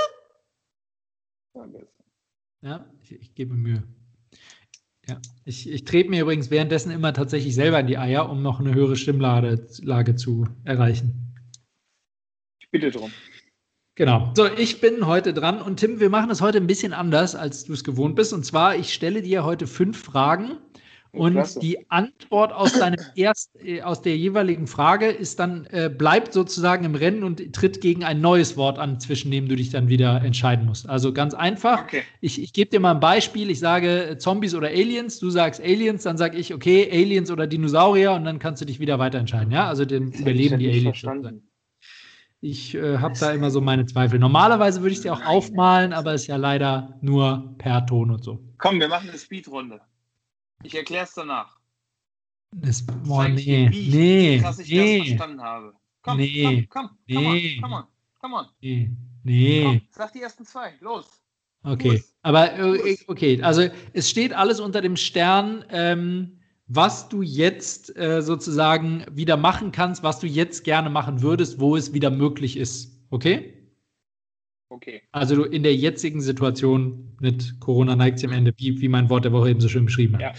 Ja, 2.61 2.85
ich, 3.01 3.13
ich 3.13 3.33
gebe 3.33 3.55
Mühe. 3.55 3.81
Ja, 5.07 5.19
ich, 5.45 5.69
ich 5.69 5.85
trete 5.85 6.09
mir 6.09 6.21
übrigens 6.21 6.51
währenddessen 6.51 6.91
immer 6.91 7.13
tatsächlich 7.13 7.55
selber 7.55 7.79
in 7.79 7.87
die 7.87 7.97
Eier, 7.97 8.29
um 8.29 8.43
noch 8.43 8.59
eine 8.59 8.73
höhere 8.73 8.97
Stimmlage 8.97 9.65
zu 10.15 10.47
erreichen. 10.63 11.33
Ich 12.59 12.69
bitte 12.69 12.91
drum. 12.91 13.11
Genau. 13.95 14.31
So, 14.35 14.47
ich 14.47 14.79
bin 14.79 15.05
heute 15.05 15.33
dran 15.33 15.61
und 15.61 15.77
Tim, 15.77 15.99
wir 15.99 16.09
machen 16.09 16.29
das 16.29 16.41
heute 16.41 16.57
ein 16.57 16.67
bisschen 16.67 16.93
anders, 16.93 17.35
als 17.35 17.65
du 17.65 17.73
es 17.73 17.83
gewohnt 17.83 18.15
bist. 18.15 18.33
Und 18.33 18.45
zwar, 18.45 18.75
ich 18.75 18.93
stelle 18.93 19.21
dir 19.21 19.43
heute 19.43 19.67
fünf 19.67 20.01
Fragen 20.01 20.57
und 21.11 21.33
Klasse. 21.33 21.59
die 21.59 21.89
Antwort 21.89 22.53
aus 22.53 22.71
deinem 22.71 22.97
erst, 23.15 23.51
äh, 23.61 23.81
aus 23.81 24.01
der 24.01 24.15
jeweiligen 24.15 24.65
Frage 24.67 25.07
ist 25.07 25.39
dann, 25.39 25.65
äh, 25.71 25.89
bleibt 25.89 26.31
sozusagen 26.31 26.85
im 26.85 26.95
Rennen 26.95 27.23
und 27.23 27.53
tritt 27.53 27.81
gegen 27.81 28.05
ein 28.05 28.21
neues 28.21 28.55
Wort 28.55 28.79
an, 28.79 28.99
zwischen 29.01 29.29
dem 29.29 29.49
du 29.49 29.57
dich 29.57 29.71
dann 29.71 29.89
wieder 29.89 30.21
entscheiden 30.21 30.65
musst. 30.65 30.87
Also 30.87 31.11
ganz 31.11 31.33
einfach. 31.33 31.83
Okay. 31.83 32.03
Ich, 32.21 32.41
ich 32.41 32.53
gebe 32.53 32.71
dir 32.71 32.79
mal 32.79 32.93
ein 32.93 33.01
Beispiel. 33.01 33.49
Ich 33.49 33.59
sage 33.59 34.11
äh, 34.11 34.17
Zombies 34.17 34.55
oder 34.55 34.69
Aliens. 34.69 35.19
Du 35.19 35.29
sagst 35.29 35.61
Aliens, 35.61 36.03
dann 36.03 36.17
sage 36.17 36.37
ich, 36.37 36.53
okay, 36.53 36.89
Aliens 36.89 37.29
oder 37.29 37.45
Dinosaurier 37.45 38.13
und 38.13 38.23
dann 38.23 38.39
kannst 38.39 38.61
du 38.61 38.65
dich 38.65 38.79
wieder 38.79 38.99
weiter 38.99 39.19
entscheiden. 39.19 39.51
Ja, 39.51 39.67
also 39.67 39.83
den 39.83 40.13
überleben 40.13 40.59
die 40.59 40.69
Aliens. 40.69 40.99
Verstanden. 40.99 41.50
Ich 42.43 42.73
äh, 42.73 42.97
habe 42.97 43.13
da 43.19 43.31
immer 43.31 43.51
so 43.51 43.61
meine 43.61 43.85
Zweifel. 43.85 44.17
Normalerweise 44.17 44.81
würde 44.81 44.93
ich 44.93 45.01
sie 45.01 45.11
auch 45.11 45.23
aufmalen, 45.23 45.93
aber 45.93 46.15
ist 46.15 46.25
ja 46.25 46.37
leider 46.37 46.97
nur 47.01 47.53
per 47.59 47.85
Ton 47.85 48.09
und 48.09 48.23
so. 48.23 48.43
Komm, 48.57 48.79
wir 48.79 48.87
machen 48.87 49.09
eine 49.09 49.17
Speedrunde. 49.19 49.79
Ich 50.63 50.75
erkläre 50.75 51.05
es 51.05 51.13
danach. 51.13 51.59
Das, 52.55 52.83
boah, 52.83 53.29
nee, 53.29 53.69
wie, 53.71 53.89
nee, 53.89 54.37
wie 54.37 54.41
krass 54.41 54.59
ich 54.59 54.69
nee, 54.69 54.97
das 54.97 55.07
verstanden 55.07 55.41
habe. 55.41 55.73
Komm, 56.01 56.17
nee, 56.17 56.67
komm, 56.67 56.89
komm, 56.89 56.97
nee, 57.05 57.59
come 57.61 57.75
on, 57.75 57.83
come 58.19 58.35
on, 58.35 58.45
Nee, 58.59 58.91
nee. 59.23 59.63
Komm, 59.63 59.81
sag 59.91 60.11
die 60.11 60.21
ersten 60.21 60.43
zwei, 60.43 60.73
los. 60.79 61.21
Okay, 61.63 61.91
los. 61.93 62.15
aber 62.23 62.57
äh, 62.57 62.97
okay, 63.07 63.41
also 63.43 63.69
es 63.93 64.09
steht 64.09 64.33
alles 64.33 64.59
unter 64.59 64.81
dem 64.81 64.97
Stern, 64.97 65.63
ähm, 65.69 66.40
was 66.73 67.09
du 67.09 67.21
jetzt 67.21 67.97
äh, 67.97 68.21
sozusagen 68.21 69.05
wieder 69.11 69.35
machen 69.35 69.73
kannst, 69.73 70.03
was 70.03 70.19
du 70.19 70.27
jetzt 70.27 70.63
gerne 70.63 70.89
machen 70.89 71.21
würdest, 71.21 71.59
wo 71.59 71.75
es 71.75 71.93
wieder 71.93 72.09
möglich 72.09 72.55
ist. 72.55 72.97
Okay? 73.09 73.53
Okay. 74.69 75.01
Also 75.11 75.35
du 75.35 75.43
in 75.43 75.63
der 75.63 75.75
jetzigen 75.75 76.21
Situation 76.21 77.17
mit 77.19 77.59
Corona 77.59 77.97
neigt 77.97 78.19
sich 78.19 78.29
am 78.29 78.33
Ende, 78.33 78.53
wie, 78.55 78.79
wie 78.79 78.87
mein 78.87 79.09
Wort 79.09 79.25
der 79.25 79.33
Woche 79.33 79.49
eben 79.49 79.59
so 79.59 79.67
schön 79.67 79.83
beschrieben 79.83 80.15
hat. 80.15 80.21
Ja. 80.21 80.29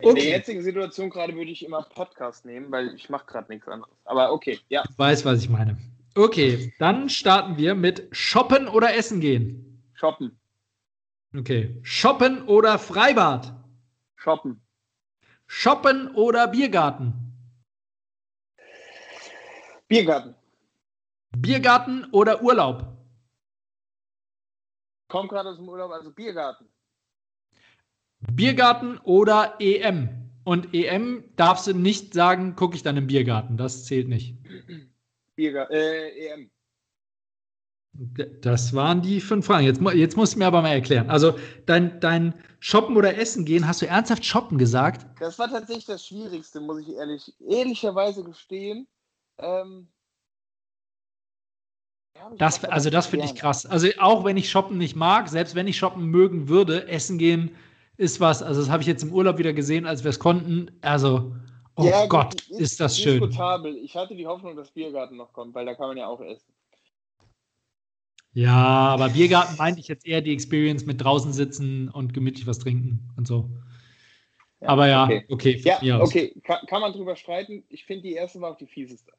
In 0.00 0.10
okay. 0.10 0.20
der 0.20 0.30
jetzigen 0.38 0.62
Situation 0.62 1.10
gerade 1.10 1.34
würde 1.34 1.50
ich 1.50 1.64
immer 1.64 1.82
Podcast 1.82 2.44
nehmen, 2.44 2.70
weil 2.70 2.94
ich 2.94 3.10
mache 3.10 3.26
gerade 3.26 3.52
nichts 3.52 3.66
anderes. 3.66 3.92
Aber 4.04 4.32
okay, 4.32 4.60
ja. 4.68 4.84
Ich 4.88 4.96
weiß, 4.96 5.24
was 5.24 5.42
ich 5.42 5.48
meine. 5.48 5.76
Okay, 6.14 6.72
dann 6.78 7.08
starten 7.08 7.56
wir 7.56 7.74
mit 7.74 8.06
Shoppen 8.12 8.68
oder 8.68 8.94
Essen 8.94 9.20
gehen. 9.20 9.82
Shoppen. 9.94 10.30
Okay. 11.36 11.76
Shoppen 11.82 12.42
oder 12.42 12.78
Freibad? 12.78 13.52
Shoppen. 14.14 14.60
Shoppen 15.46 16.14
oder 16.14 16.48
Biergarten? 16.48 17.12
Biergarten. 19.88 20.34
Biergarten 21.36 22.04
oder 22.12 22.42
Urlaub? 22.42 22.96
Komm 25.08 25.28
gerade 25.28 25.50
aus 25.50 25.56
dem 25.56 25.68
Urlaub, 25.68 25.92
also 25.92 26.10
Biergarten. 26.10 26.66
Biergarten 28.32 28.98
oder 28.98 29.56
EM? 29.60 30.30
Und 30.44 30.74
EM 30.74 31.24
darfst 31.36 31.66
du 31.66 31.74
nicht 31.74 32.14
sagen, 32.14 32.56
gucke 32.56 32.76
ich 32.76 32.82
dann 32.82 32.96
im 32.96 33.06
Biergarten. 33.06 33.56
Das 33.56 33.84
zählt 33.84 34.08
nicht. 34.08 34.36
Biergarten, 35.36 35.74
äh, 35.74 36.08
EM. 36.28 36.50
Das 38.40 38.74
waren 38.74 39.02
die 39.02 39.20
fünf 39.20 39.46
Fragen. 39.46 39.64
Jetzt, 39.64 39.80
jetzt 39.94 40.16
musst 40.16 40.34
du 40.34 40.38
mir 40.38 40.46
aber 40.46 40.62
mal 40.62 40.70
erklären. 40.70 41.10
Also 41.10 41.34
dein, 41.66 42.00
dein 42.00 42.34
Shoppen 42.60 42.96
oder 42.96 43.16
Essen 43.16 43.44
gehen, 43.44 43.66
hast 43.66 43.82
du 43.82 43.86
ernsthaft 43.86 44.24
Shoppen 44.24 44.58
gesagt? 44.58 45.06
Das 45.20 45.38
war 45.38 45.48
tatsächlich 45.48 45.86
das 45.86 46.06
Schwierigste, 46.06 46.60
muss 46.60 46.80
ich 46.80 46.94
ehrlich, 46.94 47.34
ehrlicherweise 47.40 48.24
gestehen. 48.24 48.86
Ähm, 49.38 49.88
ja, 52.16 52.30
das, 52.38 52.64
also 52.64 52.90
das 52.90 53.06
finde 53.06 53.26
ich 53.26 53.34
krass. 53.34 53.66
Also 53.66 53.88
auch 53.98 54.24
wenn 54.24 54.36
ich 54.36 54.50
Shoppen 54.50 54.78
nicht 54.78 54.96
mag, 54.96 55.28
selbst 55.28 55.54
wenn 55.54 55.68
ich 55.68 55.76
Shoppen 55.76 56.06
mögen 56.06 56.48
würde, 56.48 56.88
Essen 56.88 57.18
gehen 57.18 57.56
ist 57.96 58.20
was. 58.20 58.42
Also 58.42 58.60
das 58.60 58.70
habe 58.70 58.82
ich 58.82 58.86
jetzt 58.86 59.02
im 59.02 59.12
Urlaub 59.12 59.38
wieder 59.38 59.52
gesehen, 59.52 59.86
als 59.86 60.04
wir 60.04 60.10
es 60.10 60.18
konnten. 60.18 60.70
Also, 60.82 61.34
oh 61.76 61.84
ja, 61.84 62.06
Gott, 62.06 62.34
ist, 62.34 62.60
ist 62.60 62.80
das 62.80 62.98
schön. 62.98 63.22
Ich 63.82 63.96
hatte 63.96 64.14
die 64.14 64.26
Hoffnung, 64.26 64.56
dass 64.56 64.70
Biergarten 64.70 65.16
noch 65.16 65.32
kommt, 65.32 65.54
weil 65.54 65.66
da 65.66 65.74
kann 65.74 65.88
man 65.88 65.96
ja 65.96 66.06
auch 66.06 66.20
essen. 66.20 66.52
Ja, 68.36 68.52
aber 68.54 69.08
Biergarten 69.08 69.56
meinte 69.56 69.80
ich 69.80 69.88
jetzt 69.88 70.06
eher 70.06 70.20
die 70.20 70.34
Experience 70.34 70.84
mit 70.84 71.02
draußen 71.02 71.32
sitzen 71.32 71.88
und 71.88 72.12
gemütlich 72.12 72.46
was 72.46 72.58
trinken 72.58 73.08
und 73.16 73.26
so. 73.26 73.48
Ja, 74.60 74.68
aber 74.68 74.88
ja, 74.88 75.04
okay. 75.04 75.24
okay 75.30 75.62
ja, 75.80 76.00
okay. 76.02 76.38
Kann, 76.44 76.58
kann, 76.66 76.82
man 76.82 76.92
drüber 76.92 77.16
streiten. 77.16 77.64
Ich 77.70 77.86
finde, 77.86 78.02
die 78.02 78.12
erste 78.12 78.42
war 78.42 78.52
auch 78.52 78.58
die 78.58 78.66
fieseste. 78.66 79.10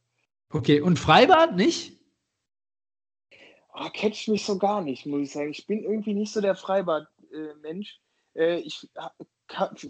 Okay, 0.52 0.82
und 0.82 1.00
Freibad 1.00 1.56
nicht? 1.56 1.98
oh, 3.74 3.90
catcht 3.92 4.28
mich 4.28 4.46
so 4.46 4.60
gar 4.60 4.84
nicht, 4.84 5.08
muss 5.08 5.22
ich 5.22 5.32
sagen. 5.32 5.50
Ich 5.50 5.66
bin 5.66 5.84
irgendwie 5.84 6.14
nicht 6.14 6.32
so 6.32 6.40
der 6.40 6.56
Freibad-Mensch. 6.56 8.00
Äh, 8.36 8.60
ich 8.60 8.88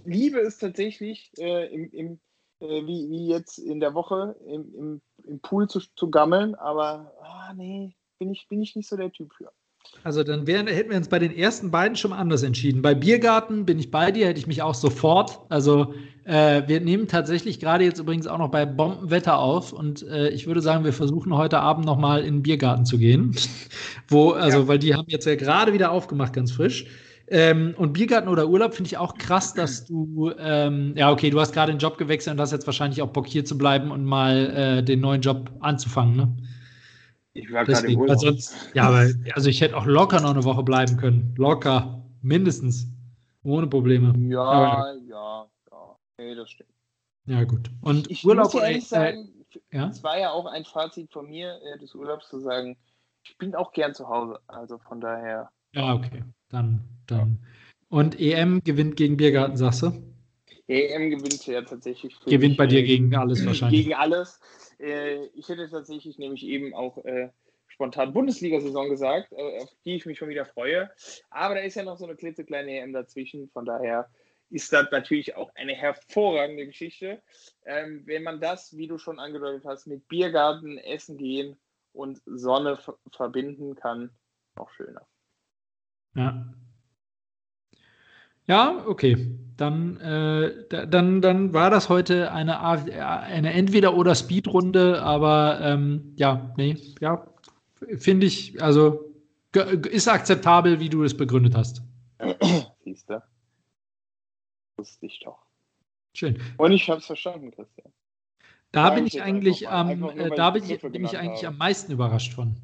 liebe 0.05 0.39
es 0.39 0.57
tatsächlich, 0.57 1.31
äh, 1.37 1.65
im, 1.73 1.91
im 1.91 2.19
äh, 2.61 2.85
wie, 2.85 3.09
wie 3.09 3.27
jetzt 3.27 3.57
in 3.57 3.81
der 3.81 3.93
Woche 3.93 4.37
im, 4.45 4.73
im, 4.73 5.01
im 5.25 5.39
Pool 5.41 5.67
zu, 5.67 5.81
zu 5.97 6.09
gammeln, 6.09 6.55
aber 6.55 7.13
ah, 7.21 7.53
nee, 7.53 7.93
bin 8.17 8.31
ich, 8.31 8.47
bin 8.49 8.61
ich 8.61 8.75
nicht 8.75 8.87
so 8.87 8.97
der 8.97 9.11
Typ 9.11 9.33
für. 9.33 9.51
Also 10.03 10.23
dann 10.23 10.47
wären, 10.47 10.67
hätten 10.67 10.89
wir 10.89 10.97
uns 10.97 11.09
bei 11.09 11.19
den 11.19 11.35
ersten 11.35 11.71
beiden 11.71 11.95
schon 11.95 12.13
anders 12.13 12.43
entschieden. 12.43 12.81
Bei 12.81 12.93
Biergarten 12.93 13.65
bin 13.65 13.79
ich 13.79 13.91
bei 13.91 14.11
dir, 14.11 14.27
hätte 14.27 14.39
ich 14.39 14.47
mich 14.47 14.61
auch 14.61 14.73
sofort. 14.73 15.39
Also 15.49 15.93
äh, 16.23 16.63
wir 16.67 16.81
nehmen 16.81 17.07
tatsächlich 17.07 17.59
gerade 17.59 17.83
jetzt 17.83 17.99
übrigens 17.99 18.27
auch 18.27 18.37
noch 18.37 18.51
bei 18.51 18.65
Bombenwetter 18.65 19.39
auf 19.39 19.73
und 19.73 20.03
äh, 20.07 20.29
ich 20.29 20.45
würde 20.47 20.61
sagen, 20.61 20.83
wir 20.83 20.93
versuchen 20.93 21.35
heute 21.35 21.59
Abend 21.59 21.85
noch 21.85 21.97
mal 21.97 22.21
in 22.21 22.35
den 22.35 22.43
Biergarten 22.43 22.85
zu 22.85 22.97
gehen, 22.97 23.35
wo 24.07 24.31
also 24.31 24.59
ja. 24.59 24.67
weil 24.67 24.79
die 24.79 24.93
haben 24.93 25.07
jetzt 25.07 25.25
ja 25.25 25.35
gerade 25.35 25.73
wieder 25.73 25.91
aufgemacht, 25.91 26.33
ganz 26.33 26.51
frisch. 26.51 26.85
Ähm, 27.29 27.75
und 27.77 27.91
Biergarten 27.91 28.29
oder 28.29 28.47
Urlaub 28.47 28.73
finde 28.73 28.87
ich 28.87 28.97
auch 28.97 29.15
krass, 29.15 29.53
dass 29.53 29.85
du, 29.87 30.31
ähm, 30.39 30.93
ja, 30.95 31.11
okay, 31.11 31.29
du 31.29 31.39
hast 31.39 31.53
gerade 31.53 31.71
den 31.71 31.79
Job 31.79 31.97
gewechselt 31.97 32.35
und 32.35 32.41
hast 32.41 32.51
jetzt 32.51 32.67
wahrscheinlich 32.67 33.01
auch 33.01 33.09
Bock 33.09 33.27
hier 33.27 33.43
zu 33.43 33.57
bleiben 33.57 33.91
und 33.91 34.05
mal 34.05 34.77
äh, 34.79 34.83
den 34.83 35.01
neuen 35.01 35.21
Job 35.21 35.51
anzufangen, 35.59 36.15
ne? 36.15 36.37
Ich 37.37 37.51
war 37.51 37.65
gerade 37.65 37.87
im 37.87 37.99
Urlaub. 37.99 38.19
Sonst, 38.19 38.55
ja, 38.73 38.83
aber 38.83 39.09
also 39.33 39.49
ich 39.49 39.61
hätte 39.61 39.77
auch 39.77 39.85
locker 39.85 40.19
noch 40.19 40.31
eine 40.31 40.43
Woche 40.43 40.63
bleiben 40.63 40.97
können. 40.97 41.33
Locker. 41.37 42.03
Mindestens. 42.21 42.87
Ohne 43.43 43.67
Probleme. 43.67 44.13
Ja, 44.29 44.41
aber, 44.41 44.95
ja, 45.07 45.47
ja. 45.71 45.95
Nee, 46.17 46.35
das 46.35 46.49
stimmt. 46.49 46.69
Ja, 47.25 47.43
gut. 47.43 47.69
Und 47.81 48.09
ich, 48.09 48.25
Urlaub, 48.25 48.45
muss 48.45 48.53
ja 48.53 48.67
ehrlich 48.67 48.83
äh, 48.83 48.87
sagen, 48.87 49.29
ja? 49.71 49.87
es 49.87 50.03
war 50.03 50.19
ja 50.19 50.31
auch 50.31 50.45
ein 50.45 50.65
Fazit 50.65 51.11
von 51.11 51.29
mir 51.29 51.59
äh, 51.63 51.77
des 51.77 51.93
Urlaubs 51.93 52.29
zu 52.29 52.39
sagen, 52.39 52.77
ich 53.23 53.37
bin 53.37 53.55
auch 53.55 53.71
gern 53.71 53.93
zu 53.93 54.07
Hause. 54.07 54.39
Also 54.47 54.77
von 54.79 54.99
daher. 54.99 55.49
Ja, 55.73 55.93
okay. 55.93 56.23
Dann, 56.49 56.81
dann. 57.05 57.39
Und 57.89 58.19
EM 58.19 58.61
gewinnt 58.63 58.95
gegen 58.95 59.17
Biergarten, 59.17 59.57
sagst 59.57 59.83
du? 59.83 59.91
EM 60.67 61.09
gewinnt 61.09 61.45
ja 61.45 61.61
tatsächlich. 61.61 62.19
Gewinnt 62.21 62.57
bei 62.57 62.67
dir 62.67 62.83
gegen 62.83 63.15
alles 63.15 63.45
wahrscheinlich. 63.45 63.83
Gegen 63.83 63.95
alles. 63.95 64.39
Äh, 64.79 65.25
ich 65.27 65.49
hätte 65.49 65.69
tatsächlich 65.69 66.17
nämlich 66.17 66.45
eben 66.45 66.73
auch 66.73 67.03
äh, 67.05 67.29
spontan 67.67 68.13
Bundesliga-Saison 68.13 68.89
gesagt, 68.89 69.31
äh, 69.33 69.61
auf 69.61 69.69
die 69.85 69.95
ich 69.95 70.05
mich 70.05 70.17
schon 70.17 70.29
wieder 70.29 70.45
freue. 70.45 70.89
Aber 71.29 71.55
da 71.55 71.61
ist 71.61 71.75
ja 71.75 71.83
noch 71.83 71.97
so 71.97 72.05
eine 72.05 72.15
klitzekleine 72.15 72.79
EM 72.79 72.93
dazwischen. 72.93 73.49
Von 73.49 73.65
daher 73.65 74.09
ist 74.49 74.71
das 74.71 74.89
natürlich 74.91 75.35
auch 75.35 75.53
eine 75.55 75.73
hervorragende 75.73 76.65
Geschichte. 76.65 77.21
Ähm, 77.65 78.03
wenn 78.05 78.23
man 78.23 78.39
das, 78.39 78.75
wie 78.77 78.87
du 78.87 78.97
schon 78.97 79.19
angedeutet 79.19 79.65
hast, 79.65 79.87
mit 79.87 80.07
Biergarten, 80.07 80.77
Essen 80.77 81.17
gehen 81.17 81.57
und 81.93 82.21
Sonne 82.25 82.79
verbinden 83.11 83.75
kann, 83.75 84.11
noch 84.55 84.71
schöner. 84.71 85.05
Ja. 86.15 86.47
Ja, 88.47 88.83
okay 88.87 89.37
dann, 89.57 89.99
äh, 89.99 90.87
dann, 90.87 91.21
dann 91.21 91.53
war 91.53 91.69
das 91.69 91.89
heute 91.89 92.31
eine, 92.31 92.59
eine 92.61 93.53
Entweder- 93.53 93.97
oder 93.97 94.15
Speedrunde, 94.15 95.01
aber 95.01 95.59
ähm, 95.61 96.13
ja, 96.15 96.53
nee, 96.57 96.77
ja, 97.01 97.27
finde 97.97 98.27
ich, 98.27 98.61
also 98.61 99.03
ist 99.89 100.07
akzeptabel, 100.07 100.79
wie 100.79 100.89
du 100.89 101.03
es 101.03 101.17
begründet 101.17 101.55
hast. 101.55 101.81
Siehst 102.83 103.09
du? 103.09 103.23
Wusste 104.77 105.05
ich 105.07 105.19
doch. 105.19 105.39
Schön. 106.13 106.39
Und 106.57 106.71
ich 106.71 106.87
habe 106.89 106.99
es 106.99 107.07
verstanden, 107.07 107.51
Christian. 107.51 107.91
Da 108.71 108.91
bin 108.91 109.07
ich 109.07 109.21
eigentlich 109.21 109.67
am, 109.67 109.99
nur, 109.99 110.15
äh, 110.15 110.29
da 110.35 110.51
bin 110.51 110.63
ich, 110.63 110.79
bin 110.81 111.03
ich 111.03 111.17
eigentlich 111.17 111.45
habe. 111.45 111.53
am 111.53 111.57
meisten 111.57 111.91
überrascht 111.91 112.33
von. 112.33 112.57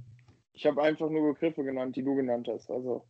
Ich 0.51 0.65
habe 0.67 0.83
einfach 0.83 1.09
nur 1.09 1.33
Begriffe 1.33 1.63
genannt, 1.63 1.95
die 1.95 2.03
du 2.03 2.13
genannt 2.13 2.47
hast. 2.51 2.69
Also 2.69 3.05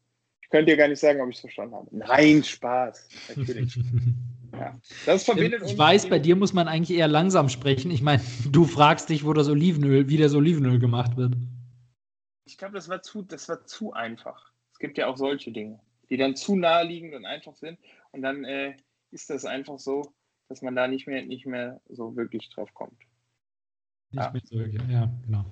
könnt 0.53 0.69
ihr 0.69 0.77
gar 0.77 0.87
nicht 0.87 0.99
sagen, 0.99 1.19
ob 1.19 1.29
ich 1.29 1.37
es 1.37 1.41
verstanden 1.41 1.73
habe. 1.73 1.87
Nein, 1.89 2.43
Spaß. 2.43 3.09
Natürlich. 3.35 3.75
ja. 4.53 4.79
Das 5.07 5.23
verbindet 5.23 5.63
ich 5.65 5.75
weiß, 5.75 6.07
bei 6.09 6.19
dir 6.19 6.35
muss 6.35 6.53
man 6.53 6.67
eigentlich 6.67 6.95
eher 6.95 7.07
langsam 7.07 7.49
sprechen. 7.49 7.89
Ich 7.89 8.03
meine, 8.03 8.21
du 8.51 8.65
fragst 8.65 9.09
dich, 9.09 9.25
wo 9.25 9.33
das 9.33 9.49
Olivenöl, 9.49 10.09
wie 10.09 10.17
das 10.17 10.35
Olivenöl 10.35 10.77
gemacht 10.77 11.17
wird. 11.17 11.33
Ich 12.45 12.59
glaube, 12.59 12.75
das 12.75 12.87
war 12.87 13.01
zu, 13.01 13.23
das 13.23 13.49
war 13.49 13.65
zu 13.65 13.93
einfach. 13.93 14.51
Es 14.73 14.77
gibt 14.77 14.99
ja 14.99 15.07
auch 15.07 15.17
solche 15.17 15.51
Dinge, 15.51 15.79
die 16.11 16.17
dann 16.17 16.35
zu 16.35 16.55
naheliegend 16.55 17.15
und 17.15 17.25
einfach 17.25 17.55
sind. 17.55 17.79
Und 18.11 18.21
dann 18.21 18.45
äh, 18.45 18.75
ist 19.09 19.31
das 19.31 19.45
einfach 19.45 19.79
so, 19.79 20.13
dass 20.49 20.61
man 20.61 20.75
da 20.75 20.87
nicht 20.87 21.07
mehr, 21.07 21.23
nicht 21.23 21.47
mehr 21.47 21.81
so 21.89 22.15
wirklich 22.15 22.51
drauf 22.51 22.71
kommt. 22.75 23.01
Nicht 24.13 24.23
ja. 24.23 24.31
mehr 24.31 24.41
so, 24.45 24.91
ja, 24.91 25.11
genau. 25.25 25.45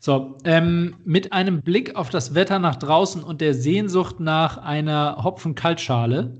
So, 0.00 0.38
ähm, 0.44 0.96
mit 1.04 1.32
einem 1.34 1.60
Blick 1.60 1.94
auf 1.94 2.08
das 2.08 2.34
Wetter 2.34 2.58
nach 2.58 2.76
draußen 2.76 3.22
und 3.22 3.42
der 3.42 3.52
Sehnsucht 3.52 4.18
nach 4.18 4.56
einer 4.56 5.22
Hopfen-Kaltschale. 5.22 6.34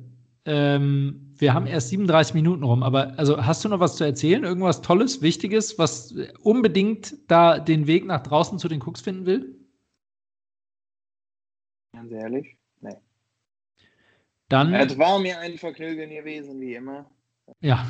Ähm, 0.46 1.34
wir 1.36 1.52
haben 1.52 1.66
erst 1.66 1.90
37 1.90 2.34
Minuten 2.34 2.62
rum, 2.62 2.82
aber 2.82 3.18
also 3.18 3.44
hast 3.44 3.64
du 3.64 3.68
noch 3.68 3.80
was 3.80 3.96
zu 3.96 4.04
erzählen? 4.04 4.44
Irgendwas 4.44 4.80
Tolles, 4.80 5.20
Wichtiges, 5.20 5.78
was 5.78 6.14
unbedingt 6.42 7.14
da 7.30 7.58
den 7.58 7.86
Weg 7.86 8.06
nach 8.06 8.22
draußen 8.22 8.58
zu 8.58 8.68
den 8.68 8.82
Cooks 8.82 9.02
finden 9.02 9.26
will? 9.26 9.54
Ganz 11.92 12.10
ehrlich, 12.12 12.56
nee. 12.80 12.96
Dann. 14.48 14.72
Es 14.72 14.98
war 14.98 15.18
mir 15.18 15.38
ein 15.38 15.58
Vergnügen 15.58 16.08
gewesen, 16.08 16.58
wie 16.60 16.74
immer. 16.74 17.10
Ja, 17.60 17.86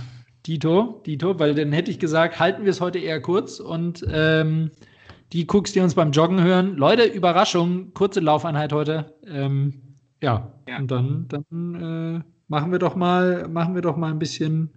Dito, 0.49 1.03
Dito, 1.05 1.39
weil 1.39 1.55
dann 1.55 1.73
hätte 1.73 1.91
ich 1.91 1.99
gesagt, 1.99 2.41
halten 2.41 2.65
wir 2.65 2.71
es 2.71 2.81
heute 2.81 2.99
eher 2.99 3.21
kurz 3.21 3.61
und 3.61 4.03
ähm, 4.11 4.71
die 5.35 5.47
Cooks, 5.47 5.73
die 5.73 5.81
uns 5.81 5.95
beim 5.95 6.11
Joggen 6.11 6.43
hören, 6.43 6.75
Leute, 6.75 7.05
Überraschung, 7.05 7.93
kurze 7.93 8.21
Laufeinheit 8.21 8.73
heute. 8.73 9.15
Ähm, 9.27 9.75
ja, 10.23 10.55
ja, 10.67 10.79
und 10.79 10.91
dann, 10.91 11.27
dann 11.29 11.75
äh, 12.17 12.25
machen 12.49 12.73
wir 12.73 12.79
doch 12.79 12.97
mal, 12.97 13.47
machen 13.49 13.75
wir 13.75 13.83
doch 13.83 13.99
mal 13.99 14.11
ein 14.11 14.19
bisschen, 14.19 14.71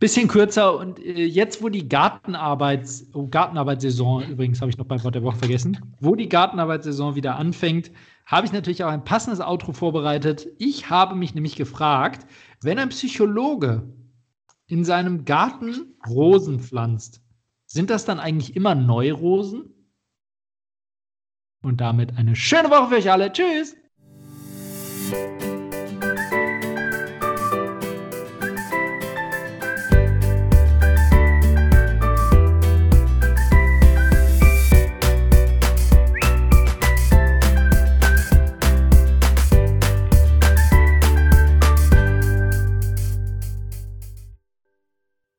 bisschen 0.00 0.26
kürzer. 0.26 0.76
Und 0.76 0.98
äh, 0.98 1.24
jetzt, 1.24 1.62
wo 1.62 1.68
die 1.68 1.88
Gartenarbeits, 1.88 3.08
oh, 3.14 3.28
Gartenarbeitssaison, 3.28 4.24
übrigens 4.24 4.60
habe 4.60 4.72
ich 4.72 4.78
noch 4.78 4.86
beim 4.86 5.04
Wort 5.04 5.14
der 5.14 5.22
Woche 5.22 5.36
vergessen, 5.36 5.78
wo 6.00 6.16
die 6.16 6.28
Gartenarbeitssaison 6.28 7.14
wieder 7.14 7.36
anfängt, 7.36 7.92
habe 8.26 8.46
ich 8.46 8.52
natürlich 8.52 8.82
auch 8.82 8.90
ein 8.90 9.04
passendes 9.04 9.40
Outro 9.40 9.72
vorbereitet. 9.72 10.48
Ich 10.58 10.90
habe 10.90 11.14
mich 11.14 11.36
nämlich 11.36 11.54
gefragt, 11.54 12.26
wenn 12.62 12.80
ein 12.80 12.88
Psychologe 12.88 13.84
in 14.68 14.84
seinem 14.84 15.24
Garten 15.24 15.96
Rosen 16.06 16.60
pflanzt, 16.60 17.22
sind 17.66 17.90
das 17.90 18.04
dann 18.04 18.20
eigentlich 18.20 18.54
immer 18.54 18.74
Neurosen? 18.74 19.74
Und 21.62 21.80
damit 21.80 22.16
eine 22.16 22.36
schöne 22.36 22.70
Woche 22.70 22.88
für 22.88 22.96
euch 22.96 23.10
alle. 23.10 23.32
Tschüss! 23.32 23.74